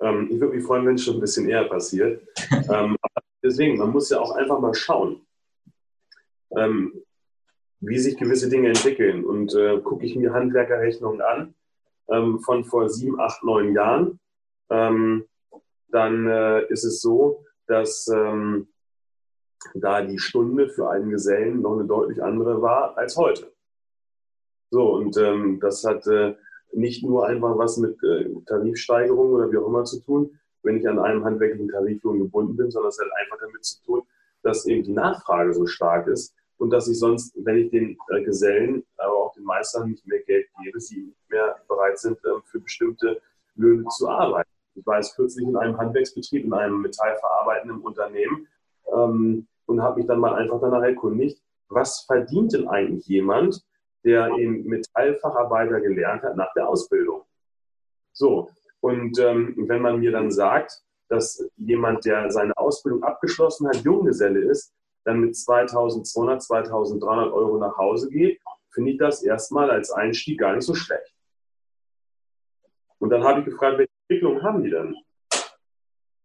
Ähm, 0.00 0.28
ich 0.30 0.40
würde 0.40 0.56
mich 0.56 0.64
freuen, 0.64 0.86
wenn 0.86 0.94
es 0.94 1.04
schon 1.04 1.16
ein 1.16 1.20
bisschen 1.20 1.48
eher 1.48 1.64
passiert. 1.64 2.26
ähm, 2.72 2.96
deswegen, 3.42 3.78
man 3.78 3.90
muss 3.90 4.10
ja 4.10 4.20
auch 4.20 4.32
einfach 4.32 4.58
mal 4.58 4.74
schauen, 4.74 5.26
ähm, 6.56 7.02
wie 7.80 7.98
sich 7.98 8.16
gewisse 8.16 8.48
Dinge 8.48 8.68
entwickeln. 8.68 9.24
Und 9.24 9.54
äh, 9.54 9.78
gucke 9.80 10.04
ich 10.06 10.16
mir 10.16 10.32
Handwerkerrechnungen 10.32 11.20
an 11.20 11.54
ähm, 12.08 12.40
von 12.40 12.64
vor 12.64 12.88
sieben, 12.88 13.20
acht, 13.20 13.42
neun 13.42 13.74
Jahren, 13.74 14.18
ähm, 14.70 15.26
dann 15.88 16.26
äh, 16.28 16.66
ist 16.66 16.84
es 16.84 17.00
so, 17.00 17.44
dass 17.66 18.08
ähm, 18.08 18.68
da 19.74 20.02
die 20.02 20.18
Stunde 20.18 20.68
für 20.68 20.90
einen 20.90 21.10
Gesellen 21.10 21.60
noch 21.60 21.74
eine 21.74 21.84
deutlich 21.84 22.22
andere 22.22 22.62
war 22.62 22.96
als 22.96 23.16
heute. 23.16 23.52
So, 24.70 24.94
und 24.94 25.16
das 25.60 25.84
hat 25.84 26.06
äh, 26.06 26.36
nicht 26.72 27.04
nur 27.04 27.26
einfach 27.26 27.56
was 27.58 27.76
mit 27.76 28.02
äh, 28.02 28.28
Tarifsteigerung 28.46 29.32
oder 29.32 29.50
wie 29.50 29.56
auch 29.58 29.66
immer 29.66 29.84
zu 29.84 30.00
tun, 30.00 30.38
wenn 30.62 30.76
ich 30.76 30.88
an 30.88 30.98
einem 30.98 31.24
handwerklichen 31.24 31.68
Tariflohn 31.68 32.18
gebunden 32.18 32.56
bin, 32.56 32.70
sondern 32.70 32.90
es 32.90 32.98
hat 32.98 33.08
einfach 33.20 33.38
damit 33.40 33.64
zu 33.64 33.82
tun, 33.84 34.02
dass 34.42 34.66
eben 34.66 34.82
die 34.82 34.92
Nachfrage 34.92 35.52
so 35.52 35.66
stark 35.66 36.06
ist 36.06 36.34
und 36.58 36.70
dass 36.70 36.88
ich 36.88 36.98
sonst, 36.98 37.34
wenn 37.44 37.56
ich 37.56 37.70
den 37.70 37.96
äh, 38.08 38.22
Gesellen, 38.22 38.84
aber 38.98 39.14
auch 39.14 39.32
den 39.32 39.44
Meistern 39.44 39.90
nicht 39.90 40.06
mehr 40.06 40.20
Geld 40.20 40.46
gebe, 40.62 40.80
sie 40.80 41.02
nicht 41.02 41.30
mehr 41.30 41.56
bereit 41.68 41.98
sind, 41.98 42.18
äh, 42.24 42.40
für 42.44 42.60
bestimmte 42.60 43.20
Löhne 43.56 43.86
zu 43.88 44.08
arbeiten. 44.08 44.50
Ich 44.74 44.86
war 44.86 44.96
jetzt 44.96 45.16
kürzlich 45.16 45.46
in 45.46 45.56
einem 45.56 45.76
Handwerksbetrieb, 45.76 46.44
in 46.44 46.52
einem 46.52 46.80
metallverarbeitenden 46.80 47.80
Unternehmen 47.80 48.46
ähm, 48.94 49.46
und 49.66 49.82
habe 49.82 49.98
mich 49.98 50.06
dann 50.06 50.20
mal 50.20 50.34
einfach 50.34 50.60
danach 50.60 50.82
erkundigt, 50.82 51.42
was 51.68 52.00
verdient 52.00 52.52
denn 52.52 52.68
eigentlich 52.68 53.06
jemand, 53.06 53.64
der 54.04 54.30
eben 54.36 54.64
Metallfacharbeiter 54.64 55.80
gelernt 55.80 56.22
hat 56.22 56.36
nach 56.36 56.52
der 56.54 56.68
Ausbildung. 56.68 57.22
So, 58.12 58.50
Und 58.80 59.18
ähm, 59.18 59.54
wenn 59.68 59.82
man 59.82 60.00
mir 60.00 60.12
dann 60.12 60.30
sagt, 60.30 60.82
dass 61.08 61.44
jemand, 61.56 62.04
der 62.04 62.30
seine 62.30 62.56
Ausbildung 62.56 63.02
abgeschlossen 63.02 63.68
hat, 63.68 63.76
Junggeselle 63.82 64.40
ist, 64.40 64.72
dann 65.04 65.20
mit 65.20 65.36
2200, 65.36 66.42
2300 66.42 67.32
Euro 67.32 67.58
nach 67.58 67.76
Hause 67.76 68.10
geht, 68.10 68.40
finde 68.72 68.92
ich 68.92 68.98
das 68.98 69.22
erstmal 69.22 69.70
als 69.70 69.90
Einstieg 69.90 70.38
gar 70.38 70.54
nicht 70.54 70.64
so 70.64 70.74
schlecht. 70.74 71.14
Und 72.98 73.10
dann 73.10 73.24
habe 73.24 73.40
ich 73.40 73.46
gefragt, 73.46 73.78
welche 73.78 73.90
Entwicklung 74.08 74.42
haben 74.42 74.62
die 74.62 74.70
denn? 74.70 74.94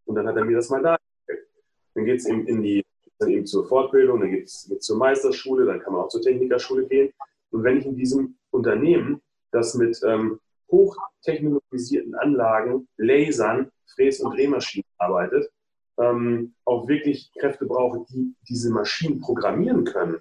Und 0.05 0.15
dann 0.15 0.27
hat 0.27 0.35
er 0.35 0.45
mir 0.45 0.57
das 0.57 0.69
mal 0.69 0.81
dargestellt. 0.81 1.49
Dann 1.95 2.05
geht 2.05 2.19
es 2.19 2.27
eben 2.27 2.45
in 2.47 2.61
die, 2.61 2.85
dann 3.17 3.29
eben 3.29 3.45
zur 3.45 3.65
Fortbildung, 3.65 4.19
dann 4.19 4.31
geht 4.31 4.45
es 4.45 4.69
zur 4.79 4.97
Meisterschule, 4.97 5.65
dann 5.65 5.79
kann 5.79 5.93
man 5.93 6.03
auch 6.03 6.09
zur 6.09 6.21
Technikerschule 6.21 6.85
gehen. 6.85 7.13
Und 7.55 7.63
wenn 7.63 7.77
ich 7.77 7.85
in 7.85 7.95
diesem 7.95 8.35
Unternehmen, 8.51 9.21
das 9.51 9.75
mit 9.75 9.97
ähm, 10.05 10.41
hochtechnologisierten 10.69 12.13
Anlagen, 12.15 12.89
Lasern, 12.97 13.71
Fräs- 13.95 14.19
und 14.19 14.35
Drehmaschinen 14.35 14.89
arbeitet, 14.97 15.49
ähm, 15.97 16.53
auch 16.65 16.89
wirklich 16.89 17.31
Kräfte 17.39 17.65
brauche, 17.65 18.05
die 18.09 18.35
diese 18.49 18.73
Maschinen 18.73 19.21
programmieren 19.21 19.85
können. 19.85 20.17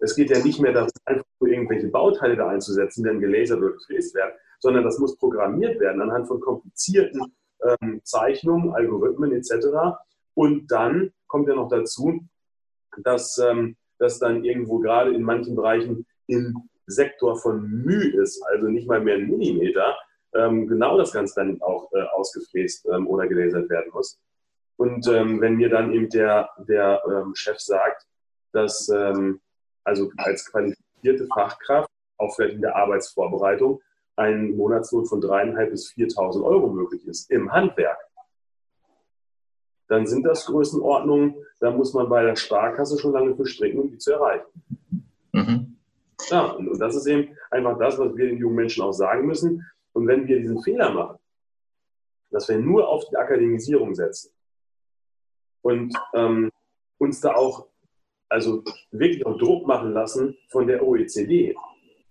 Es 0.00 0.14
geht 0.14 0.28
ja 0.28 0.44
nicht 0.44 0.60
mehr 0.60 0.74
darum, 0.74 0.90
einfach 1.06 1.24
nur 1.40 1.48
irgendwelche 1.48 1.88
Bauteile 1.88 2.36
da 2.36 2.48
einzusetzen, 2.48 3.04
die 3.04 3.08
dann 3.08 3.20
gelasert 3.20 3.58
oder 3.60 3.72
gefräst 3.72 4.14
werden, 4.14 4.34
sondern 4.58 4.84
das 4.84 4.98
muss 4.98 5.16
programmiert 5.16 5.80
werden 5.80 6.02
anhand 6.02 6.28
von 6.28 6.42
komplizierten 6.42 7.32
ähm, 7.64 8.02
Zeichnungen, 8.04 8.74
Algorithmen 8.74 9.32
etc. 9.32 9.96
Und 10.34 10.70
dann 10.70 11.10
kommt 11.26 11.48
ja 11.48 11.54
noch 11.54 11.70
dazu, 11.70 12.20
dass 13.02 13.38
ähm, 13.38 13.76
das 13.98 14.18
dann 14.18 14.44
irgendwo 14.44 14.78
gerade 14.80 15.14
in 15.14 15.22
manchen 15.22 15.56
Bereichen 15.56 16.04
im 16.30 16.68
Sektor 16.86 17.36
von 17.36 17.84
μ 17.84 17.90
ist, 18.22 18.42
also 18.46 18.68
nicht 18.68 18.88
mal 18.88 19.00
mehr 19.00 19.16
ein 19.16 19.28
Millimeter, 19.28 19.96
ähm, 20.34 20.66
genau 20.66 20.96
das 20.96 21.12
Ganze 21.12 21.34
dann 21.36 21.60
auch 21.62 21.90
äh, 21.92 22.02
ausgefräst 22.02 22.86
ähm, 22.92 23.06
oder 23.06 23.26
gelasert 23.26 23.68
werden 23.68 23.90
muss. 23.92 24.18
Und 24.76 25.06
ähm, 25.08 25.40
wenn 25.40 25.56
mir 25.56 25.68
dann 25.68 25.92
eben 25.92 26.08
der, 26.08 26.48
der 26.68 27.02
Chef 27.34 27.58
sagt, 27.58 28.06
dass 28.52 28.90
also 29.84 30.10
als 30.16 30.50
qualifizierte 30.50 31.26
Fachkraft, 31.26 31.88
auch 32.18 32.34
vielleicht 32.34 32.56
in 32.56 32.62
der 32.62 32.76
Arbeitsvorbereitung, 32.76 33.80
ein 34.16 34.56
Monatslohn 34.56 35.06
von 35.06 35.20
dreieinhalb 35.20 35.70
bis 35.70 35.92
4.000 35.92 36.44
Euro 36.44 36.68
möglich 36.68 37.06
ist 37.06 37.30
im 37.30 37.50
Handwerk, 37.52 37.98
dann 39.88 40.06
sind 40.06 40.24
das 40.24 40.46
Größenordnungen, 40.46 41.34
da 41.58 41.70
muss 41.70 41.94
man 41.94 42.08
bei 42.08 42.22
der 42.22 42.36
Sparkasse 42.36 42.98
schon 42.98 43.12
lange 43.12 43.34
für 43.34 43.46
stricken, 43.46 43.80
um 43.80 43.90
die 43.90 43.98
zu 43.98 44.12
erreichen. 44.12 44.46
Mhm. 45.32 45.69
Ja, 46.30 46.52
und, 46.52 46.78
das 46.78 46.94
ist 46.94 47.06
eben 47.06 47.36
einfach 47.50 47.78
das, 47.78 47.98
was 47.98 48.16
wir 48.16 48.26
den 48.26 48.38
jungen 48.38 48.56
Menschen 48.56 48.82
auch 48.82 48.92
sagen 48.92 49.26
müssen. 49.26 49.66
Und 49.92 50.06
wenn 50.06 50.26
wir 50.26 50.38
diesen 50.38 50.62
Fehler 50.62 50.90
machen, 50.90 51.18
dass 52.30 52.48
wir 52.48 52.58
nur 52.58 52.88
auf 52.88 53.04
die 53.10 53.16
Akademisierung 53.16 53.94
setzen 53.94 54.32
und 55.62 55.94
ähm, 56.14 56.50
uns 56.98 57.20
da 57.20 57.34
auch 57.34 57.66
also 58.28 58.62
wirklich 58.92 59.26
auch 59.26 59.36
Druck 59.36 59.66
machen 59.66 59.92
lassen 59.92 60.36
von 60.50 60.66
der 60.66 60.86
OECD, 60.86 61.56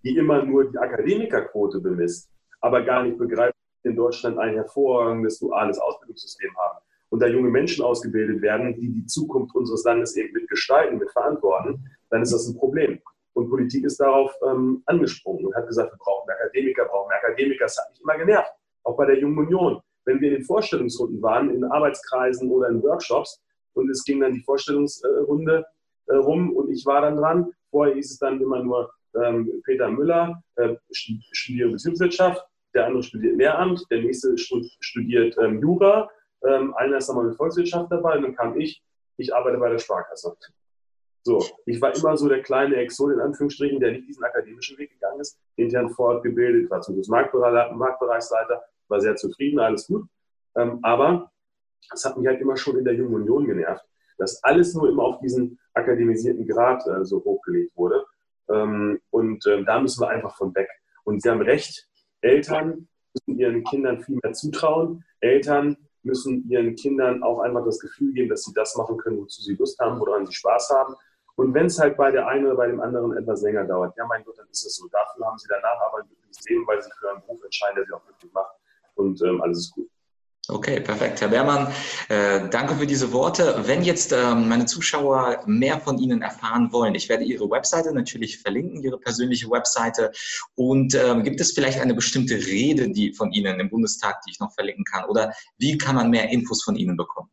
die 0.04 0.16
immer 0.16 0.44
nur 0.44 0.70
die 0.70 0.78
Akademikerquote 0.78 1.80
bemisst, 1.80 2.30
aber 2.60 2.82
gar 2.82 3.02
nicht 3.02 3.16
begreift, 3.16 3.54
dass 3.54 3.90
in 3.90 3.96
Deutschland 3.96 4.38
ein 4.38 4.54
hervorragendes 4.54 5.38
duales 5.38 5.78
Ausbildungssystem 5.78 6.50
haben 6.56 6.78
und 7.08 7.20
da 7.20 7.26
junge 7.26 7.48
Menschen 7.48 7.84
ausgebildet 7.84 8.42
werden, 8.42 8.74
die 8.74 8.92
die 8.92 9.06
Zukunft 9.06 9.54
unseres 9.54 9.82
Landes 9.84 10.14
eben 10.16 10.32
mitgestalten, 10.32 10.98
mitverantworten, 10.98 11.88
dann 12.10 12.22
ist 12.22 12.32
das 12.32 12.46
ein 12.46 12.56
Problem. 12.56 13.00
Und 13.34 13.48
Politik 13.48 13.84
ist 13.84 14.00
darauf 14.00 14.34
ähm, 14.46 14.82
angesprungen 14.86 15.46
und 15.46 15.54
hat 15.54 15.66
gesagt, 15.66 15.92
wir 15.92 15.98
brauchen 15.98 16.26
mehr 16.26 16.36
Akademiker, 16.36 16.84
brauchen 16.86 17.08
mehr 17.08 17.18
Akademiker. 17.18 17.64
Das 17.64 17.78
hat 17.78 17.90
mich 17.90 18.00
immer 18.00 18.18
genervt, 18.18 18.50
auch 18.82 18.96
bei 18.96 19.06
der 19.06 19.18
Jungen 19.18 19.38
Union. 19.38 19.80
Wenn 20.04 20.20
wir 20.20 20.28
in 20.28 20.34
den 20.36 20.44
Vorstellungsrunden 20.44 21.22
waren, 21.22 21.50
in 21.50 21.64
Arbeitskreisen 21.64 22.50
oder 22.50 22.68
in 22.68 22.82
Workshops, 22.82 23.40
und 23.74 23.90
es 23.90 24.04
ging 24.04 24.20
dann 24.20 24.34
die 24.34 24.40
Vorstellungsrunde 24.40 25.64
äh, 26.06 26.16
rum 26.16 26.52
und 26.52 26.70
ich 26.70 26.84
war 26.86 27.02
dann 27.02 27.16
dran. 27.16 27.52
Vorher 27.70 27.94
hieß 27.94 28.10
es 28.10 28.18
dann 28.18 28.40
immer 28.40 28.62
nur 28.62 28.90
ähm, 29.22 29.62
Peter 29.64 29.88
Müller, 29.90 30.42
äh, 30.56 30.74
studiert 30.90 31.72
Betriebswirtschaft, 31.72 32.44
der 32.74 32.86
andere 32.86 33.02
studiert 33.02 33.36
Lehramt, 33.36 33.84
der 33.90 34.02
nächste 34.02 34.36
studiert 34.36 35.36
ähm, 35.38 35.60
Jura, 35.60 36.10
ähm, 36.46 36.74
einer 36.74 36.98
ist 36.98 37.08
nochmal 37.08 37.26
mit 37.26 37.36
Volkswirtschaft 37.36 37.90
dabei 37.90 38.16
und 38.16 38.22
dann 38.22 38.34
kam 38.34 38.58
ich, 38.58 38.82
ich 39.16 39.34
arbeite 39.34 39.58
bei 39.58 39.70
der 39.70 39.78
Sparkasse. 39.78 40.36
So, 41.22 41.44
ich 41.66 41.80
war 41.80 41.94
immer 41.94 42.16
so 42.16 42.28
der 42.28 42.42
kleine 42.42 42.76
Exot 42.76 43.12
in 43.12 43.20
Anführungsstrichen, 43.20 43.78
der 43.78 43.92
nicht 43.92 44.08
diesen 44.08 44.24
akademischen 44.24 44.78
Weg 44.78 44.90
gegangen 44.90 45.20
ist, 45.20 45.38
intern 45.56 45.90
fortgebildet, 45.90 46.70
war 46.70 46.80
zum 46.80 46.96
Marktbereichsleiter, 46.96 48.62
war 48.88 49.00
sehr 49.00 49.16
zufrieden, 49.16 49.60
alles 49.60 49.86
gut. 49.86 50.06
Ähm, 50.56 50.78
aber 50.82 51.30
das 51.90 52.04
hat 52.04 52.16
mich 52.16 52.26
halt 52.26 52.40
immer 52.40 52.56
schon 52.56 52.78
in 52.78 52.84
der 52.84 52.94
Jungen 52.94 53.14
Union 53.14 53.46
genervt, 53.46 53.84
dass 54.18 54.42
alles 54.42 54.74
nur 54.74 54.88
immer 54.88 55.04
auf 55.04 55.20
diesen 55.20 55.58
akademisierten 55.74 56.46
Grad 56.46 56.86
äh, 56.86 57.04
so 57.04 57.22
hochgelegt 57.22 57.76
wurde. 57.76 58.04
Ähm, 58.48 59.00
und 59.10 59.46
äh, 59.46 59.62
da 59.64 59.80
müssen 59.80 60.00
wir 60.02 60.08
einfach 60.08 60.36
von 60.36 60.54
weg. 60.54 60.68
Und 61.04 61.22
Sie 61.22 61.28
haben 61.28 61.42
recht, 61.42 61.88
Eltern 62.20 62.88
müssen 63.14 63.38
ihren 63.38 63.64
Kindern 63.64 64.00
viel 64.00 64.18
mehr 64.22 64.32
zutrauen. 64.32 65.04
Eltern 65.20 65.76
müssen 66.02 66.48
ihren 66.48 66.74
Kindern 66.76 67.22
auch 67.22 67.40
einfach 67.40 67.64
das 67.64 67.78
Gefühl 67.78 68.12
geben, 68.12 68.30
dass 68.30 68.42
sie 68.42 68.52
das 68.54 68.76
machen 68.76 68.96
können, 68.96 69.18
wozu 69.18 69.42
sie 69.42 69.54
Lust 69.54 69.78
haben, 69.80 70.00
woran 70.00 70.26
sie 70.26 70.32
Spaß 70.32 70.70
haben. 70.70 70.94
Und 71.40 71.54
wenn 71.54 71.66
es 71.66 71.78
halt 71.78 71.96
bei 71.96 72.10
der 72.10 72.28
einen 72.28 72.44
oder 72.44 72.56
bei 72.56 72.66
dem 72.66 72.82
anderen 72.82 73.16
etwas 73.16 73.40
länger 73.40 73.64
dauert, 73.64 73.96
ja 73.96 74.04
mein 74.06 74.22
Gott, 74.24 74.36
dann 74.36 74.46
ist 74.50 74.66
es 74.66 74.76
so. 74.76 74.86
Dafür 74.88 75.24
haben 75.24 75.38
sie 75.38 75.48
danach 75.48 75.80
aber 75.88 76.02
ein 76.02 76.06
glückliches 76.06 76.44
Leben, 76.46 76.66
weil 76.66 76.82
sie 76.82 76.90
für 77.00 77.10
einen 77.10 77.22
Beruf 77.22 77.42
entscheiden, 77.42 77.76
der 77.76 77.86
sie 77.86 77.92
auch 77.94 78.04
glücklich 78.04 78.30
macht. 78.34 78.56
Und 78.96 79.22
ähm, 79.22 79.40
alles 79.40 79.60
ist 79.60 79.72
gut. 79.72 79.88
Okay, 80.50 80.80
perfekt. 80.80 81.22
Herr 81.22 81.28
Beermann, 81.28 81.72
äh, 82.10 82.46
danke 82.50 82.74
für 82.74 82.86
diese 82.86 83.10
Worte. 83.14 83.62
Wenn 83.64 83.82
jetzt 83.82 84.12
äh, 84.12 84.34
meine 84.34 84.66
Zuschauer 84.66 85.42
mehr 85.46 85.80
von 85.80 85.96
Ihnen 85.96 86.20
erfahren 86.20 86.70
wollen, 86.74 86.94
ich 86.94 87.08
werde 87.08 87.24
Ihre 87.24 87.48
Webseite 87.48 87.94
natürlich 87.94 88.42
verlinken, 88.42 88.82
Ihre 88.82 88.98
persönliche 88.98 89.50
Webseite. 89.50 90.12
Und 90.56 90.94
äh, 90.94 91.22
gibt 91.22 91.40
es 91.40 91.52
vielleicht 91.52 91.80
eine 91.80 91.94
bestimmte 91.94 92.34
Rede 92.34 92.90
die 92.90 93.14
von 93.14 93.32
Ihnen 93.32 93.60
im 93.60 93.70
Bundestag, 93.70 94.20
die 94.26 94.32
ich 94.32 94.40
noch 94.40 94.52
verlinken 94.52 94.84
kann? 94.84 95.06
Oder 95.06 95.32
wie 95.56 95.78
kann 95.78 95.94
man 95.96 96.10
mehr 96.10 96.28
Infos 96.28 96.62
von 96.62 96.76
Ihnen 96.76 96.98
bekommen? 96.98 97.30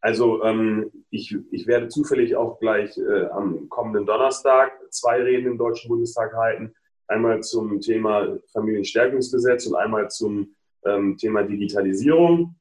Also 0.00 0.42
ähm, 0.44 0.90
ich, 1.10 1.36
ich 1.50 1.66
werde 1.66 1.88
zufällig 1.88 2.36
auch 2.36 2.58
gleich 2.60 2.96
äh, 2.98 3.26
am 3.26 3.68
kommenden 3.68 4.06
Donnerstag 4.06 4.72
zwei 4.90 5.22
Reden 5.22 5.46
im 5.46 5.58
Deutschen 5.58 5.88
Bundestag 5.88 6.32
halten. 6.34 6.74
Einmal 7.08 7.42
zum 7.42 7.80
Thema 7.80 8.38
Familienstärkungsgesetz 8.52 9.66
und 9.66 9.74
einmal 9.74 10.08
zum 10.08 10.54
ähm, 10.84 11.16
Thema 11.16 11.42
Digitalisierung. 11.42 12.54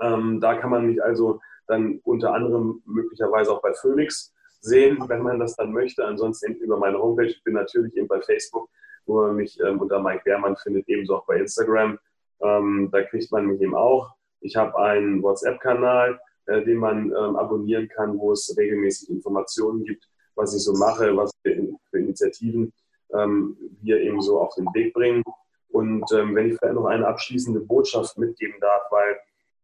Ähm, 0.00 0.40
da 0.40 0.54
kann 0.54 0.70
man 0.70 0.86
mich 0.86 1.02
also 1.02 1.40
dann 1.66 2.00
unter 2.04 2.34
anderem 2.34 2.82
möglicherweise 2.84 3.52
auch 3.52 3.62
bei 3.62 3.72
Phoenix 3.74 4.34
sehen, 4.60 4.98
wenn 5.08 5.22
man 5.22 5.38
das 5.38 5.56
dann 5.56 5.72
möchte. 5.72 6.04
Ansonsten 6.04 6.54
über 6.56 6.78
meine 6.78 6.98
Homepage. 6.98 7.26
Ich 7.26 7.42
bin 7.44 7.54
natürlich 7.54 7.96
eben 7.96 8.08
bei 8.08 8.20
Facebook, 8.20 8.68
wo 9.06 9.22
man 9.22 9.36
mich 9.36 9.58
ähm, 9.60 9.80
unter 9.80 10.00
Mike 10.02 10.22
Beermann 10.24 10.56
findet, 10.56 10.88
ebenso 10.88 11.16
auch 11.16 11.26
bei 11.26 11.38
Instagram. 11.38 11.98
Ähm, 12.40 12.88
da 12.92 13.02
kriegt 13.02 13.30
man 13.30 13.46
mich 13.46 13.60
eben 13.60 13.74
auch. 13.74 14.14
Ich 14.40 14.56
habe 14.56 14.76
einen 14.78 15.22
WhatsApp-Kanal, 15.22 16.20
äh, 16.46 16.64
den 16.64 16.78
man 16.78 17.06
ähm, 17.06 17.36
abonnieren 17.36 17.88
kann, 17.88 18.18
wo 18.18 18.32
es 18.32 18.54
regelmäßig 18.56 19.10
Informationen 19.10 19.84
gibt, 19.84 20.08
was 20.34 20.54
ich 20.54 20.62
so 20.62 20.72
mache, 20.74 21.16
was 21.16 21.30
für, 21.42 21.56
für 21.90 21.98
Initiativen 21.98 22.72
ähm, 23.14 23.56
wir 23.82 24.00
eben 24.00 24.20
so 24.20 24.40
auf 24.40 24.54
den 24.54 24.66
Weg 24.74 24.94
bringen. 24.94 25.22
Und 25.68 26.04
ähm, 26.12 26.34
wenn 26.34 26.50
ich 26.50 26.58
vielleicht 26.58 26.74
noch 26.74 26.86
eine 26.86 27.06
abschließende 27.06 27.60
Botschaft 27.60 28.16
mitgeben 28.18 28.56
darf, 28.60 28.82
weil 28.90 29.16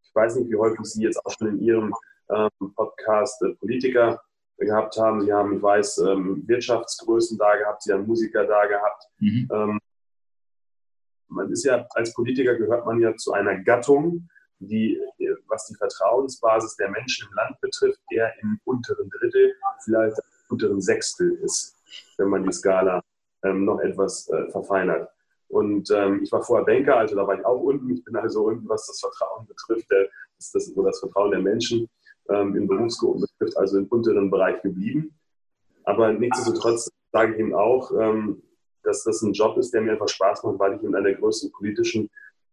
ich 0.03 0.13
weiß 0.13 0.35
nicht, 0.35 0.49
wie 0.49 0.55
häufig 0.55 0.85
Sie 0.85 1.03
jetzt 1.03 1.25
auch 1.25 1.31
schon 1.31 1.47
in 1.47 1.59
Ihrem 1.59 1.93
ähm, 2.29 2.73
Podcast 2.75 3.41
äh, 3.41 3.53
Politiker 3.55 4.21
gehabt 4.57 4.97
haben. 4.97 5.21
Sie 5.21 5.33
haben, 5.33 5.57
ich 5.57 5.63
weiß, 5.63 5.97
ähm, 5.99 6.43
Wirtschaftsgrößen 6.47 7.37
da 7.37 7.55
gehabt, 7.55 7.83
Sie 7.83 7.91
haben 7.91 8.05
Musiker 8.05 8.45
da 8.45 8.65
gehabt. 8.65 9.03
Mhm. 9.19 9.49
Ähm, 9.51 9.79
man 11.27 11.51
ist 11.51 11.63
ja, 11.63 11.85
als 11.91 12.13
Politiker 12.13 12.55
gehört 12.55 12.85
man 12.85 12.99
ja 12.99 13.15
zu 13.15 13.33
einer 13.33 13.59
Gattung, 13.59 14.29
die, 14.67 14.99
was 15.47 15.67
die 15.67 15.75
Vertrauensbasis 15.75 16.75
der 16.75 16.89
Menschen 16.89 17.27
im 17.29 17.35
Land 17.35 17.59
betrifft, 17.61 17.99
eher 18.11 18.31
im 18.41 18.59
unteren 18.65 19.09
Drittel, 19.09 19.53
vielleicht 19.83 20.17
im 20.17 20.23
unteren 20.49 20.81
Sechstel 20.81 21.33
ist, 21.43 21.75
wenn 22.17 22.29
man 22.29 22.43
die 22.43 22.51
Skala 22.51 23.01
ähm, 23.43 23.65
noch 23.65 23.79
etwas 23.79 24.29
äh, 24.29 24.49
verfeinert. 24.51 25.09
Und 25.49 25.91
ähm, 25.91 26.21
ich 26.23 26.31
war 26.31 26.41
vorher 26.41 26.65
Banker, 26.65 26.97
also 26.97 27.15
da 27.15 27.27
war 27.27 27.37
ich 27.37 27.45
auch 27.45 27.61
unten. 27.61 27.89
Ich 27.91 28.03
bin 28.03 28.15
also 28.15 28.45
unten, 28.45 28.67
was 28.67 28.87
das 28.87 28.99
Vertrauen 28.99 29.45
betrifft, 29.45 29.89
der, 29.91 30.09
das, 30.37 30.51
das, 30.51 30.73
das 30.73 30.99
Vertrauen 30.99 31.31
der 31.31 31.41
Menschen 31.41 31.87
ähm, 32.29 32.55
in 32.55 32.67
Berufsgruppen 32.67 33.21
betrifft, 33.21 33.57
also 33.57 33.77
im 33.77 33.85
unteren 33.87 34.31
Bereich 34.31 34.61
geblieben. 34.63 35.13
Aber 35.83 36.11
nichtsdestotrotz 36.11 36.89
sage 37.11 37.33
ich 37.33 37.39
ihm 37.39 37.53
auch, 37.53 37.91
ähm, 37.99 38.41
dass 38.83 39.03
das 39.03 39.21
ein 39.21 39.33
Job 39.33 39.57
ist, 39.57 39.73
der 39.73 39.81
mir 39.81 39.91
einfach 39.91 40.09
Spaß 40.09 40.43
macht, 40.43 40.59
weil 40.59 40.75
ich 40.75 40.83
in 40.83 40.95
einer 40.95 41.13
größten 41.13 41.51
politischen 41.51 42.09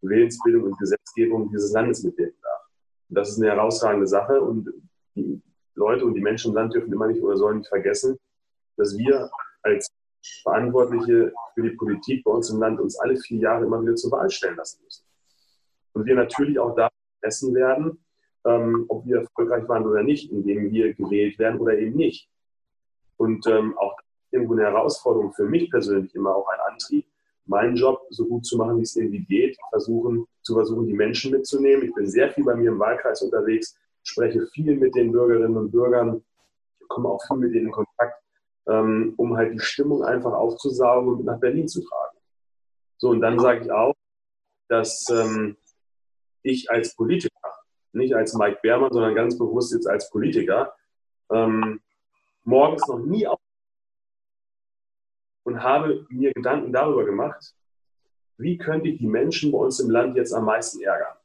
Willensbildung 0.08 0.64
und 0.64 0.78
Gesetzgebung 0.78 1.48
dieses 1.50 1.72
Landes 1.72 2.02
mitwirken 2.02 2.38
darf. 2.42 2.68
Und 3.08 3.16
das 3.16 3.30
ist 3.30 3.38
eine 3.38 3.50
herausragende 3.50 4.06
Sache 4.06 4.40
und 4.40 4.68
die 5.14 5.40
Leute 5.74 6.04
und 6.04 6.14
die 6.14 6.20
Menschen 6.20 6.50
im 6.50 6.56
Land 6.56 6.74
dürfen 6.74 6.92
immer 6.92 7.06
nicht 7.06 7.22
oder 7.22 7.36
sollen 7.36 7.58
nicht 7.58 7.68
vergessen, 7.68 8.18
dass 8.76 8.96
wir 8.96 9.30
als 9.62 9.90
Verantwortliche 10.42 11.32
für 11.54 11.62
die 11.62 11.76
Politik 11.76 12.24
bei 12.24 12.30
uns 12.30 12.50
im 12.50 12.60
Land 12.60 12.80
uns 12.80 12.98
alle 12.98 13.16
vier 13.16 13.38
Jahre 13.38 13.64
immer 13.64 13.80
wieder 13.82 13.96
zur 13.96 14.12
Wahl 14.12 14.30
stellen 14.30 14.56
lassen 14.56 14.82
müssen. 14.84 15.04
Und 15.92 16.06
wir 16.06 16.14
natürlich 16.14 16.58
auch 16.58 16.74
da 16.76 16.88
messen 17.22 17.54
werden, 17.54 17.98
ähm, 18.44 18.84
ob 18.88 19.06
wir 19.06 19.18
erfolgreich 19.18 19.68
waren 19.68 19.86
oder 19.86 20.02
nicht, 20.02 20.30
indem 20.30 20.70
wir 20.70 20.94
gewählt 20.94 21.38
werden 21.38 21.60
oder 21.60 21.76
eben 21.78 21.96
nicht. 21.96 22.28
Und 23.16 23.46
ähm, 23.46 23.76
auch 23.78 23.96
irgendwo 24.30 24.54
eine 24.54 24.62
Herausforderung 24.62 25.32
für 25.32 25.44
mich 25.44 25.70
persönlich, 25.70 26.14
immer 26.14 26.34
auch 26.34 26.48
ein 26.48 26.60
Antrieb, 26.72 27.06
meinen 27.50 27.74
Job 27.74 28.06
so 28.10 28.24
gut 28.26 28.46
zu 28.46 28.56
machen, 28.56 28.78
wie 28.78 28.82
es 28.82 28.96
irgendwie 28.96 29.24
geht, 29.24 29.58
versuchen, 29.70 30.26
zu 30.42 30.54
versuchen, 30.54 30.86
die 30.86 30.94
Menschen 30.94 31.32
mitzunehmen. 31.32 31.84
Ich 31.84 31.94
bin 31.94 32.06
sehr 32.06 32.30
viel 32.30 32.44
bei 32.44 32.54
mir 32.54 32.70
im 32.70 32.78
Wahlkreis 32.78 33.22
unterwegs, 33.22 33.76
spreche 34.04 34.46
viel 34.54 34.76
mit 34.76 34.94
den 34.94 35.10
Bürgerinnen 35.10 35.56
und 35.56 35.70
Bürgern, 35.72 36.22
komme 36.88 37.08
auch 37.08 37.20
viel 37.26 37.38
mit 37.38 37.54
denen 37.54 37.66
in 37.66 37.72
Kontakt, 37.72 38.22
ähm, 38.68 39.14
um 39.16 39.36
halt 39.36 39.52
die 39.52 39.58
Stimmung 39.58 40.04
einfach 40.04 40.32
aufzusaugen 40.32 41.12
und 41.12 41.24
nach 41.24 41.40
Berlin 41.40 41.66
zu 41.66 41.82
tragen. 41.82 42.18
So, 42.98 43.10
und 43.10 43.20
dann 43.20 43.38
sage 43.40 43.64
ich 43.64 43.72
auch, 43.72 43.94
dass 44.68 45.08
ähm, 45.10 45.56
ich 46.42 46.70
als 46.70 46.94
Politiker, 46.94 47.34
nicht 47.92 48.14
als 48.14 48.34
Mike 48.34 48.60
Beermann, 48.62 48.92
sondern 48.92 49.16
ganz 49.16 49.36
bewusst 49.36 49.72
jetzt 49.72 49.88
als 49.88 50.08
Politiker, 50.10 50.72
ähm, 51.32 51.80
morgens 52.44 52.86
noch 52.86 53.00
nie 53.00 53.26
auf 53.26 53.39
habe 55.62 56.06
mir 56.08 56.32
Gedanken 56.32 56.72
darüber 56.72 57.04
gemacht, 57.04 57.54
wie 58.38 58.56
könnte 58.56 58.88
ich 58.88 58.98
die 58.98 59.06
Menschen 59.06 59.52
bei 59.52 59.58
uns 59.58 59.80
im 59.80 59.90
Land 59.90 60.16
jetzt 60.16 60.32
am 60.32 60.46
meisten 60.46 60.80
ärgern. 60.82 61.16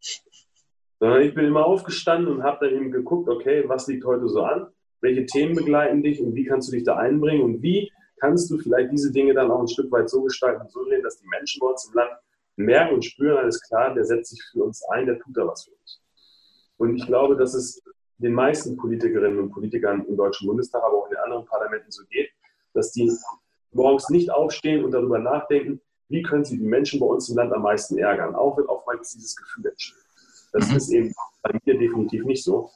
Ich 0.00 1.34
bin 1.34 1.46
immer 1.46 1.66
aufgestanden 1.66 2.32
und 2.32 2.42
habe 2.42 2.66
dann 2.66 2.76
eben 2.76 2.92
geguckt, 2.92 3.28
okay, 3.28 3.64
was 3.66 3.88
liegt 3.88 4.04
heute 4.04 4.28
so 4.28 4.42
an, 4.42 4.68
welche 5.00 5.26
Themen 5.26 5.56
begleiten 5.56 6.02
dich 6.02 6.20
und 6.20 6.34
wie 6.34 6.44
kannst 6.44 6.68
du 6.68 6.72
dich 6.72 6.84
da 6.84 6.96
einbringen 6.96 7.42
und 7.42 7.62
wie 7.62 7.90
kannst 8.20 8.50
du 8.50 8.58
vielleicht 8.58 8.92
diese 8.92 9.10
Dinge 9.10 9.34
dann 9.34 9.50
auch 9.50 9.60
ein 9.60 9.68
Stück 9.68 9.90
weit 9.90 10.08
so 10.08 10.22
gestalten 10.22 10.62
und 10.62 10.70
so 10.70 10.84
drehen, 10.84 11.02
dass 11.02 11.18
die 11.18 11.26
Menschen 11.26 11.58
bei 11.60 11.66
uns 11.66 11.88
im 11.88 11.94
Land 11.94 12.12
merken 12.54 12.94
und 12.94 13.04
spüren, 13.04 13.38
alles 13.38 13.60
klar, 13.62 13.94
der 13.94 14.04
setzt 14.04 14.30
sich 14.30 14.42
für 14.52 14.62
uns 14.62 14.84
ein, 14.90 15.06
der 15.06 15.18
tut 15.18 15.36
da 15.36 15.46
was 15.46 15.64
für 15.64 15.72
uns. 15.72 16.00
Und 16.76 16.96
ich 16.96 17.06
glaube, 17.06 17.36
dass 17.36 17.54
es 17.54 17.82
den 18.18 18.32
meisten 18.32 18.76
Politikerinnen 18.76 19.40
und 19.40 19.50
Politikern 19.50 20.04
im 20.06 20.16
Deutschen 20.16 20.46
Bundestag, 20.46 20.84
aber 20.84 20.98
auch 20.98 21.06
in 21.06 21.16
den 21.16 21.24
anderen 21.24 21.44
Parlamenten 21.46 21.90
so 21.90 22.04
geht, 22.08 22.30
dass 22.74 22.92
die 22.92 23.10
morgens 23.72 24.08
nicht 24.10 24.30
aufstehen 24.30 24.84
und 24.84 24.92
darüber 24.92 25.18
nachdenken, 25.18 25.80
wie 26.08 26.22
können 26.22 26.44
sie 26.44 26.58
die 26.58 26.64
Menschen 26.64 27.00
bei 27.00 27.06
uns 27.06 27.28
im 27.28 27.36
Land 27.36 27.52
am 27.52 27.62
meisten 27.62 27.98
ärgern, 27.98 28.34
auch 28.34 28.56
wenn 28.58 28.66
oftmals 28.66 29.12
dieses 29.12 29.34
Gefühl 29.34 29.66
entsteht. 29.66 29.96
Das 30.52 30.70
mhm. 30.70 30.76
ist 30.76 30.90
eben 30.90 31.14
bei 31.42 31.58
mir 31.64 31.78
definitiv 31.78 32.24
nicht 32.24 32.44
so. 32.44 32.70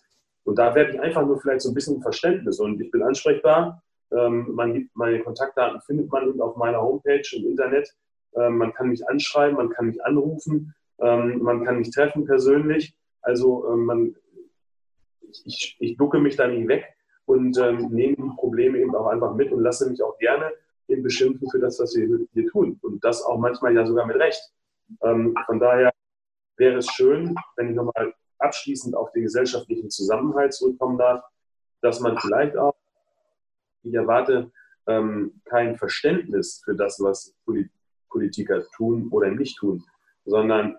Und 0.45 0.59
da 0.59 0.75
werde 0.75 0.93
ich 0.93 1.01
einfach 1.01 1.27
nur 1.27 1.41
vielleicht 1.41 1.61
so 1.61 1.71
ein 1.71 1.75
bisschen 1.75 2.01
Verständnis 2.01 2.59
und 2.61 2.81
ich 2.81 2.91
bin 2.91 3.03
ansprechbar. 3.03 3.83
Ähm, 4.13 4.55
man 4.55 4.73
gibt, 4.73 4.97
meine 4.97 5.21
Kontaktdaten 5.21 5.81
findet 5.83 6.11
man 6.11 6.41
auf 6.41 6.57
meiner 6.57 6.81
Homepage 6.81 7.29
im 7.33 7.47
Internet. 7.47 7.95
Ähm, 8.37 8.57
man 8.57 8.73
kann 8.73 8.89
mich 8.89 9.07
anschreiben, 9.09 9.57
man 9.57 9.71
kann 9.71 9.87
mich 9.87 10.03
anrufen, 10.05 10.75
ähm, 11.01 11.43
man 11.43 11.65
kann 11.65 11.79
mich 11.79 11.91
treffen 11.91 12.25
persönlich. 12.25 12.97
Also 13.23 13.69
ähm, 13.71 13.85
man, 13.85 14.17
ich, 15.45 15.77
ich 15.79 15.97
ducke 15.97 16.21
mich 16.21 16.37
da 16.37 16.47
nicht 16.47 16.69
weg 16.69 16.95
und 17.27 17.59
ähm, 17.59 17.89
nehme 17.91 18.17
die 18.17 18.37
Probleme 18.37 18.79
eben 18.79 18.95
auch 18.95 19.09
einfach 19.09 19.35
mit 19.35 19.53
und 19.53 19.61
lasse 19.61 19.91
mich 19.91 20.03
auch 20.03 20.17
gerne 20.19 20.53
eben 20.89 21.03
beschimpfen 21.03 21.49
für 21.51 21.59
das, 21.59 21.79
was 21.81 21.95
wir 21.95 22.27
hier 22.33 22.47
tun. 22.49 22.79
Und 22.83 23.05
das 23.05 23.23
auch 23.23 23.39
manchmal 23.39 23.75
ja 23.75 23.87
sogar 23.87 24.07
mit 24.07 24.17
Recht. 24.17 24.41
Ähm, 25.03 25.35
von 25.47 25.59
daher 25.59 25.93
wäre 26.57 26.79
es 26.79 26.87
schön, 26.91 27.35
wenn 27.57 27.71
ich 27.71 27.75
nochmal 27.75 28.15
abschließend 28.39 28.95
auf 28.95 29.13
den 29.13 29.25
gesellschaftlichen 29.25 29.91
Zusammenhalt 29.91 30.55
zurückkommen 30.55 30.99
darf, 30.99 31.25
dass 31.81 32.01
man 32.01 32.19
vielleicht 32.19 32.57
auch, 32.57 32.75
ich 33.83 33.95
erwarte, 33.95 34.51
ähm, 34.87 35.41
kein 35.45 35.77
Verständnis 35.77 36.63
für 36.65 36.75
das, 36.75 37.01
was 37.01 37.35
Politiker 38.09 38.65
tun 38.77 39.09
oder 39.11 39.31
nicht 39.31 39.59
tun, 39.59 39.85
sondern 40.25 40.77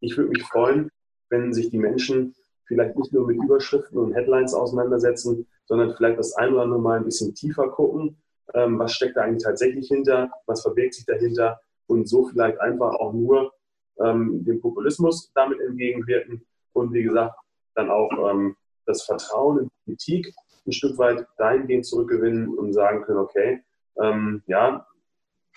ich 0.00 0.16
würde 0.16 0.30
mich 0.30 0.42
freuen, 0.44 0.90
wenn 1.28 1.52
sich 1.52 1.70
die 1.70 1.78
Menschen 1.78 2.34
vielleicht 2.66 2.96
nicht 2.96 3.12
nur 3.12 3.26
mit 3.26 3.36
Überschriften 3.36 3.98
und 3.98 4.14
Headlines 4.14 4.54
auseinandersetzen, 4.54 5.46
sondern 5.66 5.94
vielleicht 5.94 6.18
das 6.18 6.34
ein 6.34 6.52
oder 6.52 6.62
andere 6.62 6.80
Mal 6.80 6.98
ein 6.98 7.04
bisschen 7.04 7.34
tiefer 7.34 7.68
gucken 7.68 8.16
ähm, 8.52 8.78
was 8.78 8.92
steckt 8.92 9.16
da 9.16 9.22
eigentlich 9.22 9.44
tatsächlich 9.44 9.88
hinter, 9.88 10.30
was 10.46 10.62
verbirgt 10.62 10.94
sich 10.94 11.06
dahinter 11.06 11.60
und 11.86 12.08
so 12.08 12.26
vielleicht 12.26 12.60
einfach 12.60 12.94
auch 12.94 13.12
nur 13.12 13.52
ähm, 14.00 14.44
dem 14.44 14.60
Populismus 14.60 15.30
damit 15.34 15.60
entgegenwirken 15.60 16.44
und 16.72 16.92
wie 16.92 17.02
gesagt 17.02 17.34
dann 17.74 17.90
auch 17.90 18.10
ähm, 18.30 18.56
das 18.86 19.04
Vertrauen 19.04 19.58
in 19.58 19.70
Politik 19.84 20.32
ein 20.66 20.72
Stück 20.72 20.96
weit 20.98 21.26
dahingehend 21.36 21.86
zurückgewinnen 21.86 22.56
und 22.56 22.72
sagen 22.72 23.02
können, 23.02 23.18
okay, 23.18 23.62
ähm, 24.00 24.42
ja, 24.46 24.86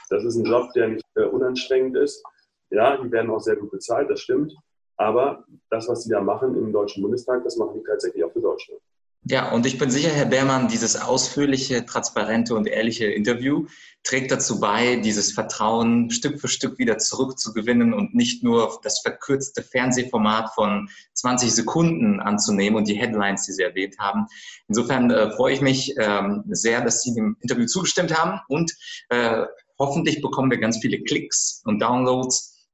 das 0.10 0.24
ist 0.24 0.36
ein 0.36 0.46
Job, 0.46 0.72
der 0.74 0.90
nicht 0.90 1.06
äh, 1.16 1.24
unanstrengend 1.24 1.98
ist. 1.98 2.24
Ja, 2.70 2.98
die 2.98 3.12
werden 3.12 3.32
auch 3.32 3.40
sehr 3.40 3.56
gut 3.56 3.72
bezahlt, 3.72 4.10
das 4.10 4.20
stimmt. 4.20 4.54
Aber 4.98 5.46
das, 5.70 5.88
was 5.88 6.04
sie 6.04 6.10
da 6.10 6.22
machen 6.22 6.56
im 6.56 6.74
Deutschen 6.74 7.04
Bundestag, 7.04 7.44
das 7.44 7.56
machen 7.56 7.80
die 7.80 7.84
tatsächlich 7.84 8.24
auch 8.24 8.32
für 8.32 8.42
Deutschland. 8.42 8.82
Ja, 9.30 9.52
und 9.52 9.66
ich 9.66 9.78
bin 9.78 9.92
sicher, 9.92 10.10
Herr 10.10 10.28
Beermann, 10.28 10.70
dieses 10.70 10.96
ausführliche, 10.96 11.86
transparente 11.86 12.56
und 12.56 12.66
ehrliche 12.66 13.08
Interview 13.08 13.66
trägt 14.04 14.32
dazu 14.32 14.62
bei, 14.62 14.96
dieses 14.98 15.34
Vertrauen 15.34 16.12
Stück 16.12 16.40
für 16.40 16.48
Stück 16.48 16.78
wieder 16.78 16.98
zurückzugewinnen 16.98 17.94
und 17.94 18.16
nicht 18.16 18.42
nur 18.42 18.80
das 18.84 19.02
verkürzte 19.02 19.64
Fernsehformat 19.64 20.54
von 20.54 20.90
20 21.16 21.52
Sekunden 21.52 22.22
anzunehmen 22.22 22.78
und 22.78 22.88
die 22.88 22.96
Headlines, 22.96 23.46
die 23.46 23.52
Sie 23.52 23.64
erwähnt 23.64 23.98
haben. 24.00 24.28
Insofern 24.70 25.12
äh, 25.12 25.32
freue 25.32 25.54
ich 25.54 25.62
mich 25.62 25.96
ähm, 25.98 26.44
sehr, 26.48 26.82
dass 26.82 27.02
Sie 27.02 27.14
dem 27.14 27.36
Interview 27.42 27.66
zugestimmt 27.66 28.18
haben 28.18 28.40
und 28.48 28.72
äh, 29.10 29.44
hoffentlich 29.78 30.22
bekommen 30.22 30.52
wir 30.52 30.60
ganz 30.60 30.78
viele 30.78 31.02
Klicks 31.02 31.62
und 31.66 31.80
Downloads. 31.80 32.66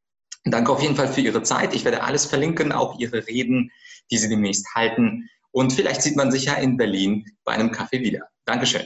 Danke 0.46 0.72
auf 0.72 0.84
jeden 0.84 0.96
Fall 0.96 1.08
für 1.08 1.22
Ihre 1.22 1.42
Zeit. 1.42 1.74
Ich 1.74 1.84
werde 1.84 2.04
alles 2.04 2.28
verlinken, 2.28 2.72
auch 2.72 3.00
Ihre 3.00 3.26
Reden, 3.26 3.72
die 4.12 4.18
Sie 4.18 4.30
demnächst 4.30 4.68
halten. 4.76 5.30
Und 5.54 5.72
vielleicht 5.72 6.02
sieht 6.02 6.18
man 6.18 6.32
sich 6.32 6.46
ja 6.46 6.56
in 6.56 6.78
Berlin 6.78 7.26
bei 7.44 7.54
einem 7.54 7.72
Kaffee 7.72 8.02
wieder. 8.02 8.28
Dankeschön. 8.44 8.86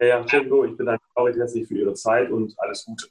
Ja, 0.00 0.22
Django, 0.22 0.64
ich 0.64 0.76
bedanke 0.76 1.02
mich 1.04 1.16
auch 1.16 1.38
herzlich 1.38 1.66
für 1.66 1.78
Ihre 1.78 1.94
Zeit 1.94 2.30
und 2.30 2.52
alles 2.58 2.84
Gute. 2.84 3.06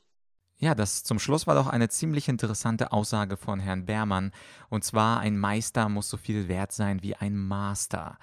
Ja, 0.59 0.75
das 0.75 1.03
zum 1.03 1.19
Schluss 1.19 1.47
war 1.47 1.55
doch 1.55 1.67
eine 1.67 1.87
ziemlich 1.87 2.27
interessante 2.27 2.91
Aussage 2.91 3.37
von 3.37 3.59
Herrn 3.59 3.85
Beermann. 3.85 4.31
Und 4.69 4.83
zwar, 4.83 5.19
ein 5.19 5.37
Meister 5.37 5.87
muss 5.87 6.09
so 6.09 6.17
viel 6.17 6.47
wert 6.47 6.71
sein 6.71 7.03
wie 7.03 7.15
ein 7.15 7.37
Master. 7.37 8.17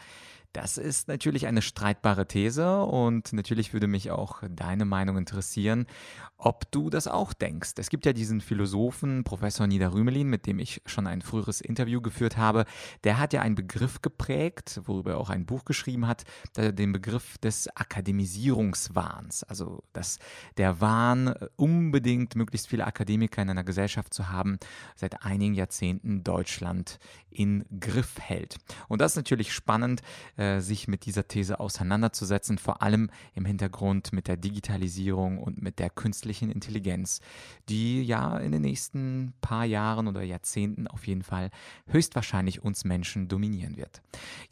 Das 0.55 0.79
ist 0.79 1.09
natürlich 1.09 1.49
eine 1.49 1.63
streitbare 1.63 2.29
These 2.29 2.81
und 2.85 3.33
natürlich 3.33 3.73
würde 3.73 3.89
mich 3.89 4.13
auch 4.13 4.41
deine 4.49 4.85
Meinung 4.85 5.19
interessieren, 5.19 5.87
ob 6.37 6.71
du 6.71 6.91
das 6.91 7.09
auch 7.09 7.33
denkst. 7.33 7.73
Es 7.79 7.91
gibt 7.91 8.07
ja 8.07 8.13
diesen 8.13 8.41
Philosophen, 8.41 9.25
Professor 9.25 9.67
Nida 9.67 9.89
Rümelin, 9.89 10.29
mit 10.29 10.47
dem 10.47 10.61
ich 10.61 10.81
schon 10.87 11.09
ein 11.09 11.23
früheres 11.23 11.61
Interview 11.61 12.01
geführt 12.01 12.37
habe. 12.37 12.67
Der 13.03 13.19
hat 13.19 13.33
ja 13.33 13.41
einen 13.43 13.57
Begriff 13.57 14.01
geprägt, 14.01 14.81
worüber 14.85 15.13
er 15.13 15.19
auch 15.19 15.31
ein 15.31 15.45
Buch 15.45 15.65
geschrieben 15.65 16.07
hat, 16.07 16.23
den 16.57 16.93
Begriff 16.93 17.37
des 17.39 17.69
Akademisierungswahns. 17.75 19.43
Also, 19.43 19.83
dass 19.93 20.19
der 20.57 20.81
Wahn, 20.81 21.35
unbedingt 21.57 22.37
möglichst 22.37 22.69
viele 22.69 22.87
Akademiker 22.87 23.43
in 23.43 23.51
einer 23.51 23.65
Gesellschaft 23.65 24.15
zu 24.15 24.29
haben, 24.29 24.59
seit 24.95 25.25
einigen 25.25 25.55
Jahrzehnten 25.55 26.23
Deutschland 26.23 26.99
in 27.31 27.65
Griff 27.81 28.21
hält. 28.21 28.59
Und 28.87 29.01
das 29.01 29.13
ist 29.13 29.17
natürlich 29.17 29.53
spannend 29.53 30.03
äh, 30.45 30.61
sich 30.61 30.89
mit 30.89 31.07
dieser 31.07 31.27
These 31.27 31.59
auseinanderzusetzen, 31.59 32.59
vor 32.59 32.83
allem 32.83 33.11
im 33.35 33.45
Hintergrund 33.45 34.13
mit 34.13 34.29
der 34.29 34.37
Digitalisierung 34.37 35.39
und 35.39 35.63
mit 35.63 35.79
der 35.79 35.91
künstlichen 35.91 36.51
Intelligenz, 36.51 37.21
die 37.69 38.03
ja 38.03 38.37
in 38.37 38.53
den 38.53 38.63
nächsten 38.63 39.33
paar 39.41 39.65
Jahren 39.65 40.07
oder 40.07 40.23
Jahrzehnten 40.23 40.87
auf 40.87 41.07
jeden 41.07 41.23
Fall 41.23 41.51
höchstwahrscheinlich 41.87 42.63
uns 42.63 42.85
Menschen 42.85 43.29
dominieren 43.29 43.77
wird. 43.77 44.03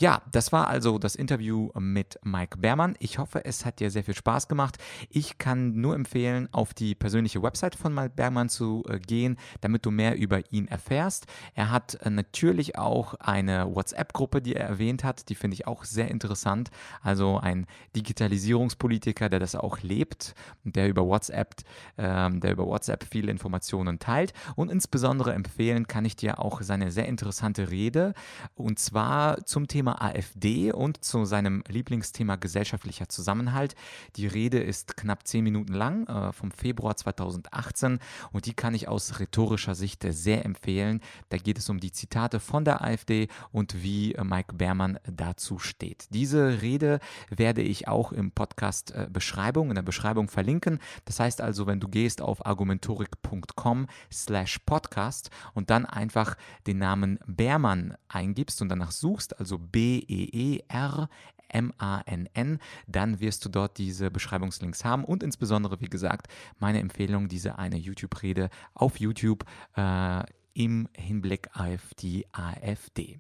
Ja, 0.01 0.22
das 0.32 0.53
war 0.53 0.68
also 0.68 0.99
das 0.99 1.14
Interview 1.14 1.70
mit 1.78 2.18
Mike 2.22 2.59
Bermann. 2.59 2.95
Ich 2.99 3.18
hoffe, 3.18 3.45
es 3.45 3.64
hat 3.64 3.80
dir 3.80 3.90
sehr 3.90 4.05
viel 4.05 4.14
Spaß 4.14 4.49
gemacht. 4.49 4.78
Ich 5.11 5.38
kann 5.38 5.80
nur 5.80 5.95
empfehlen, 5.95 6.49
auf 6.53 6.72
die 6.74 6.95
persönliche 6.95 7.43
Website 7.43 7.74
von 7.74 7.95
Mike 7.95 8.14
Bermann 8.16 8.49
zu 8.49 8.82
äh, 8.88 8.99
gehen, 8.99 9.36
damit 9.61 9.84
du 9.84 9.90
mehr 9.90 10.16
über 10.16 10.40
ihn 10.53 10.68
erfährst. 10.68 11.26
Er 11.55 11.70
hat 11.70 11.95
äh, 11.97 12.11
natürlich 12.11 12.78
auch 12.78 13.14
eine 13.14 13.74
WhatsApp-Gruppe, 13.74 14.40
die 14.40 14.55
er 14.55 14.66
erwähnt 14.66 15.05
hat. 15.05 15.28
Die 15.28 15.34
finde 15.34 15.55
ich 15.55 15.66
auch 15.66 15.81
sehr 15.84 16.10
interessant. 16.10 16.70
Also 17.02 17.38
ein 17.38 17.66
Digitalisierungspolitiker, 17.96 19.28
der 19.28 19.40
das 19.40 19.54
auch 19.54 19.80
lebt, 19.82 20.34
der 20.64 20.88
über 20.88 21.06
WhatsApp, 21.06 21.56
ähm, 21.98 22.40
der 22.40 22.52
über 22.52 22.66
WhatsApp 22.66 23.04
viele 23.04 23.30
Informationen 23.30 23.98
teilt. 23.98 24.32
Und 24.56 24.70
insbesondere 24.70 25.32
empfehlen 25.34 25.86
kann 25.86 26.04
ich 26.04 26.16
dir 26.16 26.38
auch 26.38 26.62
seine 26.62 26.90
sehr 26.90 27.06
interessante 27.06 27.70
Rede 27.70 28.14
und 28.54 28.78
zwar 28.78 29.44
zum 29.44 29.68
Thema 29.68 30.00
AfD 30.02 30.72
und 30.72 31.04
zu 31.04 31.24
seinem 31.24 31.62
Lieblingsthema 31.68 32.36
gesellschaftlicher 32.36 33.08
Zusammenhalt. 33.08 33.74
Die 34.16 34.26
Rede 34.26 34.60
ist 34.60 34.96
knapp 34.96 35.26
zehn 35.26 35.44
Minuten 35.44 35.72
lang, 35.72 36.06
äh, 36.06 36.32
vom 36.32 36.50
Februar 36.50 36.96
2018 36.96 37.98
und 38.32 38.46
die 38.46 38.54
kann 38.54 38.74
ich 38.74 38.88
aus 38.88 39.20
rhetorischer 39.20 39.74
Sicht 39.74 40.04
sehr 40.08 40.44
empfehlen. 40.44 41.00
Da 41.28 41.36
geht 41.36 41.58
es 41.58 41.68
um 41.68 41.80
die 41.80 41.92
Zitate 41.92 42.40
von 42.40 42.64
der 42.64 42.82
AfD 42.82 43.28
und 43.50 43.82
wie 43.82 44.16
Mike 44.22 44.54
Bermann 44.54 44.98
dazu 45.04 45.58
steht 45.58 45.71
steht. 45.72 46.06
Diese 46.10 46.62
Rede 46.62 47.00
werde 47.30 47.62
ich 47.62 47.88
auch 47.88 48.12
im 48.12 48.30
Podcast 48.30 48.92
äh, 48.92 49.08
Beschreibung, 49.10 49.70
in 49.70 49.74
der 49.74 49.82
Beschreibung 49.82 50.28
verlinken. 50.28 50.78
Das 51.06 51.18
heißt 51.18 51.40
also, 51.40 51.66
wenn 51.66 51.80
du 51.80 51.88
gehst 51.88 52.20
auf 52.20 52.44
argumentorik.com 52.46 53.86
slash 54.12 54.58
podcast 54.60 55.30
und 55.54 55.70
dann 55.70 55.86
einfach 55.86 56.36
den 56.66 56.78
Namen 56.78 57.18
Beermann 57.26 57.96
eingibst 58.08 58.60
und 58.62 58.68
danach 58.68 58.92
suchst, 58.92 59.38
also 59.38 59.58
B-E-E-R 59.58 61.08
M-A-N-N, 61.52 62.58
dann 62.86 63.20
wirst 63.20 63.44
du 63.44 63.48
dort 63.48 63.76
diese 63.78 64.10
Beschreibungslinks 64.10 64.84
haben 64.84 65.04
und 65.04 65.22
insbesondere, 65.22 65.80
wie 65.80 65.88
gesagt, 65.90 66.28
meine 66.58 66.80
Empfehlung, 66.80 67.28
diese 67.28 67.58
eine 67.58 67.76
YouTube-Rede 67.76 68.48
auf 68.74 68.98
YouTube 68.98 69.44
äh, 69.76 70.22
im 70.55 70.88
Hinblick 70.94 71.48
auf 71.55 71.94
die 71.98 72.26
AfD. 72.32 73.18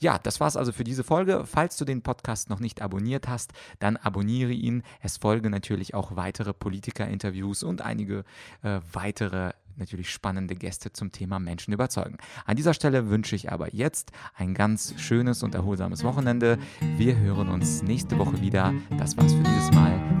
Ja, 0.00 0.18
das 0.18 0.40
war's 0.40 0.56
also 0.56 0.72
für 0.72 0.84
diese 0.84 1.04
Folge. 1.04 1.44
Falls 1.46 1.76
du 1.76 1.84
den 1.84 2.02
Podcast 2.02 2.50
noch 2.50 2.60
nicht 2.60 2.82
abonniert 2.82 3.28
hast, 3.28 3.52
dann 3.78 3.96
abonniere 3.96 4.52
ihn. 4.52 4.82
Es 5.00 5.16
folgen 5.16 5.50
natürlich 5.50 5.94
auch 5.94 6.16
weitere 6.16 6.52
Politiker-Interviews 6.52 7.62
und 7.62 7.82
einige 7.82 8.24
äh, 8.62 8.80
weitere 8.92 9.52
natürlich 9.76 10.10
spannende 10.10 10.54
Gäste 10.54 10.92
zum 10.92 11.12
Thema 11.12 11.38
Menschen 11.38 11.72
überzeugen. 11.72 12.18
An 12.44 12.56
dieser 12.56 12.74
Stelle 12.74 13.10
wünsche 13.10 13.34
ich 13.34 13.50
aber 13.50 13.74
jetzt 13.74 14.12
ein 14.36 14.54
ganz 14.54 14.94
schönes 14.98 15.42
und 15.42 15.54
erholsames 15.54 16.04
Wochenende. 16.04 16.58
Wir 16.96 17.16
hören 17.16 17.48
uns 17.48 17.82
nächste 17.82 18.18
Woche 18.18 18.40
wieder. 18.40 18.72
Das 18.98 19.16
war's 19.16 19.32
für 19.32 19.42
dieses 19.42 19.72
Mal. 19.72 20.13